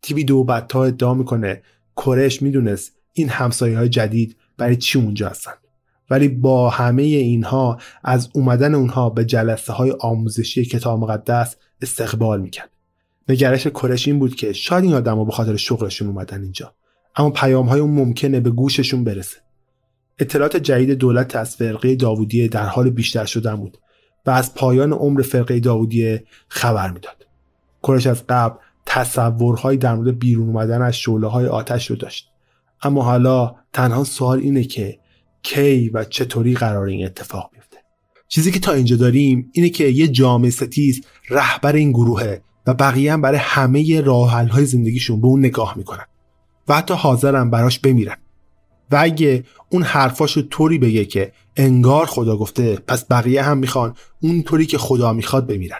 تیوی 0.02 0.24
دو 0.24 0.44
بدتا 0.44 0.84
ادعا 0.84 1.14
می‌کنه 1.14 1.62
کرش 1.96 2.42
می‌دونست 2.42 2.92
این 3.12 3.28
همسایه 3.28 3.78
های 3.78 3.88
جدید 3.88 4.36
برای 4.56 4.76
چی 4.76 4.98
اونجا 4.98 5.28
هستن. 5.28 5.52
ولی 6.12 6.28
با 6.28 6.70
همه 6.70 7.02
اینها 7.02 7.78
از 8.04 8.28
اومدن 8.34 8.74
اونها 8.74 9.10
به 9.10 9.24
جلسه 9.24 9.72
های 9.72 9.90
آموزشی 10.00 10.64
کتاب 10.64 11.00
مقدس 11.00 11.56
استقبال 11.82 12.40
می‌کرد. 12.40 12.70
نگرش 13.28 13.66
کرش 13.66 14.08
این 14.08 14.18
بود 14.18 14.34
که 14.34 14.52
شاید 14.52 14.84
این 14.84 14.94
آدم 14.94 15.24
به 15.24 15.32
خاطر 15.32 15.56
شغلشون 15.56 16.08
اومدن 16.08 16.42
اینجا 16.42 16.74
اما 17.16 17.30
پیام 17.30 17.66
های 17.66 17.80
اون 17.80 17.90
ممکنه 17.90 18.40
به 18.40 18.50
گوششون 18.50 19.04
برسه. 19.04 19.36
اطلاعات 20.18 20.56
جدید 20.56 20.90
دولت 20.90 21.36
از 21.36 21.56
فرقه 21.56 21.96
داوودیه 21.96 22.48
در 22.48 22.66
حال 22.66 22.90
بیشتر 22.90 23.24
شدن 23.24 23.56
بود 23.56 23.78
و 24.26 24.30
از 24.30 24.54
پایان 24.54 24.92
عمر 24.92 25.22
فرقه 25.22 25.60
داوودیه 25.60 26.24
خبر 26.48 26.90
می‌داد. 26.90 27.26
کرش 27.82 28.06
از 28.06 28.26
قبل 28.28 28.56
تصورهایی 28.86 29.78
در 29.78 29.94
مورد 29.94 30.18
بیرون 30.18 30.46
اومدن 30.48 30.82
از 30.82 30.96
شعله 30.96 31.26
های 31.26 31.46
آتش 31.46 31.90
رو 31.90 31.96
داشت 31.96 32.28
اما 32.82 33.02
حالا 33.02 33.54
تنها 33.72 34.04
سوال 34.04 34.38
اینه 34.38 34.64
که 34.64 35.01
کی 35.42 35.88
و 35.88 36.04
چطوری 36.04 36.54
قرار 36.54 36.86
این 36.86 37.06
اتفاق 37.06 37.50
بیفته. 37.52 37.76
چیزی 38.28 38.50
که 38.50 38.60
تا 38.60 38.72
اینجا 38.72 38.96
داریم 38.96 39.50
اینه 39.52 39.68
که 39.68 39.84
یه 39.84 40.08
جامعه 40.08 40.50
ستیز 40.50 41.04
رهبر 41.30 41.72
این 41.72 41.92
گروهه 41.92 42.42
و 42.66 42.74
بقیه 42.74 43.12
هم 43.12 43.20
برای 43.20 43.38
همه 43.38 44.00
راه 44.00 44.30
های 44.30 44.66
زندگیشون 44.66 45.20
به 45.20 45.26
اون 45.26 45.38
نگاه 45.38 45.74
می‌کنن 45.78 46.04
و 46.68 46.76
حتی 46.76 46.94
حاضرن 46.94 47.50
براش 47.50 47.78
بمیرن. 47.78 48.16
و 48.90 48.96
اگه 49.00 49.44
اون 49.70 49.82
حرفاشو 49.82 50.42
طوری 50.42 50.78
بگه 50.78 51.04
که 51.04 51.32
انگار 51.56 52.06
خدا 52.06 52.36
گفته 52.36 52.76
پس 52.76 53.04
بقیه 53.10 53.42
هم 53.42 53.58
می‌خوان 53.58 53.94
اون 54.22 54.42
طوری 54.42 54.66
که 54.66 54.78
خدا 54.78 55.12
می‌خواد 55.12 55.46
بمیرن. 55.46 55.78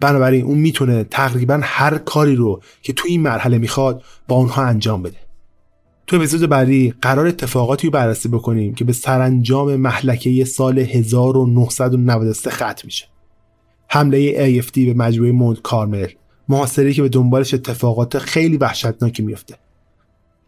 بنابراین 0.00 0.44
اون 0.44 0.58
می‌تونه 0.58 1.04
تقریبا 1.04 1.60
هر 1.62 1.98
کاری 1.98 2.36
رو 2.36 2.62
که 2.82 2.92
تو 2.92 3.04
این 3.08 3.22
مرحله 3.22 3.58
می‌خواد 3.58 4.02
با 4.28 4.36
اونها 4.36 4.62
انجام 4.62 5.02
بده. 5.02 5.23
تو 6.06 6.16
اپیزود 6.16 6.50
بعدی 6.50 6.94
قرار 7.02 7.26
اتفاقاتی 7.26 7.86
رو 7.86 7.90
بررسی 7.90 8.28
بکنیم 8.28 8.74
که 8.74 8.84
به 8.84 8.92
سرانجام 8.92 9.76
محلکه 9.76 10.44
سال 10.44 10.78
1993 10.78 12.50
ختم 12.50 12.82
میشه. 12.84 13.06
حمله 13.88 14.60
AFD 14.62 14.78
به 14.78 14.94
مجموعه 14.94 15.32
مونت 15.32 15.62
کارمل 15.62 16.08
محاصره 16.48 16.92
که 16.92 17.02
به 17.02 17.08
دنبالش 17.08 17.54
اتفاقات 17.54 18.18
خیلی 18.18 18.56
وحشتناکی 18.56 19.22
میفته 19.22 19.54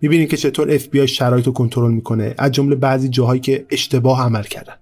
می‌بینیم 0.01 0.29
که 0.29 0.37
چطور 0.37 0.79
FBI 0.79 1.05
شرایط 1.05 1.47
رو 1.47 1.53
کنترل 1.53 1.93
می‌کنه 1.93 2.35
از 2.39 2.53
جمله 2.53 2.77
بعضی 2.77 3.09
جاهایی 3.09 3.41
که 3.41 3.67
اشتباه 3.71 4.23
عمل 4.23 4.43
کردن. 4.43 4.75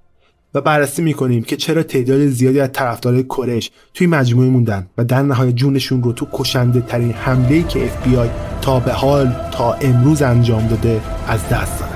و 0.55 0.61
بررسی 0.61 1.03
می‌کنیم 1.03 1.43
که 1.43 1.57
چرا 1.57 1.83
تعداد 1.83 2.27
زیادی 2.27 2.61
از 2.61 2.71
طرفدارای 2.73 3.23
کرش 3.23 3.71
توی 3.95 4.07
مجموعه 4.07 4.49
موندن 4.49 4.87
و 4.99 5.05
در 5.05 5.23
نهایت 5.23 5.55
جونشون 5.55 6.03
رو 6.03 6.13
تو 6.13 6.27
کشنده 6.33 6.81
ترین 6.81 7.13
حمله 7.13 7.63
که 7.63 7.89
FBI 7.89 8.29
تا 8.63 8.81
به 8.81 8.93
حال 8.93 9.37
تا 9.53 9.73
امروز 9.73 10.23
انجام 10.23 10.67
داده 10.67 11.01
از 11.29 11.49
دست 11.49 11.81
دادن. 11.81 11.94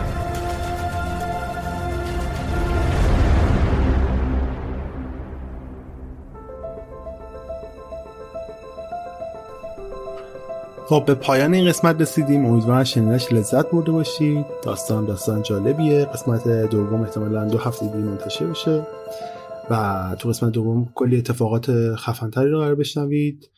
خب 10.88 11.04
به 11.06 11.14
پایان 11.14 11.54
این 11.54 11.68
قسمت 11.68 12.00
رسیدیم. 12.00 12.46
امیدوارم 12.46 12.84
شنیدنش 12.84 13.32
لذت 13.32 13.70
برده 13.70 13.92
باشید. 13.92 14.46
داستان 14.62 15.04
داستان 15.04 15.42
جالبیه. 15.42 16.04
قسمت 16.04 16.48
دوم 16.70 17.02
احتمالا 17.02 17.48
دو 17.48 17.58
هفته 17.58 17.86
دیگه 17.86 17.98
منتشر 17.98 18.46
بشه. 18.46 18.86
و 19.70 20.16
تو 20.18 20.28
قسمت 20.28 20.52
دوم 20.52 20.92
کلی 20.94 21.18
اتفاقات 21.18 21.94
خفنتری 21.94 22.50
رو 22.50 22.58
قرار 22.58 22.74
بشنوید. 22.74 23.50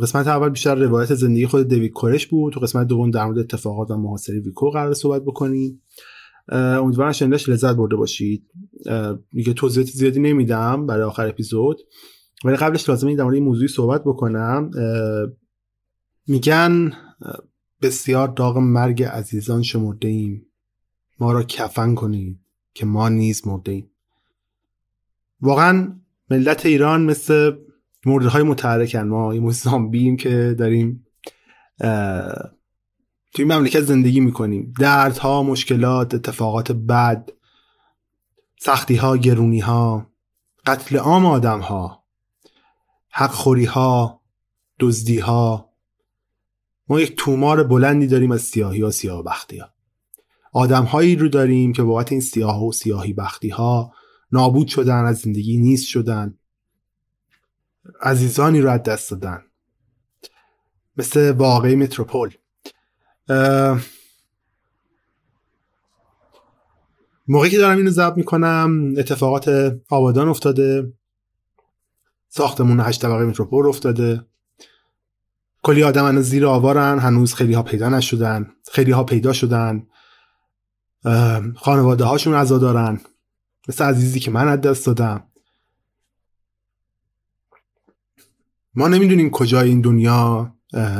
قسمت 0.00 0.26
اول 0.26 0.48
بیشتر 0.48 0.74
روایت 0.74 1.14
زندگی 1.14 1.46
خود 1.46 1.68
دیوید 1.68 1.92
کورش 1.92 2.26
بود. 2.26 2.52
تو 2.52 2.60
قسمت 2.60 2.86
دوم 2.86 3.10
در 3.10 3.24
مورد 3.24 3.38
اتفاقات 3.38 3.90
و 3.90 3.96
محاصره 3.96 4.40
ویکو 4.40 4.70
قرار 4.70 4.94
صحبت 4.94 5.22
بکنیم. 5.22 5.82
امیدوارم 6.52 7.12
شنیدنش 7.12 7.48
لذت 7.48 7.74
برده 7.74 7.96
باشید. 7.96 8.46
دیگه 9.32 9.52
توضیحات 9.52 9.88
زیادی 9.88 10.20
نمیدم 10.20 10.86
برای 10.86 11.04
آخر 11.04 11.26
اپیزود. 11.26 11.80
ولی 12.44 12.56
قبلش 12.56 12.88
لازمه 12.88 13.16
در 13.16 13.24
مورد 13.24 13.34
این 13.34 13.44
موضوعی 13.44 13.68
صحبت 13.68 14.02
بکنم. 14.04 14.70
میگن 16.28 16.92
بسیار 17.82 18.28
داغ 18.28 18.58
مرگ 18.58 19.02
عزیزان 19.02 19.62
شمرده 19.62 20.08
ایم. 20.08 20.46
ما 21.20 21.32
را 21.32 21.42
کفن 21.42 21.94
کنید 21.94 22.40
که 22.74 22.86
ما 22.86 23.08
نیز 23.08 23.46
مرده 23.46 23.72
ایم. 23.72 23.90
واقعا 25.40 26.00
ملت 26.30 26.66
ایران 26.66 27.04
مثل 27.04 27.56
مرده 28.06 28.28
های 28.28 28.42
متحرکن. 28.42 29.02
ما 29.02 29.34
یه 29.34 29.50
زامبیم 29.50 30.16
که 30.16 30.56
داریم 30.58 31.06
توی 33.34 33.44
مملکت 33.44 33.80
زندگی 33.80 34.20
می‌کنیم. 34.20 34.74
دردها 34.80 35.42
مشکلات 35.42 36.14
اتفاقات 36.14 36.72
بد 36.72 37.30
سختی 38.60 38.96
ها 38.96 39.16
گرونی 39.16 39.60
ها 39.60 40.06
قتل 40.66 40.96
عام 40.96 41.26
آدم 41.26 41.60
ها 41.60 42.04
حق 43.10 43.30
خوری 43.30 43.64
ها 43.64 44.22
دزدی 44.80 45.18
ها 45.18 45.67
ما 46.88 47.00
یک 47.00 47.16
تومار 47.16 47.64
بلندی 47.64 48.06
داریم 48.06 48.32
از 48.32 48.42
سیاهی 48.42 48.82
و 48.82 48.90
سیاه 48.90 49.22
بختی 49.22 49.58
ها 49.58 49.72
آدم 50.52 50.84
هایی 50.84 51.16
رو 51.16 51.28
داریم 51.28 51.72
که 51.72 51.82
بابت 51.82 52.12
این 52.12 52.20
سیاه 52.20 52.66
و 52.66 52.72
سیاهی 52.72 53.12
بختی 53.12 53.48
ها 53.48 53.92
نابود 54.32 54.68
شدن 54.68 55.04
از 55.04 55.18
زندگی 55.18 55.58
نیست 55.58 55.86
شدن. 55.86 56.38
عزیزانی 58.00 58.60
رو 58.60 58.70
از 58.70 58.82
دست 58.82 59.10
دادن. 59.10 59.42
مثل 60.96 61.30
واقعی 61.30 61.76
متروپول. 61.76 62.34
موقعی 67.28 67.50
که 67.50 67.58
دارم 67.58 67.76
اینو 67.76 67.90
ضبط 67.90 68.16
می‌کنم 68.16 68.94
اتفاقات 68.96 69.76
آبادان 69.88 70.28
افتاده. 70.28 70.92
ساختمون 72.28 72.80
هشت 72.80 73.02
طبقه 73.02 73.24
متروپول 73.24 73.68
افتاده. 73.68 74.27
کلی 75.62 75.82
آدم 75.82 76.08
هنوز 76.08 76.28
زیر 76.28 76.46
آوارن 76.46 76.98
هنوز 76.98 77.34
خیلی 77.34 77.54
ها 77.54 77.62
پیدا 77.62 77.88
نشدن 77.88 78.50
خیلی 78.72 78.90
ها 78.90 79.04
پیدا 79.04 79.32
شدن. 79.32 79.86
خانواده 81.56 82.04
هاشون 82.04 82.34
عزا 82.34 82.58
دارن. 82.58 83.00
مثل 83.68 83.84
عزیزی 83.84 84.20
که 84.20 84.30
من 84.30 84.48
از 84.48 84.60
دست 84.60 84.86
دادم. 84.86 85.24
ما 88.74 88.88
نمی‌دونیم 88.88 89.30
کجای 89.30 89.68
این 89.68 89.80
دنیا. 89.80 90.54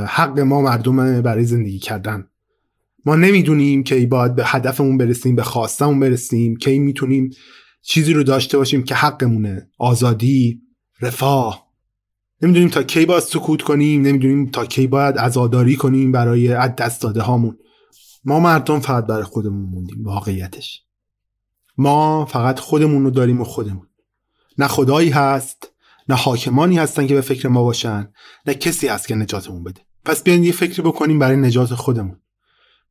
حق 0.07 0.41
ما 0.41 0.61
مردم 0.61 1.23
برای 1.23 1.45
زندگی 1.45 1.79
کردن. 1.79 2.29
ما 3.05 3.17
نمی‌دونیم 3.17 3.83
که 3.83 4.07
باید 4.07 4.35
به 4.35 4.43
هدفمون 4.47 4.99
برسیم 4.99 5.37
به 5.37 5.43
خواستمون 5.43 6.01
برسیم 6.01 6.57
کی 6.57 6.79
می‌تونیم 6.79 7.31
چیزی 7.83 8.13
رو 8.13 8.23
داشته 8.23 8.59
باشیم 8.59 8.85
که 8.85 8.95
حقمونه. 8.95 9.71
آزادی 9.79 10.63
رفاه. 11.01 11.68
نمی‌دونیم 12.43 12.69
تا 12.69 12.83
کی 12.83 13.07
باید 13.07 13.23
سکوت 13.23 13.63
کنیم 13.63 14.03
نمی‌دونیم 14.03 14.51
تا 14.51 14.67
کی 14.67 14.87
باید 14.87 15.19
عزاداری 15.19 15.77
کنیم 15.77 16.13
برای 16.13 16.53
از 16.53 16.77
دست 16.77 17.03
داده 17.03 17.23
هامون. 17.23 17.59
ما 18.25 18.41
مردم 18.41 18.81
فقط 18.81 19.07
برای 19.07 19.23
خودمون 19.23 19.71
موندیم 19.71 20.05
واقعیتش. 20.05 20.83
ما 21.79 22.25
فقط 22.25 22.61
خودمون 22.61 23.05
رو 23.05 23.11
داریم 23.11 23.41
و 23.41 23.45
خودمون. 23.45 23.87
نه 24.59 24.69
خدایی 24.69 25.11
هست 25.11 25.73
نه 26.09 26.15
حاکمانی 26.15 26.79
هستن 26.79 27.07
که 27.07 27.15
به 27.15 27.21
فکر 27.21 27.49
ما 27.49 27.65
باشن 27.65 28.09
نه 28.47 28.55
کسی 28.55 28.89
هست 28.89 29.09
که 29.09 29.15
نجاتمون 29.15 29.65
بده. 29.65 29.81
پس 30.05 30.23
بیاین 30.23 30.45
یه 30.45 30.53
فکری 30.53 30.83
بکنیم 30.83 31.19
برای 31.19 31.37
نجات 31.37 31.75
خودمون. 31.75 32.21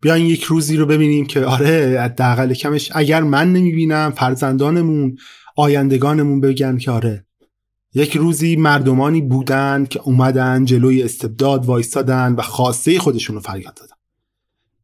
بیاین 0.01 0.25
یک 0.25 0.43
روزی 0.43 0.77
رو 0.77 0.85
ببینیم 0.85 1.25
که 1.25 1.45
آره 1.45 1.97
حداقل 2.01 2.53
کمش 2.53 2.91
اگر 2.95 3.21
من 3.21 3.53
نمی‌بینم 3.53 4.11
فرزندانمون 4.11 5.17
آیندگانمون 5.55 6.41
بگن 6.41 6.77
که 6.77 6.91
آره 6.91 7.26
یک 7.97 8.17
روزی 8.17 8.55
مردمانی 8.55 9.21
بودن 9.21 9.85
که 9.85 9.99
اومدن 9.99 10.65
جلوی 10.65 11.03
استبداد 11.03 11.65
وایستادن 11.65 12.33
و 12.33 12.41
خواسته 12.41 12.99
خودشون 12.99 13.35
رو 13.35 13.41
فریاد 13.41 13.73
دادن. 13.73 13.95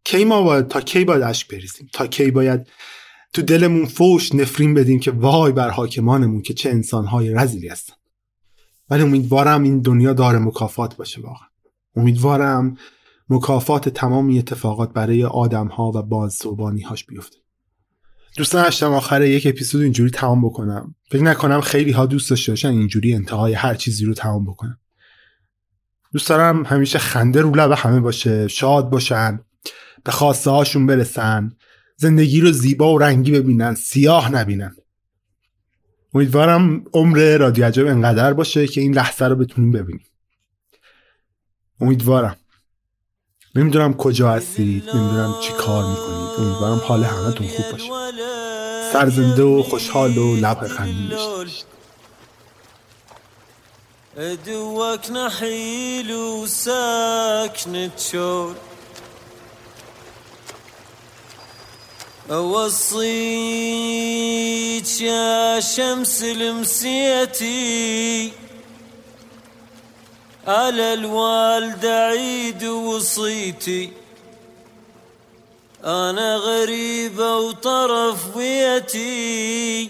کی 0.04 0.26
ما 0.26 0.42
باید 0.42 0.68
تا 0.68 0.82
کی 0.82 1.06
باید 1.06 1.22
اشک 1.22 1.48
بریزیم؟ 1.48 1.90
تا 1.94 2.08
کی 2.08 2.32
باید 2.32 2.68
تو 3.34 3.42
دلمون 3.42 3.86
فوش 3.86 4.36
نفرین 4.36 4.74
بدیم 4.74 5.00
که 5.00 5.12
وای 5.12 5.52
بر 5.52 5.70
حاکمانمون 5.70 6.42
که 6.42 6.54
چه 6.54 6.70
انسانهای 6.70 7.34
رزیلی 7.34 7.68
هستن. 7.68 7.94
ولی 8.90 9.04
امیدوارم 9.04 9.64
این 9.64 9.80
دنیا 9.80 10.14
داره 10.14 10.40
مکافات 10.40 10.98
باشه 10.98 11.22
واقعا. 11.22 11.48
امیدوارم 11.96 12.78
مکافات 13.30 13.90
تمامی 13.90 14.40
اتفاقات 14.40 14.94
برای 14.94 15.24
آدم 15.24 15.68
ها 15.68 15.92
و 15.96 16.02
بازصوبانی 16.02 16.82
هاش 16.82 17.06
بیفته. 17.06 17.38
دوست 18.36 18.54
داشتم 18.54 18.94
آخر 18.94 19.22
یک 19.22 19.48
اپیزود 19.48 19.82
اینجوری 19.82 20.10
تمام 20.10 20.46
بکنم. 20.46 20.96
فکر 21.10 21.24
نکنم 21.24 21.62
خیلی 21.62 21.92
ها 21.92 22.06
دوست 22.06 22.30
داشته 22.30 22.52
باشن 22.52 22.70
اینجوری 22.70 23.14
انتهای 23.14 23.54
هر 23.54 23.76
چیزی 23.76 24.06
رو 24.06 24.14
تمام 24.14 24.46
بکنم 24.46 24.80
دوست 26.14 26.30
دارم 26.30 26.66
همیشه 26.66 27.00
خنده 27.00 27.42
رو 27.42 27.56
لب 27.56 27.72
همه 27.72 28.00
باشه 28.00 28.48
شاد 28.48 28.90
باشن 28.90 29.40
به 30.04 30.12
خواسته 30.12 30.50
هاشون 30.52 30.86
برسن 30.86 31.52
زندگی 31.98 32.42
رو 32.42 32.52
زیبا 32.52 32.94
و 32.94 32.98
رنگی 32.98 33.32
ببینن 33.32 33.76
سیاه 33.76 34.32
نبینن. 34.32 34.76
امیدوارم 36.14 36.84
عمر 36.94 37.38
رادیو 37.38 37.66
عجب 37.66 37.88
انقدر 37.88 38.34
باشه 38.34 38.68
که 38.68 38.82
این 38.82 38.94
لحظه 38.94 39.26
رو 39.26 39.36
بتونیم 39.36 39.72
ببینیم. 39.72 40.06
امیدوارم. 41.80 42.36
نمی‌دونم 43.56 43.94
کجا 43.94 44.30
هستید 44.30 44.90
نمی‌دونم 44.90 45.36
چی 45.42 45.54
کار 45.54 45.86
می‌کنید. 45.86 46.30
امیدوارم 46.38 46.82
حال 46.88 47.04
همتون 47.04 47.48
خوب 47.48 47.72
باشه. 47.72 47.90
سرزنده 48.94 49.44
و 49.44 49.64
خوشحال 49.64 50.18
و 50.18 50.36
لب 50.36 50.68
وساكن 56.44 57.90
تشور 57.98 58.56
أوصيك 62.30 63.02
يا 65.02 65.60
شمس 65.60 66.24
المسيتي 66.24 67.54
على 70.48 70.94
الوالد 70.94 71.86
عيد 71.86 72.64
وصيتي. 72.64 73.92
أنا 75.86 76.36
غريبة 76.36 77.38
وطرف 77.38 78.38
بيتي 78.38 79.90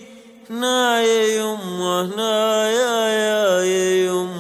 نايا 0.50 1.42
يمه 1.42 2.16
نايا 2.16 3.08
يا 3.10 3.64
يمه. 4.06 4.34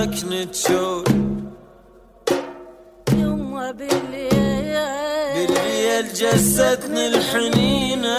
وساكن 0.00 0.50
تشول 0.50 1.04
يما 3.12 3.70
بالليل 3.70 4.76
بالليل 5.34 6.12
جستني 6.12 7.06
الحنينة 7.06 8.18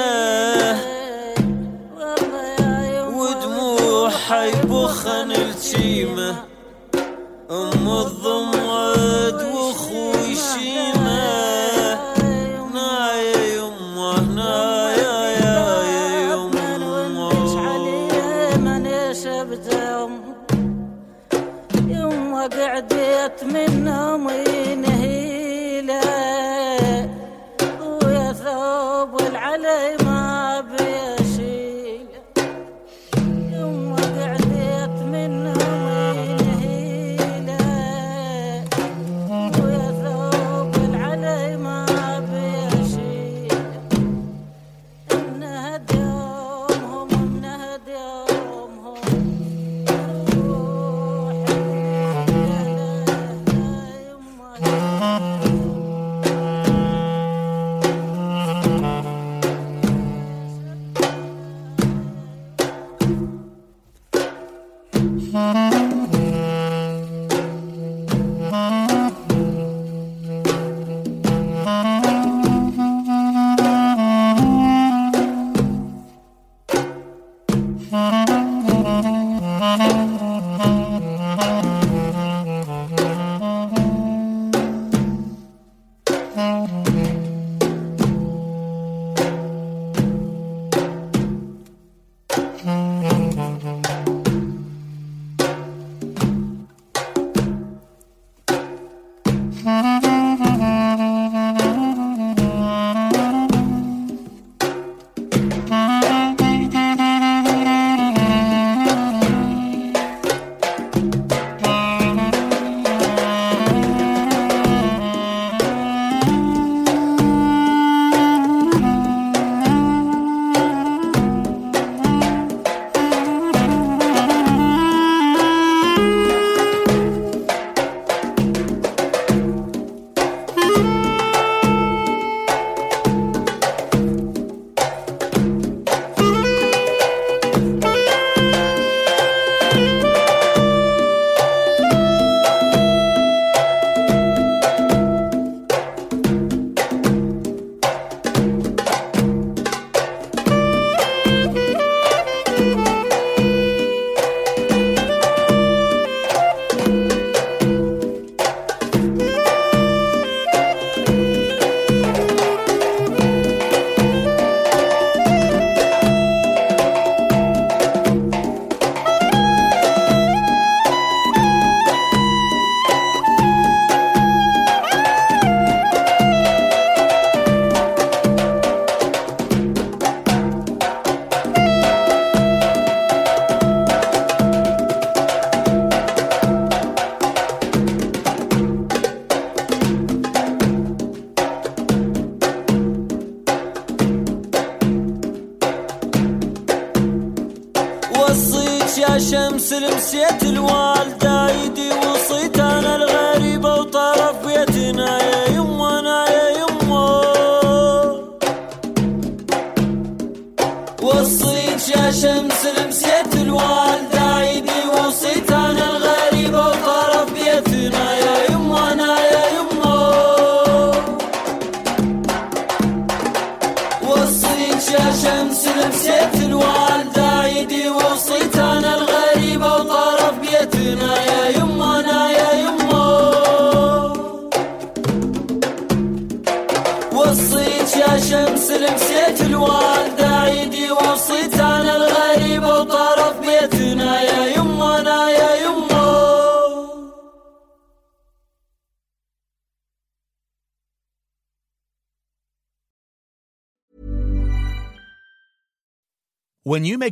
ودموع 3.17 4.09
حيبخن 4.09 5.31
الجيمة. 5.31 6.50